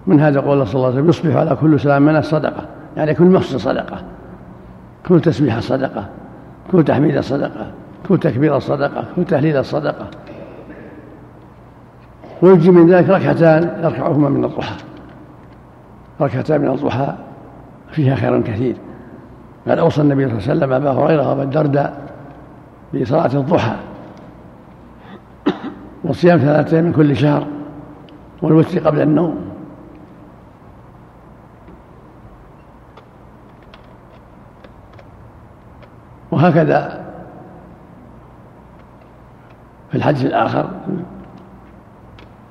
من 0.06 0.20
هذا 0.20 0.40
قول 0.40 0.66
صلى 0.66 0.74
الله 0.74 0.86
عليه 0.86 0.96
وسلم؟ 0.96 1.08
يصبح 1.08 1.36
على 1.36 1.56
كل 1.56 1.80
سلام 1.80 2.02
من 2.02 2.16
الصدقة 2.16 2.66
يعني 2.96 3.14
كل 3.14 3.24
مصر 3.24 3.58
صدقة 3.58 3.98
كل 5.08 5.20
تسبيح 5.20 5.60
صدقة 5.60 6.06
كل 6.72 6.84
تحميد 6.84 7.20
صدقة 7.20 7.66
كل 8.08 8.18
تكبير 8.18 8.58
صدقة 8.58 9.04
كل 9.16 9.24
تهليل 9.24 9.64
صدقة. 9.64 10.06
ويجي 12.42 12.70
من 12.70 12.90
ذلك 12.90 13.08
ركعتان 13.08 13.84
يركعهما 13.84 14.28
من 14.28 14.44
الضحى. 14.44 14.76
ركعتان 16.20 16.60
من 16.60 16.68
الضحى 16.68 17.14
فيها 17.90 18.14
خير 18.14 18.40
كثير. 18.40 18.76
قد 19.68 19.78
أوصى 19.78 20.00
النبي 20.00 20.28
صلى 20.28 20.32
الله 20.32 20.42
عليه 20.48 20.52
وسلم 20.52 20.72
أبا 20.72 20.90
هريرة 20.90 21.28
وابا 21.28 21.42
الدرداء 21.42 22.00
بصلاة 22.94 23.26
الضحى. 23.26 23.76
وصيام 26.04 26.38
ثلاثة 26.38 26.80
من 26.80 26.92
كل 26.92 27.16
شهر 27.16 27.46
والوتر 28.42 28.78
قبل 28.78 29.00
النوم. 29.00 29.46
وهكذا 36.30 37.04
في 39.90 39.96
الحديث 39.96 40.24
الآخر 40.24 40.70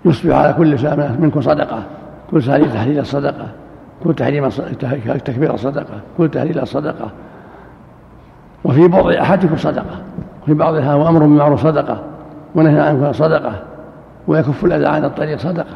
يصبح 0.05 0.35
على 0.35 0.53
كل 0.53 0.79
سلامة 0.79 1.17
منكم 1.19 1.41
صدقة. 1.41 1.83
كل 2.31 2.43
سهلين 2.43 2.73
تحليل 2.73 2.99
الصدقة. 2.99 3.47
كل 4.03 4.13
تحريم 4.13 4.49
تكبير 5.25 5.53
الصدقة. 5.53 5.99
كل 6.17 6.29
تهليل 6.29 6.59
الصدقة. 6.59 7.09
وفي 8.63 8.87
بضع 8.87 9.21
أحدكم 9.21 9.57
صدقة. 9.57 10.01
وفي 10.43 10.53
بعضها 10.53 10.95
وأمر 10.95 11.19
بالمعروف 11.19 11.63
صدقة. 11.63 12.03
ونهي 12.55 12.79
عن 12.79 13.13
صدقة. 13.13 13.53
ويكف 14.27 14.65
الأذى 14.65 14.85
عن 14.85 15.05
الطريق 15.05 15.37
صدقة. 15.37 15.75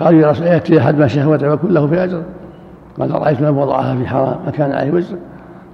قالوا 0.00 0.20
يا 0.20 0.30
رسول 0.30 0.46
يأتي 0.46 0.80
أحد 0.80 0.98
ما 0.98 1.06
شهوته 1.06 1.50
ويكون 1.50 1.70
له 1.70 1.86
في 1.86 2.04
أجر. 2.04 2.22
قال 3.00 3.10
رأيت 3.10 3.40
من 3.40 3.48
وضعها 3.48 3.96
في 3.96 4.06
حرام 4.06 4.36
ما 4.44 4.50
كان 4.50 4.72
عليه 4.72 4.92
وزر. 4.92 5.16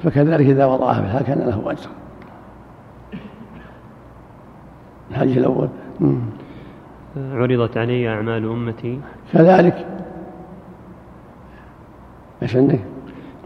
فكذلك 0.03 0.47
إذا 0.47 0.64
وضعها 0.64 0.95
في 0.95 1.01
الحال 1.01 1.22
كان 1.22 1.38
له 1.38 1.62
أجر. 1.66 1.88
الحديث 5.11 5.39
الأول. 5.39 5.69
عرضت 7.17 7.77
علي 7.77 8.09
أعمال 8.09 8.45
أمتي. 8.45 9.01
كذلك. 9.33 9.87
إيش 12.43 12.57
عندك؟ 12.57 12.81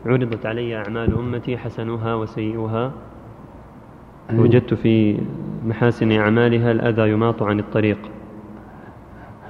عرضت 0.07 0.47
علي 0.47 0.77
أعمال 0.77 1.15
أمتي 1.15 1.59
حسنها 1.59 2.15
وسيئها. 2.15 2.93
وجدت 4.35 4.75
في 4.75 5.19
محاسن 5.67 6.13
أعمالها 6.13 6.71
الأذى 6.73 7.11
يماط 7.11 7.43
عن 7.43 7.59
الطريق. 7.59 7.99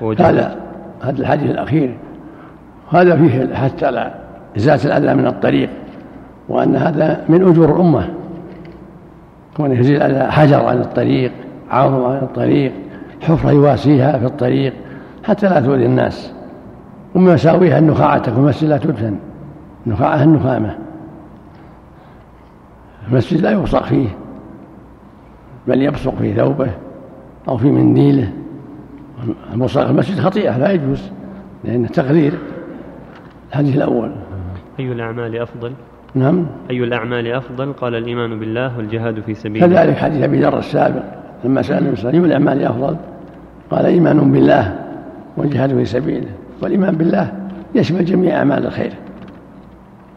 هذا 0.01 0.61
هذا 1.03 1.19
الحديث 1.19 1.51
الأخير. 1.51 1.97
هذا 2.91 3.17
فيه 3.17 3.55
حتى 3.55 3.87
على 3.87 4.15
إزالة 4.57 4.97
الأذى 4.97 5.15
من 5.15 5.27
الطريق 5.27 5.71
وأن 6.49 6.77
هذا 6.77 7.25
من 7.29 7.49
أجور 7.49 7.77
الأمة. 7.77 8.15
كون 9.57 9.73
يزيل 9.73 10.03
الأذى 10.03 10.31
حجر 10.31 10.65
عن 10.65 10.81
الطريق. 10.81 11.33
عرض 11.75 12.05
عن 12.05 12.17
الطريق 12.23 12.73
حفرة 13.23 13.51
يواسيها 13.51 14.19
في 14.19 14.27
الطريق 14.27 14.73
حتى 15.25 15.49
لا 15.49 15.61
تؤذي 15.61 15.87
الناس. 15.87 16.33
ومن 17.15 17.35
مساويها 17.35 17.79
النخاعة 17.79 18.19
تكون 18.19 18.45
المسجد 18.45 18.69
لا 18.69 18.79
تدفن. 18.79 19.17
النخاعة 19.87 20.23
النخامة. 20.23 20.79
المسجد 23.09 23.41
لا 23.41 23.51
يبصق 23.51 23.83
فيه 23.83 24.09
بل 25.69 25.83
يبصق 25.83 26.15
في 26.15 26.35
ثوبه 26.35 26.71
أو 27.49 27.57
في 27.57 27.71
منديله. 27.71 28.33
البصاق 29.53 29.89
المسجد 29.89 30.21
خطيئة 30.21 30.59
لا 30.59 30.71
يجوز 30.71 31.11
لأنه 31.65 31.89
تقدير 31.89 32.33
الحديث 33.51 33.77
الأول. 33.77 34.13
أي 34.81 34.93
الأعمال 34.93 35.37
أفضل؟ 35.37 35.73
نعم. 36.15 36.47
أي 36.71 36.85
الأعمال 36.85 37.33
أفضل؟ 37.33 37.73
قال 37.73 37.95
الإيمان 37.95 38.41
بالله 38.41 38.77
والجهاد 38.77 39.21
في 39.21 39.35
سبيله. 39.35 39.67
كذلك 39.67 39.97
حديث 39.97 40.23
أبي 40.23 40.41
ذر 40.41 40.59
السابق. 40.59 41.03
لما 41.45 41.63
سأل 41.63 41.79
النبي 41.79 41.97
صلى 41.97 42.11
الله 42.11 42.21
عليه 42.21 42.21
وسلم 42.21 42.25
الأعمال 42.25 42.65
أفضل؟ 42.65 42.97
قال 43.71 43.87
إيمان 43.87 44.33
بالله 44.33 44.75
والجهاد 45.37 45.77
في 45.77 45.85
سبيله 45.85 46.29
والإيمان 46.63 46.97
بالله 46.97 47.33
يشمل 47.75 48.05
جميع 48.05 48.39
أعمال 48.39 48.67
الخير 48.67 48.93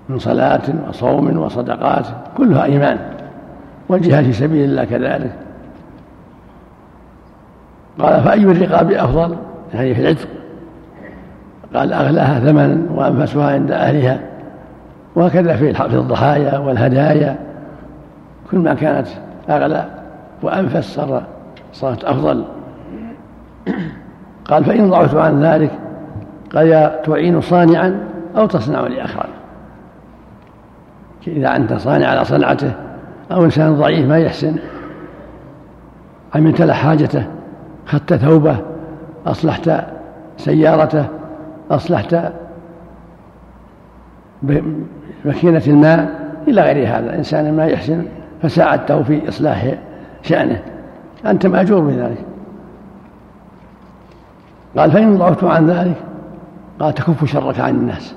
من 0.09 0.19
صلاة 0.19 0.61
وصوم 0.89 1.37
وصدقات 1.37 2.05
كلها 2.37 2.63
إيمان 2.63 2.97
والجهاد 3.89 4.25
في 4.25 4.33
سبيل 4.33 4.69
الله 4.69 4.83
كذلك. 4.83 5.31
قال 7.99 8.21
فأي 8.21 8.43
الرقاب 8.43 8.91
أفضل؟ 8.91 9.35
يعني 9.73 9.95
في 9.95 10.01
العتق. 10.01 10.27
قال 11.75 11.93
أغلاها 11.93 12.39
ثمنا 12.39 12.77
وأنفسها 12.95 13.51
عند 13.51 13.71
أهلها 13.71 14.19
وهكذا 15.15 15.55
في 15.55 15.95
الضحايا 15.95 16.57
والهدايا 16.57 17.35
كل 18.51 18.57
ما 18.57 18.73
كانت 18.73 19.07
أغلى. 19.49 19.96
وأنفس 20.41 20.95
صار 20.95 21.23
صارت 21.73 22.03
أفضل. 22.03 22.45
قال 24.45 24.63
فإن 24.63 24.89
ضعفت 24.89 25.15
عن 25.15 25.43
ذلك 25.43 25.71
يا 26.55 27.01
تعين 27.05 27.41
صانعا 27.41 27.99
أو 28.37 28.45
تصنع 28.45 28.79
لآخرين 28.79 29.33
إذا 31.27 31.55
أنت 31.55 31.73
صانع 31.73 32.07
على 32.07 32.25
صنعته 32.25 32.71
أو 33.31 33.43
إنسان 33.43 33.75
ضعيف 33.75 34.07
ما 34.07 34.17
يحسن. 34.17 34.55
عملت 36.35 36.61
له 36.61 36.73
حاجته 36.73 37.23
خدت 37.85 38.13
ثوبه 38.13 38.57
أصلحت 39.25 39.71
سيارته 40.37 41.05
أصلحت 41.71 42.31
بماكينة 44.41 45.63
الماء 45.67 46.09
إلى 46.47 46.61
غير 46.61 46.87
هذا. 46.87 47.15
إنسان 47.15 47.55
ما 47.57 47.65
يحسن 47.65 48.05
فساعدته 48.41 49.03
في 49.03 49.29
إصلاح 49.29 49.73
شأنه. 50.27 50.63
أنت 51.25 51.45
مأجور 51.45 51.79
بذلك. 51.79 52.25
قال 54.77 54.91
فإن 54.91 55.17
ضعفت 55.17 55.43
عن 55.43 55.69
ذلك 55.69 55.95
قال 56.79 56.93
تكف 56.93 57.25
شرك 57.25 57.59
عن 57.59 57.75
الناس. 57.75 58.15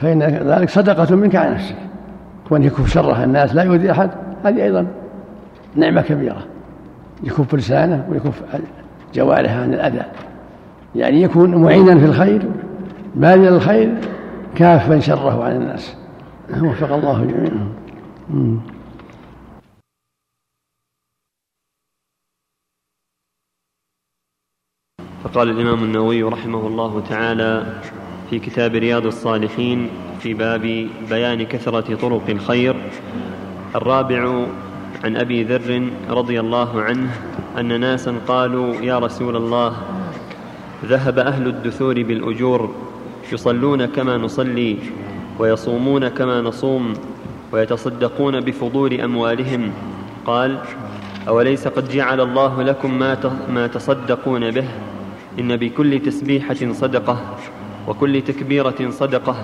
فإن 0.00 0.22
ذلك 0.22 0.70
صدقة 0.70 1.16
منك 1.16 1.36
عن 1.36 1.54
نفسك. 1.54 1.76
كون 2.48 2.62
يكف 2.62 2.88
شره 2.88 3.24
الناس 3.24 3.54
لا 3.54 3.62
يؤذي 3.62 3.90
أحد 3.90 4.10
هذه 4.44 4.62
أيضا 4.62 4.86
نعمة 5.76 6.02
كبيرة. 6.02 6.44
يكف 7.22 7.54
لسانه 7.54 8.04
ويكف 8.10 8.42
جوارحه 9.14 9.60
عن 9.60 9.74
الأذى. 9.74 10.02
يعني 10.96 11.22
يكون 11.22 11.54
معينا 11.54 11.98
في 11.98 12.04
الخير 12.04 12.42
باذلا 13.14 13.48
الخير 13.48 13.94
كافا 14.54 15.00
شره 15.00 15.44
عن 15.44 15.56
الناس. 15.56 15.96
وفق 16.62 16.92
الله 16.92 17.24
جميعا. 17.24 17.68
فقال 25.32 25.50
الإمام 25.50 25.84
النووي 25.84 26.22
رحمه 26.22 26.66
الله 26.66 27.02
تعالى 27.08 27.80
في 28.30 28.38
كتاب 28.38 28.74
رياض 28.74 29.06
الصالحين 29.06 29.88
في 30.20 30.34
باب 30.34 30.88
بيان 31.10 31.42
كثرة 31.42 31.94
طرق 31.94 32.22
الخير 32.28 32.76
الرابع 33.76 34.46
عن 35.04 35.16
أبي 35.16 35.42
ذر 35.44 35.90
رضي 36.10 36.40
الله 36.40 36.80
عنه 36.80 37.10
أن 37.58 37.80
ناسا 37.80 38.14
قالوا 38.28 38.74
يا 38.74 38.98
رسول 38.98 39.36
الله 39.36 39.76
ذهب 40.84 41.18
أهل 41.18 41.46
الدثور 41.46 42.02
بالأجور 42.02 42.74
يصلون 43.32 43.86
كما 43.86 44.16
نصلي 44.16 44.76
ويصومون 45.38 46.08
كما 46.08 46.40
نصوم 46.40 46.94
ويتصدقون 47.52 48.40
بفضول 48.40 49.00
أموالهم. 49.00 49.70
قال 50.26 50.58
أوليس 51.28 51.68
قد 51.68 51.88
جعل 51.88 52.20
الله 52.20 52.62
لكم 52.62 52.98
ما 52.98 53.18
ما 53.48 53.66
تصدقون 53.66 54.50
به؟ 54.50 54.68
إن 55.38 55.56
بكل 55.56 56.00
تسبيحة 56.00 56.72
صدقة 56.72 57.18
وكل 57.88 58.22
تكبيرة 58.22 58.90
صدقة 58.90 59.36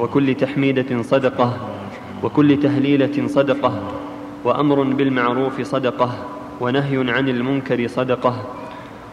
وكل 0.00 0.34
تحميدة 0.34 1.02
صدقة 1.02 1.56
وكل 2.22 2.60
تهليلة 2.60 3.26
صدقة 3.26 3.82
وأمر 4.44 4.82
بالمعروف 4.82 5.60
صدقة 5.60 6.10
ونهي 6.60 7.10
عن 7.10 7.28
المنكر 7.28 7.86
صدقة 7.86 8.42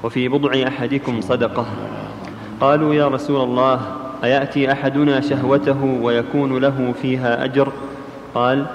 وفي 0.04 0.28
بضع 0.28 0.68
أحدكم 0.68 1.22
صدقة. 1.22 1.66
قالوا 2.62 2.94
يا 2.94 3.08
رسول 3.08 3.42
الله 3.42 3.82
أيأتي 4.24 4.72
أحدنا 4.72 5.22
شهوته 5.22 5.84
ويكون 5.84 6.58
له 6.58 6.94
فيها 7.02 7.44
أجر؟ 7.44 7.72
قال 8.36 8.66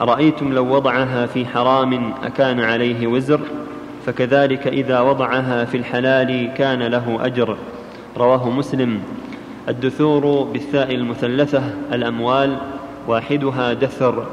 أرأيتم 0.00 0.52
لو 0.52 0.74
وضعها 0.74 1.26
في 1.26 1.46
حرام 1.46 2.12
أكان 2.24 2.60
عليه 2.60 3.06
وزر؟ 3.06 3.40
فكذلك 4.06 4.66
إذا 4.66 5.00
وضعها 5.00 5.64
في 5.64 5.76
الحلال 5.76 6.54
كان 6.54 6.82
له 6.82 7.26
أجر. 7.26 7.56
رواه 8.16 8.50
مسلم. 8.50 9.00
الدثور 9.68 10.42
بالثاء 10.52 10.94
المثلثة 10.94 11.62
الأموال 11.92 12.56
واحدها 13.08 13.72
دثر. 13.72 14.26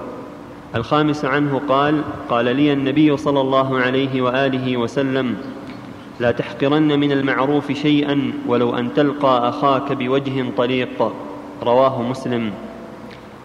الخامس 0.76 1.26
عنه 1.26 1.62
قال 1.70 2.02
قال 2.30 2.46
لي 2.56 2.74
النبي 2.74 3.18
صلى 3.18 3.42
الله 3.42 3.80
عليه 3.80 4.22
وآله 4.22 4.78
وسلم 4.78 5.36
لا 6.20 6.32
تحقرن 6.32 7.00
من 7.00 7.12
المعروف 7.12 7.72
شيئا 7.72 8.34
ولو 8.48 8.76
أن 8.76 8.94
تلقى 8.94 9.50
أخاك 9.50 9.94
بوجه 9.94 10.46
طليق. 10.58 11.14
رواه 11.64 12.02
مسلم. 12.02 12.52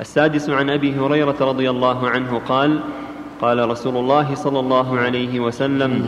السادس 0.01 0.51
عن 0.51 0.71
أبي 0.71 0.95
هريرة 0.95 1.37
رضي 1.41 1.71
الله 1.71 2.09
عنه 2.09 2.41
قال 2.49 2.81
قال 3.41 3.71
رسول 3.71 3.97
الله 3.97 4.35
صلى 4.35 4.61
الله 4.61 4.99
عليه 4.99 5.41
وسلم 5.41 6.07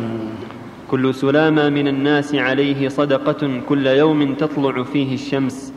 كل 0.91 1.14
سلامة 1.14 1.68
من 1.68 1.89
الناس 1.89 2.35
عليه 2.35 2.89
صدقة 2.89 3.61
كل 3.68 3.87
يوم 3.87 4.35
تطلع 4.35 4.83
فيه 4.83 5.14
الشمس 5.14 5.72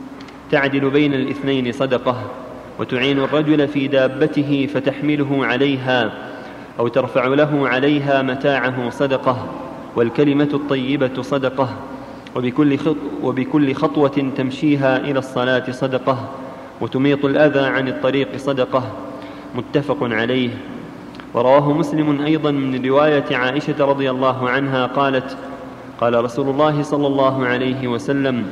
تعدل 0.50 0.90
بين 0.90 1.14
الاثنين 1.14 1.72
صدقة 1.72 2.16
وتعين 2.78 3.18
الرجل 3.18 3.68
في 3.68 3.88
دابته 3.88 4.68
فتحمله 4.74 5.46
عليها 5.46 6.12
أو 6.78 6.88
ترفع 6.88 7.26
له 7.26 7.68
عليها 7.68 8.22
متاعه 8.22 8.90
صدقة 8.90 9.48
والكلمة 9.96 10.48
الطيبة 10.54 11.22
صدقة 11.22 11.76
وبكل, 12.36 12.78
خط 12.78 12.96
وبكل 13.22 13.74
خطوة 13.74 14.32
تمشيها 14.36 14.96
إلى 14.96 15.18
الصلاة 15.18 15.70
صدقة 15.70 16.28
وتميط 16.80 17.24
الأذى 17.24 17.60
عن 17.60 17.88
الطريق 17.88 18.36
صدقة 18.36 18.92
متفق 19.54 19.98
عليه. 20.02 20.50
ورواه 21.34 21.72
مسلم 21.72 22.20
أيضا 22.20 22.50
من 22.50 22.86
رواية 22.86 23.36
عائشة 23.36 23.84
رضي 23.84 24.10
الله 24.10 24.50
عنها 24.50 24.86
قالت 24.86 25.36
قال 26.00 26.24
رسول 26.24 26.48
الله 26.48 26.82
صلى 26.82 27.06
الله 27.06 27.46
عليه 27.46 27.88
وسلم 27.88 28.46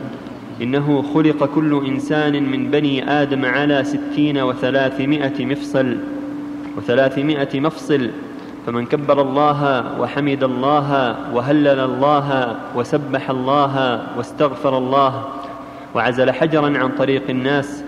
إنه 0.62 1.02
خلق 1.14 1.44
كل 1.44 1.86
إنسان 1.86 2.50
من 2.50 2.70
بني 2.70 3.10
آدم 3.10 3.44
على 3.44 3.84
ستين 3.84 4.38
وثلاثمائة 4.38 5.46
مفصل 5.46 5.96
وثلاثمائة 6.76 7.60
مفصل 7.60 8.10
فمن 8.66 8.86
كبر 8.86 9.22
الله 9.22 9.84
وحمد 10.00 10.44
الله 10.44 11.16
وهلل 11.34 11.80
الله 11.80 12.56
وسبح 12.76 13.30
الله 13.30 14.02
واستغفر 14.16 14.78
الله 14.78 15.24
وعزل 15.94 16.30
حجرا 16.30 16.78
عن 16.78 16.88
طريق 16.88 17.22
الناس 17.30 17.84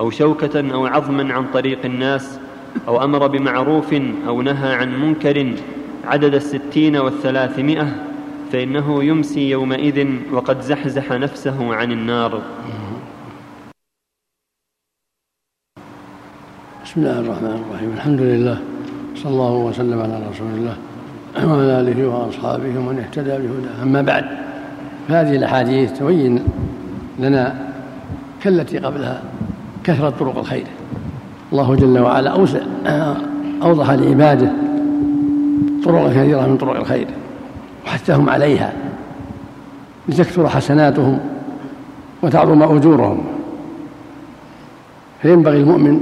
أو 0.00 0.10
شوكة 0.10 0.74
أو 0.74 0.86
عظما 0.86 1.34
عن 1.34 1.44
طريق 1.54 1.78
الناس 1.84 2.38
أو 2.88 3.04
أمر 3.04 3.26
بمعروف 3.26 3.94
أو 4.26 4.42
نهى 4.42 4.74
عن 4.74 5.00
منكر 5.02 5.54
عدد 6.04 6.34
الستين 6.34 6.96
والثلاثمائة 6.96 7.86
فإنه 8.52 9.04
يمسي 9.04 9.50
يومئذ 9.50 10.08
وقد 10.32 10.60
زحزح 10.60 11.12
نفسه 11.12 11.74
عن 11.74 11.92
النار. 11.92 12.42
بسم 16.84 17.00
الله 17.00 17.20
الرحمن 17.20 17.64
الرحيم. 17.66 17.90
الحمد 17.92 18.20
لله. 18.20 18.58
صلى 19.14 19.32
الله 19.32 19.54
وسلم 19.54 20.00
على 20.00 20.22
رسول 20.30 20.46
الله 20.46 20.76
وعلى 21.36 21.80
آله 21.80 22.08
وأصحابه 22.08 22.78
ومن 22.78 22.98
اهتدى 22.98 23.30
بهداه. 23.30 23.82
أما 23.82 24.02
بعد 24.02 24.24
فهذه 25.08 25.36
الأحاديث 25.36 25.98
تبين 25.98 26.44
لنا 27.18 27.72
كالتي 28.42 28.78
قبلها 28.78 29.22
كثرة 29.84 30.10
طرق 30.10 30.38
الخير. 30.38 30.66
الله 31.52 31.74
جل 31.74 31.98
وعلا 31.98 32.30
أوسع 32.30 32.60
أوضح 33.62 33.90
لعباده 33.90 34.52
طرق 35.84 36.10
كثيرة 36.10 36.46
من 36.46 36.56
طرق 36.56 36.76
الخير 36.76 37.06
وحثهم 37.86 38.30
عليها. 38.30 38.72
لتكثر 40.08 40.48
حسناتهم 40.48 41.18
وتعظم 42.22 42.62
أجورهم. 42.62 43.24
فينبغي 45.22 45.60
المؤمن 45.60 46.00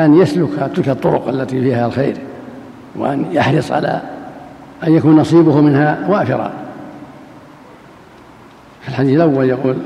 أن 0.00 0.14
يسلك 0.14 0.70
تلك 0.74 0.88
الطرق 0.88 1.28
التي 1.28 1.60
فيها 1.60 1.86
الخير 1.86 2.16
وأن 2.96 3.24
يحرص 3.32 3.72
على 3.72 4.00
أن 4.86 4.92
يكون 4.92 5.16
نصيبه 5.16 5.60
منها 5.60 6.06
وافرا. 6.08 6.52
في 8.80 8.88
الحديث 8.88 9.16
الأول 9.16 9.48
يقول 9.48 9.76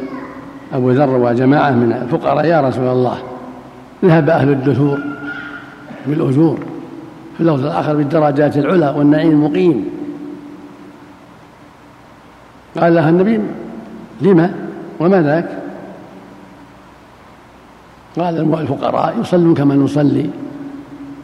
أبو 0.73 0.91
ذر 0.91 1.11
وجماعة 1.11 1.71
من 1.71 1.93
الفقراء 1.93 2.45
يا 2.45 2.61
رسول 2.61 2.87
الله 2.87 3.19
ذهب 4.05 4.30
أهل 4.30 4.49
الدثور 4.49 4.99
بالأجور 6.07 6.59
في 7.36 7.40
اللفظ 7.40 7.64
الآخر 7.64 7.97
بالدرجات 7.97 8.57
العلى 8.57 8.94
والنعيم 8.97 9.30
المقيم. 9.30 9.84
قال 12.80 12.94
لها 12.94 13.09
النبي 13.09 13.40
لما؟ 14.20 14.55
وما 15.01 15.22
ذاك؟ 15.22 15.49
قال 18.16 18.55
الفقراء 18.55 19.20
يصلون 19.20 19.55
كما 19.55 19.74
نصلي 19.74 20.30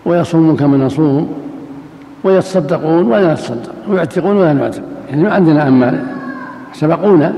ويصومون 0.04 0.56
كما 0.56 0.76
نصوم 0.76 1.32
ويتصدقون 2.24 3.06
ولا 3.06 3.32
نتصدق 3.32 3.72
ويعتقون 3.88 4.36
ولا 4.36 4.52
نعتق 4.52 4.82
يعني 5.10 5.22
ما 5.22 5.34
عندنا 5.34 5.68
أمال 5.68 6.04
سبقونا 6.72 7.34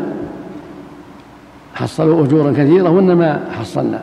حصلوا 1.75 2.25
أجورا 2.25 2.53
كثيرة 2.53 2.91
وإنما 2.91 3.41
حصلنا. 3.59 4.01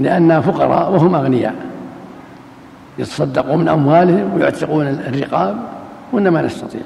لأننا 0.00 0.40
فقراء 0.40 0.92
وهم 0.92 1.14
أغنياء. 1.14 1.54
يتصدقون 2.98 3.58
من 3.58 3.68
أموالهم 3.68 4.34
ويعتقون 4.34 4.86
الرقاب 4.86 5.56
وإنما 6.12 6.42
نستطيع. 6.42 6.80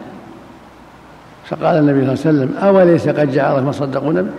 فقال 1.45 1.77
النبي 1.77 2.17
صلى 2.17 2.31
الله 2.31 2.43
عليه 2.43 2.53
وسلم 2.53 2.69
أوليس 2.69 3.09
قد 3.09 3.33
جعل 3.33 3.63
ما 3.63 3.71
تصدقون 3.71 4.23
به؟ 4.23 4.31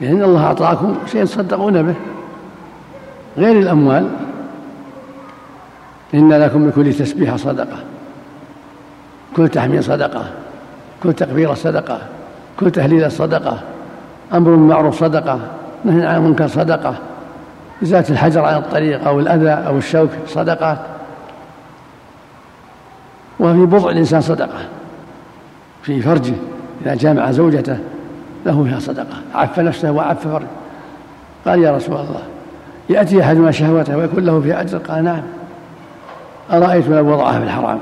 يعني 0.00 0.14
إن 0.16 0.22
الله 0.22 0.44
أعطاكم 0.44 0.96
شيء 1.12 1.24
تصدقون 1.24 1.82
به. 1.82 1.94
غير 3.38 3.58
الأموال. 3.58 4.08
إن 6.14 6.32
لكم 6.32 6.66
بكل 6.70 6.94
تسبيحة 6.94 7.36
صدقة 7.36 7.76
كل 9.36 9.48
تحميد 9.48 9.80
صدقة 9.80 10.24
كل 11.02 11.12
تكبيرة 11.12 11.54
صدقة 11.54 11.98
كل 12.60 12.70
تهليل 12.70 13.12
صدقة 13.12 13.58
أمر 14.32 14.50
بالمعروف 14.50 15.00
صدقة 15.00 15.38
نهي 15.84 16.06
عن 16.06 16.16
المنكر 16.16 16.48
صدقة. 16.48 16.94
إزالة 17.82 18.10
الحجر 18.10 18.44
عن 18.44 18.56
الطريق 18.56 19.08
أو 19.08 19.20
الأذى 19.20 19.50
أو 19.50 19.78
الشوك 19.78 20.10
صدقات 20.26 20.78
وفي 23.40 23.66
بضع 23.66 23.90
الإنسان 23.90 24.20
صدقة. 24.20 24.58
في 25.82 26.02
فرجه 26.02 26.34
إذا 26.82 26.94
جامع 26.94 27.30
زوجته 27.30 27.78
له 28.46 28.64
فيها 28.64 28.78
صدقة. 28.78 29.16
عف 29.34 29.60
نفسه 29.60 29.92
وعف 29.92 30.28
فرجه. 30.28 30.46
قال 31.46 31.62
يا 31.62 31.76
رسول 31.76 31.94
الله 31.94 32.22
يأتي 32.90 33.22
أحدنا 33.22 33.50
شهوته 33.50 33.96
ويكون 33.96 34.24
له 34.24 34.40
فيها 34.40 34.60
أجر؟ 34.60 34.78
قال 34.78 35.04
نعم. 35.04 35.22
أرأيت 36.52 36.88
لو 36.88 37.12
وضعها 37.12 37.38
في 37.38 37.44
الحرام؟ 37.44 37.78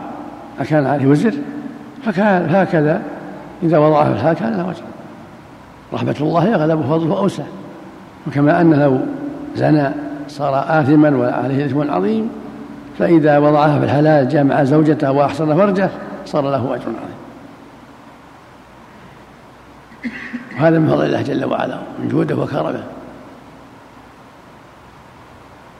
أكان 0.61 0.87
عليه 0.87 1.07
وزر؟ 1.07 1.35
فكان 2.05 2.55
هكذا. 2.55 3.03
إذا 3.63 3.79
وضعها 3.79 4.05
في 4.05 4.13
الحلال 4.13 4.35
كان 4.35 4.57
له 4.57 4.69
وجه 4.69 4.83
رحمة 5.93 6.17
الله 6.21 6.55
أغلب 6.55 6.83
فضله 6.83 7.19
أوسع 7.19 7.43
وكما 8.27 8.61
أن 8.61 8.75
لو 8.75 9.01
زنى 9.57 9.91
صار 10.29 10.81
آثما 10.81 11.17
وعليه 11.17 11.67
إثم 11.67 11.91
عظيم 11.91 12.31
فإذا 12.99 13.39
وضعها 13.39 13.79
في 13.79 13.85
الحلال 13.85 14.29
جامع 14.29 14.65
زوجته 14.65 15.13
وأحسن 15.13 15.57
فرجه 15.57 15.91
صار 16.27 16.51
له 16.51 16.75
أجر 16.75 16.83
عظيم. 16.83 17.21
وهذا 20.59 20.79
من 20.79 20.89
فضل 20.89 21.05
الله 21.05 21.23
جل 21.23 21.45
وعلا 21.45 21.79
من 21.99 22.09
جوده 22.09 22.37
وكرمه. 22.37 22.83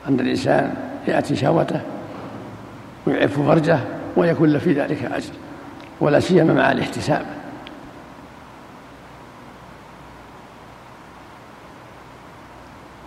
أن 0.09 0.19
الإنسان 0.19 0.73
يأتي 1.07 1.35
شهوته 1.35 1.81
ويعف 3.07 3.39
فرجه 3.39 3.79
ويكون 4.17 4.49
له 4.49 4.59
في 4.59 4.73
ذلك 4.73 5.03
أجر 5.03 5.33
ولا 6.01 6.19
سيما 6.19 6.53
مع 6.53 6.71
الاحتساب. 6.71 7.25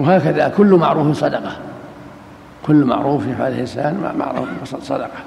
وهكذا 0.01 0.49
كل 0.49 0.75
معروف 0.75 1.19
صدقة. 1.19 1.57
كل 2.67 2.85
معروف 2.85 3.27
يفعله 3.27 3.55
الإنسان 3.55 4.15
معروف 4.19 4.49
صدقة. 4.83 5.19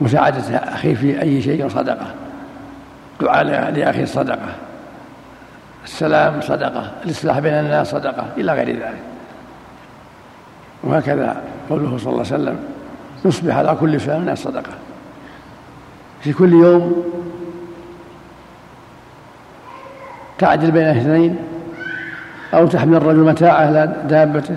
مساعدة 0.00 0.56
أخيه 0.56 0.94
في 0.94 1.22
أي 1.22 1.42
شيء 1.42 1.68
صدقة. 1.68 2.06
دعاء 3.20 3.44
لأخيه 3.70 4.04
صدقة. 4.04 4.48
السلام 5.84 6.40
صدقة. 6.40 6.90
الإصلاح 7.04 7.38
بين 7.38 7.52
الناس 7.54 7.90
صدقة. 7.90 8.26
إلى 8.36 8.52
غير 8.52 8.68
ذلك. 8.68 9.02
وهكذا 10.82 11.42
قوله 11.70 11.98
صلى 11.98 12.12
الله 12.12 12.24
عليه 12.32 12.34
وسلم 12.34 12.58
يصبح 13.24 13.56
على 13.56 13.76
كل 13.80 14.00
فعل 14.00 14.20
من 14.20 14.34
صدقة. 14.34 14.72
في 16.20 16.32
كل 16.32 16.52
يوم 16.52 17.04
تعدل 20.38 20.70
بين 20.70 20.84
اثنين 20.84 21.36
أو 22.54 22.66
تحمل 22.66 22.96
الرجل 22.96 23.18
متاعه 23.18 23.66
على 23.66 23.96
دابته 24.08 24.56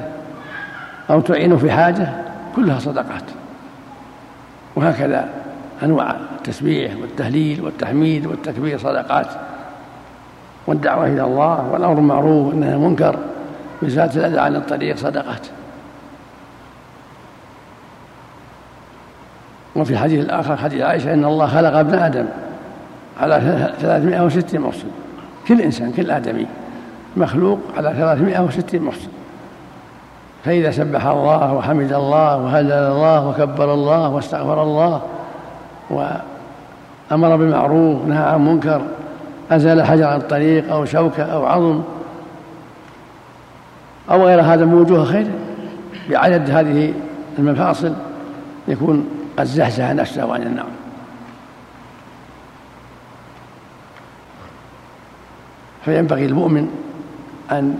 أو 1.10 1.22
تعينه 1.22 1.58
في 1.58 1.72
حاجة 1.72 2.10
كلها 2.56 2.80
صدقات. 2.80 3.24
وهكذا 4.76 5.30
أنواع 5.84 6.16
التسبيح 6.38 6.96
والتهليل 7.02 7.62
والتحميد 7.62 8.26
والتكبير 8.26 8.78
صدقات. 8.78 9.28
والدعوة 10.68 11.08
إلى 11.08 11.24
الله 11.24 11.70
والأمر 11.72 11.94
بالمعروف 11.94 12.48
والنهي 12.48 12.70
عن 12.70 12.76
المنكر 12.76 13.20
وإزالة 13.82 14.16
الأذى 14.16 14.40
عن 14.40 14.56
الطريق 14.56 14.98
صدقات. 14.98 15.48
وفي 19.76 19.94
الحديث 19.94 20.26
الآخر 20.26 20.58
حديث 20.58 20.82
عائشة 20.82 21.14
إن 21.14 21.26
الله 21.26 21.48
خلق 21.48 21.78
ابن 21.78 22.00
آدم 22.00 22.26
على 23.20 23.72
360 23.82 24.62
مفصل 24.62 24.88
كل 25.48 25.62
إنسان 25.62 25.92
كل 25.92 26.12
آدمي 26.12 26.46
مخلوق 27.18 27.60
على 27.78 27.94
360 27.94 28.82
مفصل 28.82 29.10
فإذا 30.46 30.72
سبح 30.72 31.06
الله 31.06 31.54
وحمد 31.54 31.94
الله 31.94 32.38
وهلل 32.38 32.72
الله 32.72 33.28
وكبر 33.28 33.74
الله 33.74 34.10
واستغفر 34.10 34.64
الله 34.64 35.02
وأمر 35.90 37.36
بالمعروف 37.36 38.06
نهى 38.06 38.24
عن 38.24 38.46
منكر 38.46 38.82
أزال 39.52 39.84
حجر 39.84 40.08
عن 40.08 40.18
الطريق 40.20 40.72
أو 40.74 40.86
شوكة 40.86 41.24
أو 41.24 41.46
عظم 41.46 41.82
أو 44.12 44.26
غير 44.26 44.42
هذا 44.42 44.66
من 44.66 44.74
وجوه 44.74 45.06
خير. 45.06 45.28
بعدد 46.10 46.50
هذه 46.50 46.94
المفاصل 47.40 47.94
يكون 48.68 49.08
قد 49.38 49.46
زحزح 49.46 49.92
نفسه 49.92 50.34
عن 50.34 50.42
النار. 50.42 50.66
فينبغي 55.86 56.26
المؤمن 56.26 56.68
أن 57.52 57.76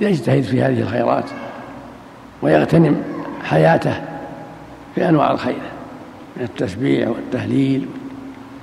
يجتهد 0.00 0.42
في 0.42 0.62
هذه 0.62 0.80
الخيرات 0.80 1.24
ويغتنم 2.42 3.02
حياته 3.44 3.94
في 4.94 5.08
أنواع 5.08 5.30
الخير 5.30 5.62
من 6.36 6.42
التسبيح 6.42 7.08
والتهليل 7.08 7.88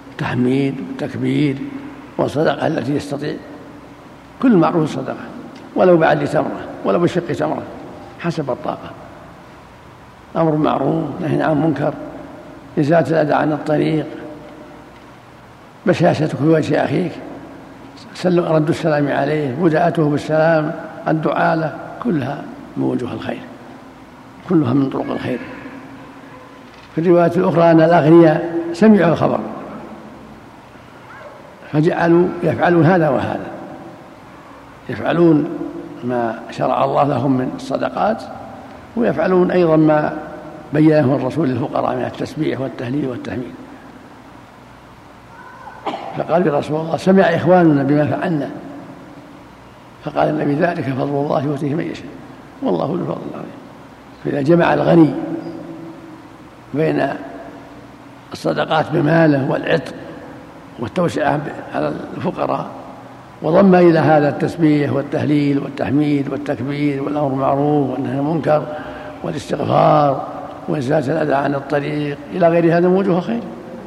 والتحميد 0.10 0.76
والتكبير 0.80 1.58
والصدقة 2.18 2.68
التي 2.68 2.96
يستطيع. 2.96 3.36
كل 4.42 4.58
معروف 4.58 4.96
صدقة 4.96 5.26
ولو 5.76 5.98
بعد 5.98 6.26
تمرة 6.26 6.62
ولو 6.86 7.00
بشق 7.00 7.28
تمرة 7.28 7.64
حسب 8.20 8.50
الطاقة. 8.50 8.92
أمر 10.36 10.56
معروف 10.56 11.06
نهي 11.22 11.42
عن 11.42 11.62
منكر 11.62 11.94
إزالة 12.80 13.10
الأذى 13.10 13.34
عن 13.34 13.52
الطريق 13.52 14.06
بشاشتك 15.86 16.36
في 16.36 16.48
وجه 16.48 16.86
أخيك. 16.86 17.12
رد 18.26 18.70
السلام 18.70 19.08
عليه 19.08 19.56
بدأته 19.56 20.10
بالسلام 20.10 20.72
الدعاء 21.08 21.56
له 21.56 21.74
كلها 22.04 22.44
من 22.78 22.84
وجوه 22.84 23.14
الخير. 23.14 23.42
كلها 24.50 24.74
من 24.74 24.90
طرق 24.90 25.12
الخير. 25.12 25.40
في 26.96 27.02
الرواية 27.02 27.32
الأخرى 27.36 27.72
أن 27.72 27.82
الأغنياء 27.82 28.56
سمعوا 28.74 29.12
الخبر. 29.12 29.40
فجعلوا 31.72 32.28
يفعلون 32.44 32.86
هذا 32.86 33.10
وهذا. 33.10 33.48
يفعلون 34.90 35.50
ما 36.04 36.40
شرع 36.52 36.84
الله 36.86 37.04
لهم 37.04 37.38
من 37.38 37.52
الصدقات 37.56 38.24
ويفعلون 38.96 39.52
أيضا 39.52 39.76
ما 39.76 40.14
بينه 40.74 41.16
الرسول 41.16 41.50
للفقراء 41.50 41.96
من 41.96 42.06
التسبيح 42.06 42.60
والتهليل 42.60 43.10
والتحميد 43.10 43.54
فقال 46.20 46.48
يا 46.48 46.58
رسول 46.58 46.80
الله 46.80 46.98
سمع 46.98 47.24
إخواننا 47.24 47.84
بما 47.84 48.06
فعلنا. 48.06 48.50
فقال 50.06 50.30
النبي 50.30 50.54
ذلك 50.54 50.84
فضل 50.84 51.10
الله 51.10 51.44
يؤتيه 51.44 51.76
من 51.76 51.84
يشاء. 51.84 52.06
والله 52.62 52.86
ذو 52.86 52.94
الفضل 52.96 53.22
العظيم. 53.32 53.60
فإذا 54.26 54.42
جمع 54.42 54.74
الغني 54.74 55.10
بين 56.74 57.08
الصدقات 58.34 58.86
بماله 58.94 59.52
والعتق 59.52 59.94
والتوسعة 60.80 61.40
على 61.76 61.94
الفقراء 62.18 62.68
وضم 63.42 63.76
إلى 63.76 64.00
هذا 64.00 64.30
التسبيح 64.30 64.94
والتهليل 64.94 65.60
والتحميد 65.60 66.30
والتكبير 66.30 67.04
والأمر 67.04 67.28
بالمعروف 67.28 67.90
والنهي 67.90 68.12
عن 68.12 68.20
المنكر 68.20 68.64
والاستغفار 69.24 70.28
وإزالة 70.68 71.14
الأذى 71.14 71.34
عن 71.34 71.56
الطريق 71.56 72.18
إلى 72.34 72.50
غير 72.50 72.78
هذا 72.78 72.88
من 72.88 72.96
وجوه 72.96 73.20
خير. 73.20 73.42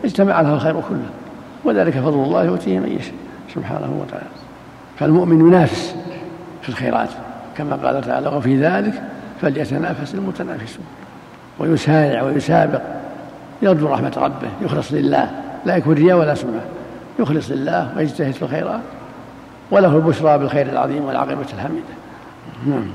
اجتمع 0.04 0.40
له 0.40 0.54
الخير 0.54 0.72
كله. 0.72 1.21
وذلك 1.64 1.92
فضل 1.92 2.24
الله 2.24 2.44
يؤتيه 2.44 2.78
من 2.78 2.96
يشاء 3.00 3.14
سبحانه 3.54 4.02
وتعالى. 4.02 4.26
فالمؤمن 4.98 5.48
ينافس 5.48 5.94
في 6.62 6.68
الخيرات 6.68 7.08
كما 7.56 7.76
قال 7.76 8.00
تعالى 8.00 8.28
وفي 8.28 8.60
ذلك 8.60 9.02
فليتنافس 9.40 10.14
المتنافسون. 10.14 10.84
ويسارع 11.58 12.22
ويسابق 12.22 12.80
يرجو 13.62 13.86
رحمة 13.86 14.12
ربه 14.16 14.48
يخلص 14.62 14.92
لله 14.92 15.30
لا 15.66 15.76
يكون 15.76 15.94
رياء 15.94 16.18
ولا 16.18 16.34
سمعة 16.34 16.62
يخلص 17.18 17.50
لله 17.50 17.92
ويجتهد 17.96 18.32
في 18.32 18.42
الخيرات. 18.42 18.80
وله 19.70 19.96
البشرى 19.96 20.38
بالخير 20.38 20.66
العظيم 20.66 21.04
والعاقبة 21.04 21.46
الحميدة. 21.54 21.94
نعم. 22.66 22.86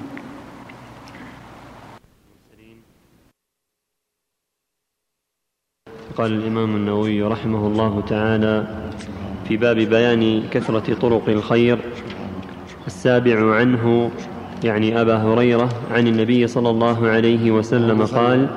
قال 6.17 6.33
الإمام 6.33 6.75
النووي 6.75 7.21
رحمه 7.21 7.67
الله 7.67 8.03
تعالى 8.07 8.67
في 9.47 9.57
باب 9.57 9.75
بيان 9.75 10.43
كثرة 10.51 10.93
طرق 10.93 11.29
الخير 11.29 11.77
السابع 12.87 13.55
عنه 13.55 14.11
يعني 14.63 15.01
أبا 15.01 15.15
هريرة 15.15 15.69
عن 15.91 16.07
النبي 16.07 16.47
صلى 16.47 16.69
الله 16.69 17.07
عليه 17.07 17.51
وسلم 17.51 18.01
قال 18.05 18.47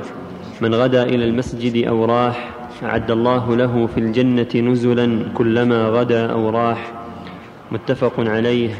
من 0.60 0.74
غدا 0.74 1.02
إلى 1.02 1.24
المسجد 1.24 1.86
أو 1.86 2.04
راح 2.04 2.50
أعد 2.82 3.10
الله 3.10 3.56
له 3.56 3.86
في 3.86 4.00
الجنة 4.00 4.70
نزلا 4.70 5.18
كلما 5.34 5.88
غدا 5.88 6.26
أو 6.32 6.50
راح. 6.50 6.92
متفق 7.72 8.12
عليه. 8.20 8.70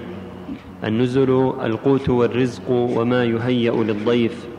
النزل 0.84 1.52
القوت 1.64 2.08
والرزق 2.08 2.70
وما 2.70 3.24
يهيأ 3.24 3.72
للضيف. 3.72 4.49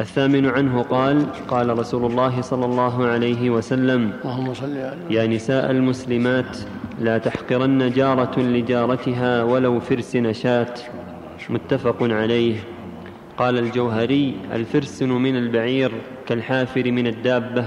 الثامن 0.00 0.46
عنه 0.46 0.82
قال 0.82 1.26
قال 1.48 1.78
رسول 1.78 2.10
الله 2.10 2.40
صلى 2.40 2.64
الله 2.64 3.06
عليه 3.06 3.50
وسلم 3.50 4.12
اللهم 4.24 4.54
صل 4.54 4.76
يا 5.10 5.26
نساء 5.26 5.70
المسلمات 5.70 6.58
لا 7.00 7.18
تحقرن 7.18 7.90
جارة 7.90 8.40
لجارتها 8.40 9.42
ولو 9.42 9.80
فرس 9.80 10.16
نشات. 10.16 10.80
متفق 11.50 11.96
عليه. 12.02 12.56
قال 13.36 13.58
الجوهري 13.58 14.36
الفرسن 14.52 15.08
من 15.08 15.36
البعير 15.36 15.92
كالحافر 16.26 16.92
من 16.92 17.06
الدابة. 17.06 17.64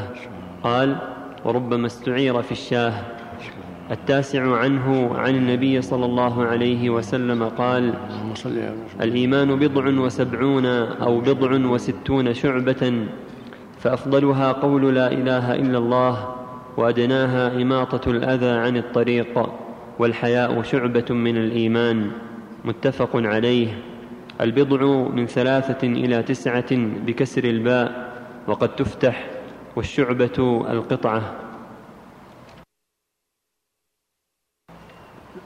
قال 0.63 0.95
وربما 1.45 1.87
استعير 1.87 2.41
في 2.41 2.51
الشاه. 2.51 2.93
التاسع 3.91 4.55
عنه 4.55 5.15
عن 5.15 5.35
النبي 5.35 5.81
صلى 5.81 6.05
الله 6.05 6.45
عليه 6.45 6.89
وسلم 6.89 7.43
قال 7.43 7.93
الإيمان 9.01 9.55
بضع 9.55 9.87
وسبعون 9.87 10.65
أو 11.01 11.19
بضع 11.19 11.69
وستون 11.69 12.33
شعبة 12.33 13.07
فأفضلها 13.79 14.51
قول 14.51 14.95
لا 14.95 15.11
إله 15.11 15.55
إلا 15.55 15.77
الله 15.77 16.35
وأدناها 16.77 17.61
إماطة 17.61 18.11
الأذى 18.11 18.49
عن 18.49 18.77
الطريق 18.77 19.49
والحياء 19.99 20.61
شعبة 20.61 21.05
من 21.09 21.37
الإيمان. 21.37 22.11
متفق 22.65 23.09
عليه. 23.15 23.67
البضع 24.41 25.09
من 25.09 25.25
ثلاثة 25.25 25.87
إلى 25.87 26.23
تسعة 26.23 26.75
بكسر 27.05 27.43
الباء 27.43 28.11
وقد 28.47 28.75
تفتح 28.75 29.29
والشعبة 29.75 30.65
القطعة. 30.71 31.50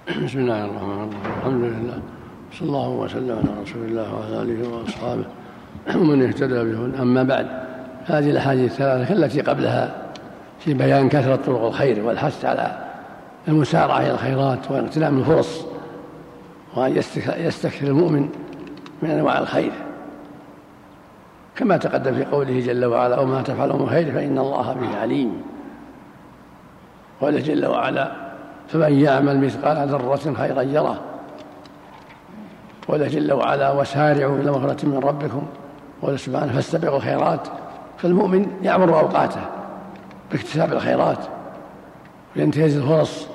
بسم 0.06 0.40
الله 0.40 0.66
الرحمن 0.66 0.92
الرحيم. 0.92 1.38
الحمد 1.38 1.64
لله. 1.64 2.00
صلى 2.54 2.68
الله 2.68 2.90
وسلم 2.90 3.32
على 3.32 3.62
رسول 3.62 3.86
الله 3.86 4.16
وعلى 4.16 4.42
آله 4.42 4.70
وأصحابه 4.70 5.26
ومن 5.96 6.28
اهتدى 6.28 6.64
به 6.64 7.02
أما 7.02 7.24
بعد 7.24 7.48
هذه 8.06 8.30
الأحاديث 8.30 8.72
الثلاثة 8.72 9.14
التي 9.14 9.42
قبلها 9.42 9.96
في 10.60 10.74
بيان 10.74 11.10
كثرة 11.10 11.36
طرق 11.36 11.66
الخير 11.66 12.06
والحث 12.06 12.46
على 12.46 12.78
المسارعة 13.48 14.00
إلى 14.00 14.12
الخيرات 14.12 14.72
واغتنام 14.72 15.20
الفرص 15.20 15.66
وأن 16.76 16.98
يستكثر 17.38 17.88
المؤمن 17.88 18.30
من 19.02 19.10
أنواع 19.10 19.40
الخير. 19.40 19.72
كما 21.56 21.78
تقدم 21.78 22.14
في 22.14 22.26
قوله 22.26 22.60
جل 22.60 22.86
وعلا 22.86 23.20
وما 23.20 23.42
تفعلوا 23.42 23.78
من 23.80 23.90
خير 23.90 24.12
فإن 24.12 24.38
الله 24.38 24.74
به 24.74 24.98
عليم. 24.98 25.42
قوله 27.22 27.40
جل 27.40 27.66
وعلا 27.66 28.25
فمن 28.68 29.00
يعمل 29.00 29.40
مثقال 29.40 29.88
ذرة 29.88 30.34
خيرا 30.34 30.62
يره. 30.62 31.02
قال 32.88 33.10
جل 33.10 33.34
وعلا 33.34 33.72
وسارعوا 33.72 34.38
إلى 34.38 34.52
مغفرة 34.52 34.86
من 34.86 34.98
ربكم 34.98 35.48
قال 36.02 36.20
سبحانه 36.20 36.54
فاستبقوا 36.54 36.98
الخيرات. 36.98 37.48
فالمؤمن 37.98 38.48
يعمر 38.64 39.00
أوقاته 39.00 39.42
باكتساب 40.32 40.74
الخيرات 40.74 41.18
وينتهز 42.36 42.78
الفرص 42.78 43.28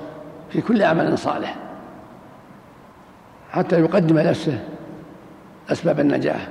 في 0.50 0.60
كل 0.60 0.82
عمل 0.82 1.18
صالح 1.18 1.56
حتى 3.50 3.80
يقدم 3.80 4.18
نفسه 4.18 4.58
أسباب 5.72 6.00
النجاح 6.00 6.48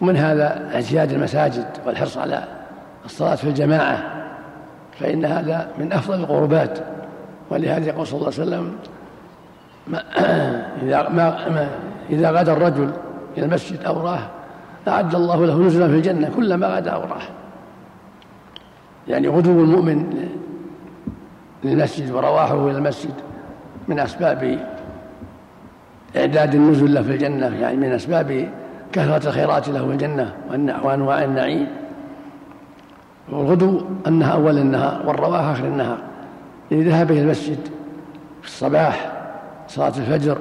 ومن 0.00 0.16
هذا 0.16 0.70
اعتياد 0.74 1.12
المساجد 1.12 1.66
والحرص 1.86 2.18
على 2.18 2.44
الصلاة 3.04 3.34
في 3.34 3.44
الجماعة 3.44 4.24
فإن 5.00 5.24
هذا 5.24 5.68
من 5.78 5.92
أفضل 5.92 6.20
القربات. 6.20 6.78
ولهذا 7.50 7.86
يقول 7.86 8.06
صلى 8.06 8.18
الله 8.18 8.32
عليه 8.32 8.42
وسلم 8.42 8.72
ما 9.86 10.02
إذا, 10.82 11.08
ما 11.08 11.48
ما 11.48 11.68
إذا 12.10 12.30
غدا 12.30 12.52
الرجل 12.52 12.90
إلى 13.36 13.46
المسجد 13.46 13.84
أو 13.84 14.00
راه 14.00 14.30
أعد 14.88 15.14
الله 15.14 15.46
له 15.46 15.58
نزلا 15.58 15.88
في 15.88 15.94
الجنة 15.94 16.30
كلما 16.36 16.66
غدا 16.66 16.90
أو 16.90 17.00
راه. 17.00 17.22
يعني 19.08 19.28
غدو 19.28 19.64
المؤمن 19.64 20.28
للمسجد 21.64 22.10
ورواحه 22.10 22.68
إلى 22.68 22.78
المسجد 22.78 23.14
من 23.88 23.98
أسباب 23.98 24.58
إعداد 26.16 26.54
النزل 26.54 26.94
له 26.94 27.02
في 27.02 27.10
الجنة 27.10 27.60
يعني 27.60 27.76
من 27.76 27.92
أسباب 27.92 28.48
كثرة 28.92 29.28
الخيرات 29.28 29.68
له 29.68 29.86
في 29.86 29.92
الجنة 29.92 30.34
وأنواع 30.82 31.24
النعيم. 31.24 31.66
والغدو 33.32 33.80
أنها 34.06 34.32
أول 34.32 34.58
النهار 34.58 35.06
والرواح 35.06 35.40
آخر 35.40 35.64
النهار. 35.64 35.98
إذا 36.74 36.90
ذهب 36.90 37.10
إلى 37.10 37.20
المسجد 37.20 37.58
في 38.42 38.48
الصباح 38.48 39.12
صلاة 39.68 39.88
الفجر 39.88 40.38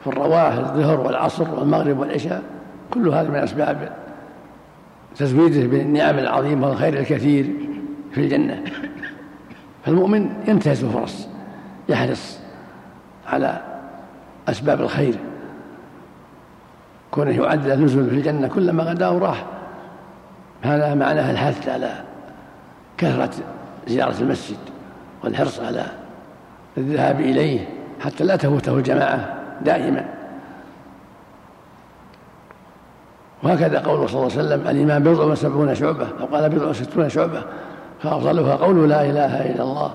في 0.00 0.06
الرواح 0.06 0.52
الظهر 0.52 1.00
والعصر 1.00 1.54
والمغرب 1.54 1.98
والعشاء 1.98 2.42
كل 2.90 3.08
هذا 3.08 3.28
من 3.28 3.36
أسباب 3.36 3.92
تزويده 5.16 5.66
بالنعم 5.66 6.18
العظيمة 6.18 6.68
والخير 6.68 6.98
الكثير 6.98 7.50
في 8.12 8.20
الجنة. 8.20 8.64
فالمؤمن 9.84 10.30
ينتهز 10.48 10.84
الفرص 10.84 11.28
يحرص 11.88 12.38
على 13.26 13.60
أسباب 14.48 14.80
الخير. 14.80 15.14
كونه 17.10 17.30
يعد 17.30 17.66
النزول 17.66 18.10
في 18.10 18.14
الجنة 18.14 18.48
كلما 18.48 18.82
غدا 18.82 19.08
وراح 19.08 19.46
هذا 20.62 20.94
معناه 20.94 21.30
الحث 21.30 21.68
على 21.68 21.92
كثرة 22.98 23.30
زيارة 23.88 24.20
المسجد. 24.20 24.69
والحرص 25.24 25.60
على 25.60 25.84
الذهاب 26.78 27.20
إليه 27.20 27.68
حتى 28.00 28.24
لا 28.24 28.36
تفوته 28.36 28.74
الجماعة 28.74 29.34
دائما. 29.64 30.04
وهكذا 33.42 33.78
قوله 33.78 34.06
صلى 34.06 34.22
الله 34.22 34.32
عليه 34.38 34.44
وسلم 34.46 34.68
الإيمان 34.68 35.02
بضع 35.02 35.24
وسبعون 35.24 35.74
شعبة 35.74 36.08
أو 36.20 36.26
قال 36.26 36.48
بضع 36.48 36.66
وستون 36.66 37.08
شعبة 37.08 37.42
فأفضلها 38.02 38.56
قول 38.56 38.88
لا 38.88 39.04
إله 39.04 39.50
إلا 39.50 39.62
الله 39.62 39.94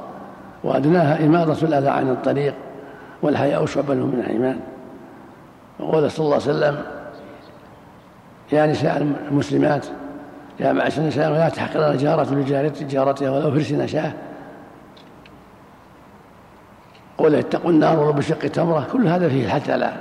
وأدناها 0.63 1.25
إماضة 1.25 1.67
الأذى 1.67 1.89
عن 1.89 2.09
الطريق 2.09 2.53
والحياء 3.21 3.65
شعبة 3.65 3.93
من 3.93 4.19
الإيمان. 4.19 4.59
وقال 5.79 6.11
صلى 6.11 6.23
الله 6.23 6.33
عليه 6.33 6.45
وسلم 6.45 6.77
يا 8.51 8.65
نساء 8.65 9.15
المسلمات 9.31 9.85
يا 10.59 10.73
معشر 10.73 11.01
النساء 11.01 11.31
لا 11.31 11.49
تحقرن 11.49 11.97
جارة 11.97 12.33
لجارتها 12.81 13.29
ولو 13.29 13.51
فرس 13.51 13.71
نشاة. 13.71 14.13
قول 17.17 17.35
اتقوا 17.35 17.71
النار 17.71 17.99
ولو 17.99 18.13
بشق 18.13 18.39
تمرة. 18.39 18.87
كل 18.93 19.07
هذا 19.07 19.29
فيه 19.29 19.45
الحث 19.45 19.69
على 19.69 19.93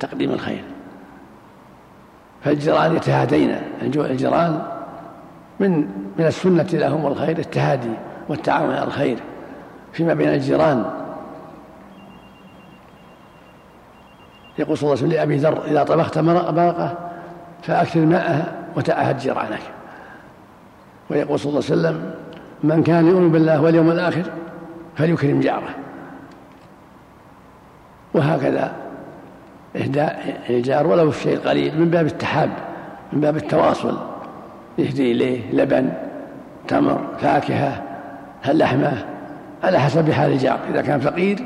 تقديم 0.00 0.30
الخير. 0.30 0.64
فالجيران 2.44 2.96
يتهادين. 2.96 3.56
الجيران 3.82 4.62
من 5.60 5.88
من 6.18 6.26
السنة 6.26 6.68
لهم 6.72 7.04
والخير 7.04 7.38
التهادي 7.38 7.90
والتعاون 8.28 8.70
على 8.70 8.84
الخير. 8.84 9.18
فيما 9.92 10.14
بين 10.14 10.28
الجيران. 10.28 10.84
يقول 14.58 14.78
صلى 14.78 14.86
الله 14.86 15.02
عليه 15.02 15.06
وسلم 15.06 15.18
لأبي 15.18 15.36
ذر 15.36 15.64
إذا 15.64 15.82
طبخت 15.82 16.18
مرقة 16.18 16.94
فأكثر 17.62 18.00
ماءها 18.00 18.52
وتعهد 18.76 19.18
جيرانك 19.18 19.60
ويقول 21.10 21.38
صلى 21.38 21.50
الله 21.50 21.62
عليه 21.70 21.80
وسلم 21.80 22.14
من 22.64 22.82
كان 22.82 23.06
يؤمن 23.06 23.32
بالله 23.32 23.62
واليوم 23.62 23.90
الآخر 23.90 24.22
فليكرم 24.96 25.40
جاره. 25.40 25.74
وهكذا. 28.14 28.72
إهداء 29.76 30.40
الجار 30.50 30.86
ولو 30.86 31.08
الشيء 31.08 31.34
القليل 31.34 31.80
من 31.80 31.90
باب 31.90 32.06
التحاب 32.06 32.50
من 33.12 33.20
باب 33.20 33.36
التواصل. 33.36 33.98
يهدي 34.78 35.12
إليه 35.12 35.52
لبن 35.52 35.92
تمر 36.68 37.00
فاكهة 37.20 37.82
لحمة 38.48 39.04
على 39.64 39.78
حسب 39.78 40.10
حال 40.10 40.32
الجار. 40.32 40.58
إذا 40.70 40.82
كان 40.82 41.00
فقير 41.00 41.38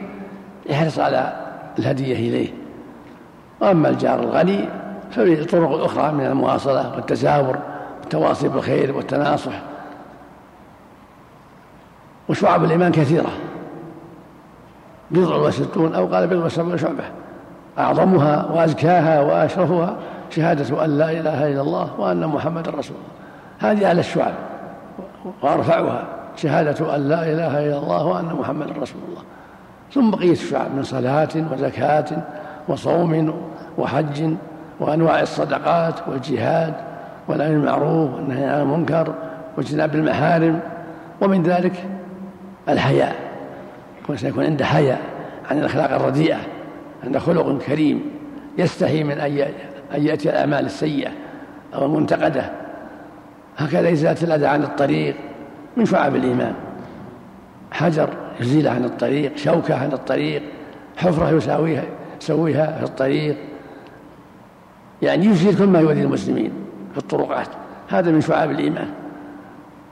يحرص 0.67 0.99
على 0.99 1.33
الهدية 1.79 2.15
إليه. 2.15 2.49
وأما 3.61 3.89
الجار 3.89 4.21
الغني 4.21 4.69
ففي 5.11 5.45
طرق 5.45 5.85
أخرى 5.85 6.13
من 6.13 6.27
المواصلة 6.27 6.95
والتزاور 6.97 7.59
والتواصي 8.01 8.49
بالخير 8.49 8.97
والتناصح. 8.97 9.53
وشعب 12.29 12.65
الإيمان 12.65 12.93
كثيرة. 12.93 13.31
بضع 15.11 15.37
وستون 15.37 15.95
أو 15.95 16.07
قال 16.07 16.27
بضع 16.27 16.45
وسبعون 16.45 16.79
شعبة. 16.79 17.05
أعظمها 17.79 18.47
وأزكاها 18.53 19.21
وأشرفها 19.21 19.97
شهادة 20.31 20.85
أن 20.85 20.99
لا 20.99 21.11
إله 21.11 21.53
إلا 21.53 21.61
الله 21.61 22.01
وأن 22.01 22.27
محمدا 22.27 22.71
رسول 22.71 22.97
الله. 22.97 23.73
هذه 23.73 23.87
أعلى 23.87 24.01
الشعب. 24.01 24.33
وأرفعها 25.43 26.05
شهادة 26.37 26.97
أن 26.97 27.09
لا 27.09 27.23
إله 27.23 27.67
إلا 27.67 27.79
الله 27.79 28.07
وأن 28.07 28.25
محمدا 28.25 28.73
رسول 28.83 29.01
الله. 29.09 29.23
ثم 29.93 30.11
بقية 30.11 30.33
الشعب 30.33 30.75
من 30.77 30.83
صلاة 30.83 31.29
وزكاة 31.53 32.05
وصوم 32.69 33.35
وحج 33.79 34.35
وأنواع 34.81 35.21
الصدقات 35.21 35.95
والجهاد 36.09 36.75
والأمر 37.29 37.55
بالمعروف 37.55 38.15
والنهي 38.15 38.45
عن 38.45 38.61
المنكر 38.61 39.15
واجتناب 39.57 39.95
المحارم 39.95 40.61
ومن 41.21 41.43
ذلك 41.43 41.85
الحياء. 42.69 43.26
سيكون 44.15 44.45
عنده 44.45 44.65
حياء 44.65 45.01
عن 45.51 45.59
الأخلاق 45.59 45.93
الرديئة 45.93 46.39
عنده 47.05 47.19
خلق 47.19 47.59
كريم 47.59 48.03
يستحي 48.59 49.05
من 49.05 49.19
أن 49.95 50.05
يأتي 50.05 50.31
الأعمال 50.31 50.67
السيئة 50.67 51.11
أو 51.75 51.87
المنتقدة. 51.87 52.53
هكذا 53.57 53.93
إزالة 53.93 54.23
الأذى 54.23 54.47
عن 54.47 54.63
الطريق 54.63 55.17
من 55.77 55.85
شعب 55.85 56.17
الإيمان. 56.17 56.55
حجر 57.73 58.09
يزيل 58.41 58.69
عن 58.69 58.85
الطريق 58.85 59.37
شوكة 59.37 59.75
عن 59.75 59.93
الطريق 59.93 60.43
حفرة 60.97 61.31
يساويها 61.31 61.85
يسويها 62.21 62.79
في 62.79 62.85
الطريق. 62.85 63.37
يعني 65.03 65.27
يزيل 65.27 65.59
كل 65.59 65.67
ما 65.67 65.81
يؤذي 65.81 66.03
المسلمين 66.03 66.53
في 66.93 66.99
الطرقات. 66.99 67.49
هذا 67.89 68.11
من 68.11 68.21
شعاب 68.21 68.51
الإيمان 68.51 68.89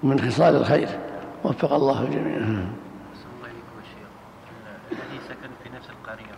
ومن 0.03 0.21
خصال 0.21 0.57
الخير. 0.57 0.89
وفق 1.45 1.73
الله 1.73 2.03
الجميع 2.03 2.37
الذي 4.93 5.19
سكن 5.29 5.51
في 5.63 5.69
نفس 5.77 5.89
القرية 5.91 6.35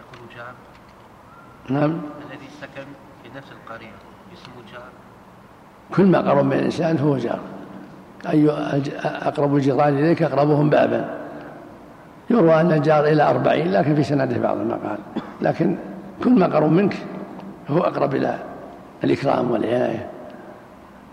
يقول 0.00 0.28
جار 0.36 0.54
نعم. 1.70 1.90
الذي 2.30 2.48
سكن 2.60 2.86
في 3.22 3.38
نفس 3.38 3.48
القرية 3.52 3.92
اسمه 4.32 4.54
جار. 4.72 4.88
كل 5.94 6.06
ما 6.06 6.18
قرب 6.18 6.44
من 6.44 6.52
الإنسان 6.52 6.98
هو 6.98 7.16
جار. 7.16 7.40
أي 8.28 8.50
أقرب 9.04 9.56
الجيران 9.56 9.98
إليك 9.98 10.22
أقربهم 10.22 10.70
بابا. 10.70 11.18
يروى 12.30 12.60
أن 12.60 12.72
الجار 12.72 13.04
إلى 13.04 13.22
أربعين 13.22 13.72
لكن 13.72 13.94
في 13.94 14.02
سنده 14.02 14.38
بعض 14.38 14.56
المقال. 14.56 14.98
لكن 15.42 15.76
كل 16.24 16.30
ما 16.30 16.46
قرب 16.46 16.72
منك 16.72 16.96
هو 17.68 17.78
أقرب 17.78 18.14
إلى 18.14 18.38
الإكرام 19.04 19.50
والعناية. 19.50 20.06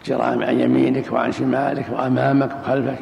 جيران 0.06 0.44
عن 0.44 0.60
يمينك 0.60 1.12
وعن 1.12 1.32
شمالك 1.32 1.86
وأمامك 1.92 2.52
وخلفك. 2.62 3.00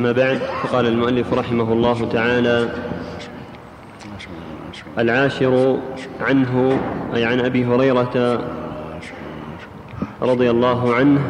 أما 0.00 0.12
بعد 0.12 0.38
فقال 0.62 0.86
المؤلف 0.86 1.34
رحمه 1.34 1.72
الله 1.72 2.08
تعالى 2.12 2.68
العاشر 4.98 5.78
عنه 6.20 6.80
أي 7.14 7.24
عن 7.24 7.40
أبي 7.40 7.64
هريرة 7.64 8.44
رضي 10.22 10.50
الله 10.50 10.94
عنه 10.94 11.20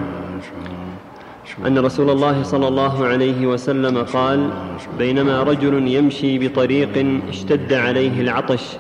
أن 1.67 1.79
رسول 1.79 2.11
الله 2.11 2.43
صلى 2.43 2.69
الله 2.69 3.07
عليه 3.07 3.47
وسلم 3.47 4.05
قال 4.05 4.51
بينما 4.99 5.43
رجل 5.43 5.89
يمشي 5.89 6.49
بطريق 6.49 7.21
اشتد 7.29 7.73
عليه 7.73 8.21
العطش 8.21 8.77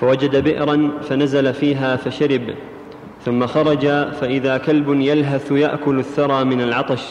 فوجد 0.00 0.36
بئرا 0.36 0.90
فنزل 1.08 1.54
فيها 1.54 1.96
فشرب 1.96 2.42
ثم 3.24 3.46
خرج 3.46 3.86
فإذا 4.20 4.58
كلب 4.58 5.00
يلهث 5.00 5.52
يأكل 5.52 5.98
الثرى 5.98 6.44
من 6.44 6.60
العطش 6.60 7.02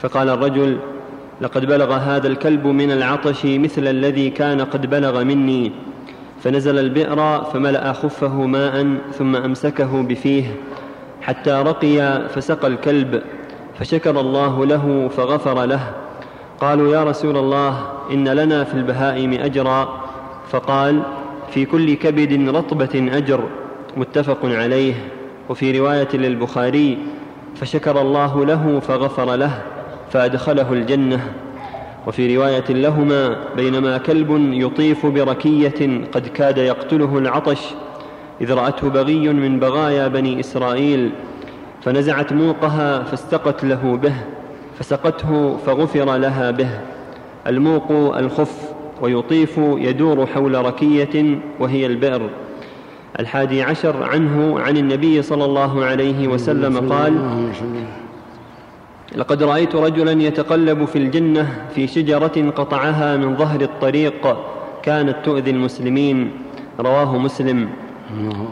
فقال 0.00 0.28
الرجل 0.28 0.78
لقد 1.40 1.66
بلغ 1.66 1.92
هذا 1.92 2.28
الكلب 2.28 2.66
من 2.66 2.90
العطش 2.90 3.44
مثل 3.44 3.86
الذي 3.86 4.30
كان 4.30 4.60
قد 4.60 4.86
بلغ 4.90 5.24
مني. 5.24 5.72
فنزل 6.42 6.78
البئر 6.78 7.44
فملأ 7.44 7.92
خفه 7.92 8.46
ماء 8.46 8.96
ثم 9.12 9.36
أمسكه 9.36 10.02
بفيه. 10.02 10.44
حتى 11.22 11.50
رقي 11.50 12.28
فسقى 12.28 12.66
الكلب 12.68 13.22
فشكر 13.78 14.20
الله 14.20 14.66
له 14.66 15.08
فغفر 15.16 15.64
له. 15.64 15.80
قالوا 16.60 16.94
يا 16.94 17.04
رسول 17.04 17.36
الله 17.36 17.88
إن 18.12 18.28
لنا 18.28 18.64
في 18.64 18.74
البهائم 18.74 19.32
أجرا. 19.32 20.00
فقال 20.48 21.02
في 21.50 21.64
كل 21.64 21.94
كبد 21.94 22.48
رطبة 22.48 23.10
أجر 23.12 23.40
متفق 23.96 24.38
عليه. 24.44 24.94
وفي 25.48 25.78
رواية 25.78 26.08
للبخاري 26.14 26.98
فشكر 27.54 28.00
الله 28.00 28.44
له 28.44 28.80
فغفر 28.80 29.34
له. 29.34 29.62
فأدخله 30.12 30.72
الجنة. 30.72 31.32
وفي 32.06 32.36
رواية 32.36 32.64
لهما 32.70 33.36
بينما 33.56 33.98
كلب 33.98 34.52
يطيف 34.52 35.06
بركية 35.06 36.04
قد 36.12 36.26
كاد 36.26 36.58
يقتله 36.58 37.18
العطش 37.18 37.60
إذ 38.40 38.52
رأته 38.52 38.88
بغي 38.88 39.28
من 39.28 39.60
بغايا 39.60 40.08
بني 40.08 40.40
إسرائيل 40.40 41.10
فنزعت 41.82 42.32
موقها 42.32 43.02
فاستقت 43.02 43.64
له 43.64 43.96
به 44.02 44.12
فسقته 44.78 45.56
فغفر 45.56 46.16
لها 46.16 46.50
به. 46.50 46.68
الموق 47.46 48.16
الخف 48.16 48.72
ويطيف 49.00 49.58
يدور 49.58 50.26
حول 50.26 50.64
ركية 50.64 51.38
وهي 51.60 51.86
البئر. 51.86 52.30
الحادي 53.20 53.62
عشر 53.62 54.02
عنه 54.02 54.60
عن 54.60 54.76
النبي 54.76 55.22
صلى 55.22 55.44
الله 55.44 55.84
عليه 55.84 56.28
وسلم 56.28 56.92
قال 56.92 57.12
لقد 59.14 59.42
رأيت 59.42 59.74
رجلا 59.74 60.22
يتقلب 60.22 60.84
في 60.84 60.98
الجنة 60.98 61.66
في 61.74 61.86
شجرة 61.86 62.50
قطعها 62.56 63.16
من 63.16 63.36
ظهر 63.36 63.60
الطريق 63.60 64.36
كانت 64.82 65.16
تؤذي 65.24 65.50
المسلمين. 65.50 66.30
رواه 66.80 67.18
مسلم. 67.18 67.68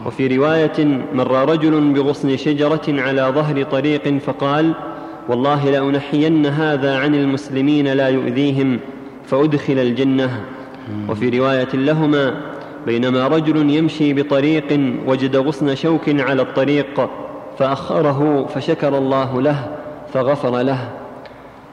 وفي 0.05 0.37
رواية 0.37 1.03
مر 1.13 1.49
رجل 1.49 1.93
بغصن 1.93 2.37
شجرة 2.37 2.81
على 2.87 3.21
ظهر 3.35 3.63
طريق 3.63 4.17
فقال 4.17 4.73
والله 5.29 5.69
لأنحين 5.69 6.45
هذا 6.45 6.97
عن 6.97 7.15
المسلمين 7.15 7.87
لا 7.87 8.07
يؤذيهم 8.07 8.79
فأدخل 9.25 9.79
الجنة. 9.79 10.41
وفي 11.09 11.39
رواية 11.39 11.73
لهما 11.73 12.41
بينما 12.85 13.27
رجل 13.27 13.69
يمشي 13.69 14.13
بطريق 14.13 14.79
وجد 15.07 15.35
غصن 15.35 15.75
شوك 15.75 16.09
على 16.09 16.41
الطريق 16.41 17.09
فأخره 17.57 18.45
فشكر 18.45 18.97
الله 18.97 19.41
له. 19.41 19.84
فغفر 20.15 20.61
له. 20.61 20.89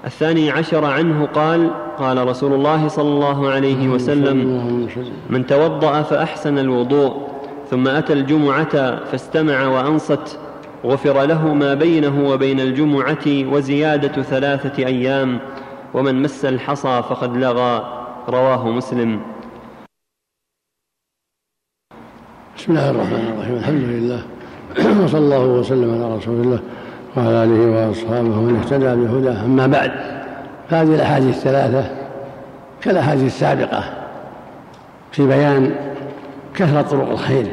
الثاني 0.04 0.50
عشر 0.50 0.84
عنه 0.84 1.26
قال 1.26 1.70
قال 1.98 2.28
رسول 2.28 2.52
الله 2.52 2.88
صلى 2.88 3.08
الله 3.08 3.50
عليه 3.50 3.88
وسلم. 3.88 4.38
من 5.30 5.46
توضأ 5.46 6.02
فأحسن 6.02 6.58
الوضوء 6.58 7.28
ثم 7.70 7.88
أتى 7.88 8.12
الجمعة 8.12 9.04
فاستمع 9.04 9.66
وأنصت 9.66 10.38
غفر 10.84 11.22
له 11.22 11.54
ما 11.54 11.74
بينه 11.74 12.28
وبين 12.28 12.60
الجمعة 12.60 13.26
وزيادة 13.26 14.22
ثلاثة 14.22 14.86
أيام 14.86 15.38
ومن 15.94 16.22
مس 16.22 16.44
الحصى 16.44 17.02
فقد 17.08 17.36
لغى. 17.36 18.02
رواه 18.28 18.68
مسلم. 18.68 19.20
بسم 22.56 22.72
الله 22.72 22.90
الرحمن 22.90 23.32
الرحيم. 23.34 23.56
الحمد 23.56 23.82
لله 23.82 24.22
وصلى 25.04 25.18
الله 25.18 25.46
وسلم 25.46 26.04
على 26.04 26.16
رسول 26.16 26.40
الله. 26.40 26.60
وعلى 27.16 27.44
آله 27.44 27.88
وأصحابه 27.88 28.38
ومن 28.38 28.56
اهتدى 28.56 28.84
بهداه 28.84 29.44
أما 29.44 29.66
بعد 29.66 29.92
فهذه 30.70 30.94
الأحاديث 30.94 31.36
الثلاثة 31.36 31.84
كالأحاديث 32.82 33.26
السابقة 33.26 33.84
في 35.12 35.26
بيان 35.26 35.74
كثرة 36.54 36.82
طرق 36.82 37.10
الخير 37.10 37.46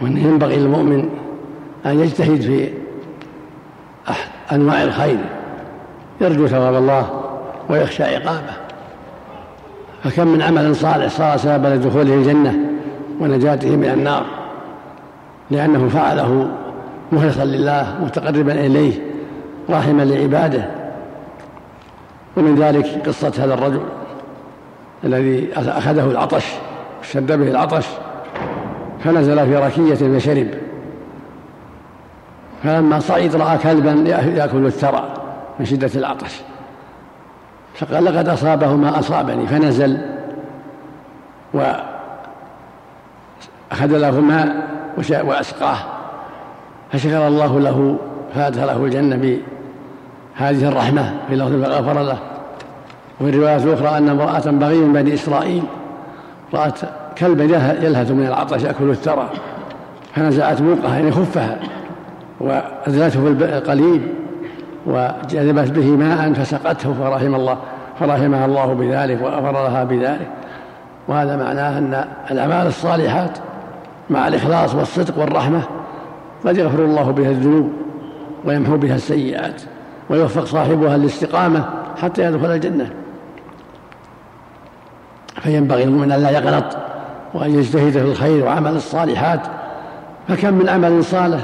وأنه 0.00 0.20
ينبغي 0.20 0.56
للمؤمن 0.56 1.08
أن 1.86 2.00
يجتهد 2.00 2.40
في 2.40 2.70
أنواع 4.52 4.82
الخير 4.82 5.18
يرجو 6.20 6.46
ثواب 6.46 6.74
الله 6.74 7.20
ويخشى 7.68 8.02
عقابه. 8.02 8.52
فكم 10.04 10.28
من 10.28 10.42
عمل 10.42 10.76
صالح 10.76 11.08
صار 11.08 11.36
سببا 11.36 11.68
لدخوله 11.68 12.14
الجنة 12.14 12.58
ونجاته 13.20 13.76
من 13.76 13.84
النار 13.84 14.26
لأنه 15.50 15.88
فعله 15.88 16.48
مخلصا 17.12 17.44
لله 17.44 17.98
متقربا 18.02 18.52
إليه 18.52 19.00
راحما 19.70 20.02
لعباده. 20.02 20.70
ومن 22.36 22.54
ذلك 22.54 23.08
قصة 23.08 23.32
هذا 23.38 23.54
الرجل 23.54 23.82
الذي 25.04 25.48
أخذه 25.56 26.10
العطش 26.10 26.44
اشتد 27.02 27.32
به 27.32 27.50
العطش 27.50 27.86
فنزل 29.04 29.46
في 29.46 29.56
ركية 29.56 30.18
فشرب. 30.18 30.48
فلما 32.64 33.00
صعد 33.00 33.36
رأى 33.36 33.58
كلبا 33.58 33.90
يأكل 34.10 34.66
الثرى 34.66 35.14
من 35.58 35.66
شدة 35.66 35.90
العطش. 35.94 36.40
فقال 37.74 38.04
لقد 38.04 38.28
أصابه 38.28 38.76
ما 38.76 38.98
أصابني 38.98 39.46
فنزل 39.46 39.98
وأخذ 41.54 41.76
له 43.80 44.20
ماء 44.20 44.68
وأسقاه. 45.24 45.78
فشكر 46.92 47.28
الله 47.28 47.60
له 47.60 47.96
فأدخله 48.34 48.84
الجنة 48.84 49.16
بهذه 49.16 50.68
الرحمة 50.68 51.14
في 51.28 51.36
لفظ 51.36 51.62
فغفر 51.62 52.02
له 52.02 52.18
وفي 53.20 53.30
الرواية 53.30 53.56
الأخرى 53.56 53.98
أن 53.98 54.08
امرأة 54.08 54.50
بغي 54.50 54.78
من 54.78 54.92
بني 54.92 55.14
إسرائيل 55.14 55.62
رأت 56.54 56.80
كلبا 57.18 57.44
يلهث 57.84 58.10
من 58.10 58.26
العطش 58.26 58.62
يأكل 58.62 58.90
الثرى 58.90 59.28
فنزعت 60.14 60.60
موقها 60.60 60.94
يعني 60.94 61.12
خفها 61.12 61.58
وأزلته 62.40 63.20
في 63.20 63.44
القليب 63.44 64.02
وجذبت 64.86 65.70
به 65.70 65.90
ماء 65.90 66.32
فسقته 66.32 66.94
فرحم 66.94 67.34
الله 67.34 67.58
فرحمها 68.00 68.46
الله 68.46 68.66
بذلك 68.66 69.22
وغفر 69.22 69.52
لها 69.52 69.84
بذلك. 69.84 70.28
وهذا 71.08 71.36
معناه 71.36 71.78
أن 71.78 72.04
الأعمال 72.30 72.66
الصالحات 72.66 73.38
مع 74.10 74.28
الإخلاص 74.28 74.74
والصدق 74.74 75.18
والرحمة 75.18 75.62
قد 76.44 76.56
يغفر 76.56 76.84
الله 76.84 77.10
بها 77.10 77.30
الذنوب 77.30 77.72
ويمحو 78.44 78.76
بها 78.76 78.94
السيئات 78.94 79.62
ويوفق 80.10 80.44
صاحبها 80.44 80.96
للاستقامة 80.96 81.64
حتى 82.02 82.24
يدخل 82.24 82.50
الجنة. 82.50 82.90
فينبغي 85.42 85.84
المؤمن 85.84 86.12
أن 86.12 86.22
لا 86.22 86.30
يغلط 86.30 86.76
وأن 87.34 87.58
يجتهد 87.58 87.92
في 87.92 88.00
الخير 88.02 88.44
وعمل 88.44 88.76
الصالحات. 88.76 89.40
فكم 90.28 90.54
من 90.54 90.68
عمل 90.68 91.04
صالح 91.04 91.40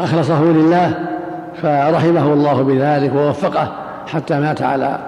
أخلصه 0.00 0.42
لله 0.42 0.94
فرحمه 1.62 2.32
الله 2.32 2.62
بذلك 2.62 3.14
ووفقه 3.14 3.72
حتى 4.06 4.40
مات 4.40 4.62
على 4.62 4.98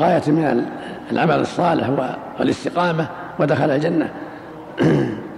غاية 0.00 0.22
من 0.26 0.64
العمل 1.12 1.40
الصالح 1.40 1.90
والاستقامة 2.38 3.06
ودخل 3.38 3.70
الجنة. 3.70 4.08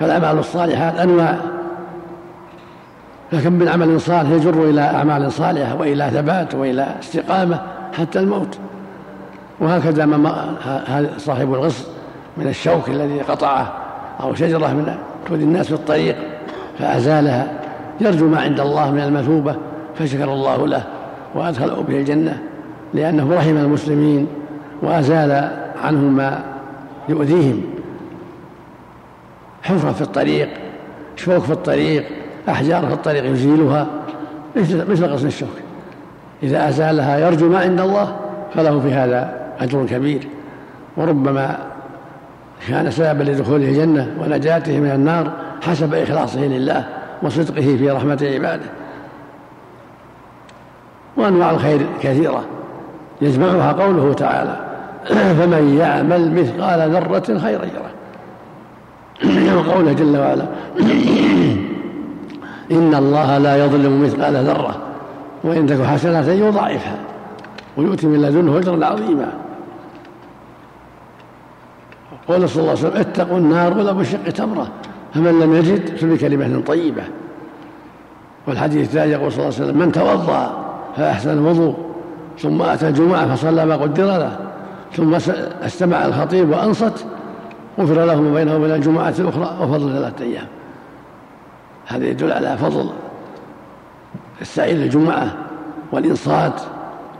فالأعمال 0.00 0.38
الصالحات 0.38 0.98
أنواع. 0.98 1.38
فكم 3.30 3.52
من 3.52 3.68
عمل 3.68 4.00
صالح 4.00 4.30
يجر 4.30 4.64
إلى 4.64 4.80
أعمال 4.80 5.32
صالحة 5.32 5.76
وإلى 5.76 6.10
ثبات 6.10 6.54
وإلى 6.54 6.86
استقامة 7.00 7.60
حتى 7.98 8.18
الموت. 8.18 8.58
وهكذا 9.60 10.06
ما 10.06 10.54
صاحب 11.18 11.54
الغص 11.54 11.86
من 12.36 12.48
الشوك 12.48 12.88
الذي 12.88 13.20
قطعه 13.20 13.72
أو 14.20 14.34
شجرة 14.34 14.66
من 14.66 14.94
تؤذي 15.26 15.44
الناس 15.44 15.66
في 15.66 15.74
الطريق 15.74 16.16
فأزالها. 16.78 17.52
يرجو 18.00 18.28
ما 18.28 18.40
عند 18.40 18.60
الله 18.60 18.90
من 18.90 19.00
المثوبة 19.00 19.56
فشكر 19.94 20.32
الله 20.32 20.66
له 20.66 20.82
وأدخله 21.34 21.84
به 21.88 21.96
الجنة 21.96 22.42
لأنه 22.94 23.34
رحم 23.34 23.56
المسلمين 23.56 24.26
وأزال 24.82 25.50
عنهم 25.84 26.16
ما 26.16 26.42
يؤذيهم. 27.08 27.75
حفرة 29.66 29.92
في 29.92 30.02
الطريق 30.02 30.48
شوك 31.16 31.42
في 31.44 31.52
الطريق 31.52 32.04
أحجار 32.48 32.86
في 32.86 32.92
الطريق 32.92 33.24
يزيلها. 33.24 33.86
مثل 34.56 34.90
مثل 34.90 35.04
غصن 35.04 35.26
الشوك. 35.26 35.48
إذا 36.42 36.68
أزالها 36.68 37.18
يرجو 37.18 37.48
ما 37.48 37.58
عند 37.58 37.80
الله 37.80 38.16
فله 38.54 38.80
في 38.80 38.92
هذا 38.92 39.34
أجر 39.60 39.86
كبير. 39.86 40.28
وربما 40.96 41.58
كان 42.68 42.90
سببا 42.90 43.22
لدخوله 43.22 43.68
الجنة 43.68 44.16
ونجاته 44.20 44.80
من 44.80 44.90
النار 44.90 45.32
حسب 45.62 45.94
إخلاصه 45.94 46.40
لله 46.40 46.84
وصدقه 47.22 47.76
في 47.76 47.90
رحمة 47.90 48.28
عباده. 48.34 48.66
وأنواع 51.16 51.50
الخير 51.50 51.86
كثيرة. 52.02 52.44
يجمعها 53.22 53.72
قوله 53.72 54.12
تعالى 54.12 54.56
فمن 55.38 55.78
يعمل 55.78 56.32
مثقال 56.34 56.90
ذرة 56.90 57.38
خيرا 57.38 57.64
يره. 57.64 57.95
وقوله 59.24 59.92
جل 59.92 60.16
وعلا 60.16 60.46
إن 62.70 62.94
الله 62.94 63.38
لا 63.38 63.64
يظلم 63.64 64.02
مثقال 64.02 64.36
ذرة 64.36 64.76
وإن 65.44 65.66
تك 65.66 65.82
حسنة 65.82 66.32
يضاعفها 66.32 66.98
ويؤتي 67.76 68.06
من 68.06 68.22
لدنه 68.22 68.58
أجرا 68.58 68.86
عظيما. 68.86 69.32
قال 72.28 72.48
صلى 72.48 72.60
الله 72.60 72.70
عليه 72.70 72.80
وسلم 72.80 72.96
اتقوا 72.96 73.38
النار 73.38 73.78
ولو 73.78 73.94
بشق 73.94 74.24
تمرة 74.24 74.68
فمن 75.14 75.40
لم 75.40 75.54
يجد 75.54 75.96
فبكلمة 75.96 76.62
طيبة. 76.66 77.02
والحديث 78.46 78.88
الثاني 78.88 79.12
يقول 79.12 79.32
صلى 79.32 79.44
الله 79.44 79.54
عليه 79.54 79.64
وسلم 79.64 79.78
من 79.78 79.92
توضأ 79.92 80.64
فأحسن 80.96 81.30
الوضوء 81.30 81.76
ثم 82.38 82.62
أتى 82.62 82.88
الجمعة 82.88 83.34
فصلى 83.34 83.66
ما 83.66 83.76
قدر 83.76 84.04
له 84.04 84.38
ثم 84.92 85.14
استمع 85.64 86.06
الخطيب 86.06 86.50
وأنصت 86.50 87.06
غفر 87.80 88.04
له 88.04 88.20
ما 88.20 88.34
بينه 88.34 88.56
وبين 88.56 88.70
الجمعة 88.70 89.14
الأخرى 89.18 89.56
وفضل 89.60 89.92
ثلاثة 89.92 90.24
أيام. 90.24 90.46
هذا 91.86 92.06
يدل 92.06 92.32
على 92.32 92.56
فضل 92.56 92.90
السعي 94.40 94.74
للجمعة 94.74 95.36
والإنصات 95.92 96.60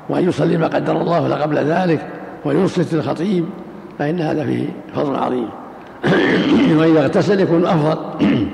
وأن 0.09 0.28
يصلي 0.28 0.57
ما 0.57 0.66
قدر 0.66 1.01
الله 1.01 1.28
له 1.28 1.37
قبل 1.37 1.57
ذلك 1.57 2.09
وينصت 2.45 2.95
الخطيب 2.95 3.45
فإن 3.99 4.20
هذا 4.20 4.45
فيه 4.45 4.69
فضل 4.95 5.16
عظيم. 5.16 5.49
وإذا 6.78 7.03
اغتسل 7.03 7.41
يكون 7.41 7.66
أفضل. 7.66 7.99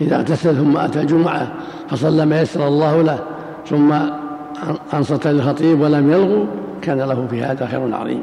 إذا 0.00 0.16
اغتسل 0.16 0.56
ثم 0.56 0.76
أتى 0.76 1.00
الجمعة 1.00 1.52
فصلى 1.88 2.26
ما 2.26 2.40
يسر 2.40 2.68
الله 2.68 3.02
له 3.02 3.18
ثم 3.66 3.94
أنصت 4.94 5.26
للخطيب 5.26 5.80
ولم 5.80 6.12
يلغو 6.12 6.46
كان 6.82 6.98
له 6.98 7.26
في 7.30 7.42
هذا 7.42 7.66
خير 7.66 7.94
عظيم. 7.94 8.22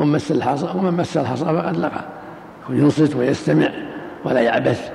ومن 0.00 0.12
مس 0.12 0.30
الحصى 0.30 0.68
ومن 0.74 0.96
مس 0.96 1.16
الحصى 1.16 1.44
فقد 1.44 1.76
لقى 1.76 2.04
ينصت 2.68 3.16
ويستمع 3.16 3.68
ولا 4.24 4.40
يعبث. 4.40 4.90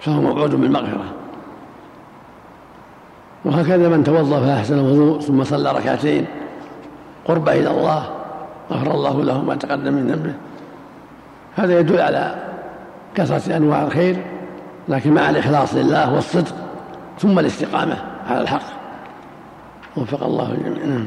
فهو 0.00 0.20
موعود 0.20 0.54
بالمغفرة. 0.54 1.04
وهكذا 3.44 3.88
من 3.88 4.04
توضأ 4.04 4.40
فأحسن 4.40 4.78
الوضوء 4.78 5.20
ثم 5.20 5.44
صلى 5.44 5.72
ركعتين. 5.72 6.26
قرب 7.24 7.48
إلى 7.48 7.70
الله 7.70 8.10
غفر 8.70 8.90
الله 8.94 9.22
له 9.22 9.42
ما 9.42 9.54
تقدم 9.54 9.92
من 9.92 10.06
ذنبه. 10.06 10.34
هذا 11.56 11.80
يدل 11.80 12.00
على 12.00 12.34
كثرة 13.14 13.56
أنواع 13.56 13.82
الخير 13.82 14.16
لكن 14.88 15.12
مع 15.12 15.30
الإخلاص 15.30 15.74
لله 15.74 16.14
والصدق 16.14 16.54
ثم 17.18 17.38
الاستقامة 17.38 17.96
على 18.30 18.40
الحق. 18.40 18.78
وفق 19.96 20.22
الله 20.24 20.52
الجميع 20.52 21.06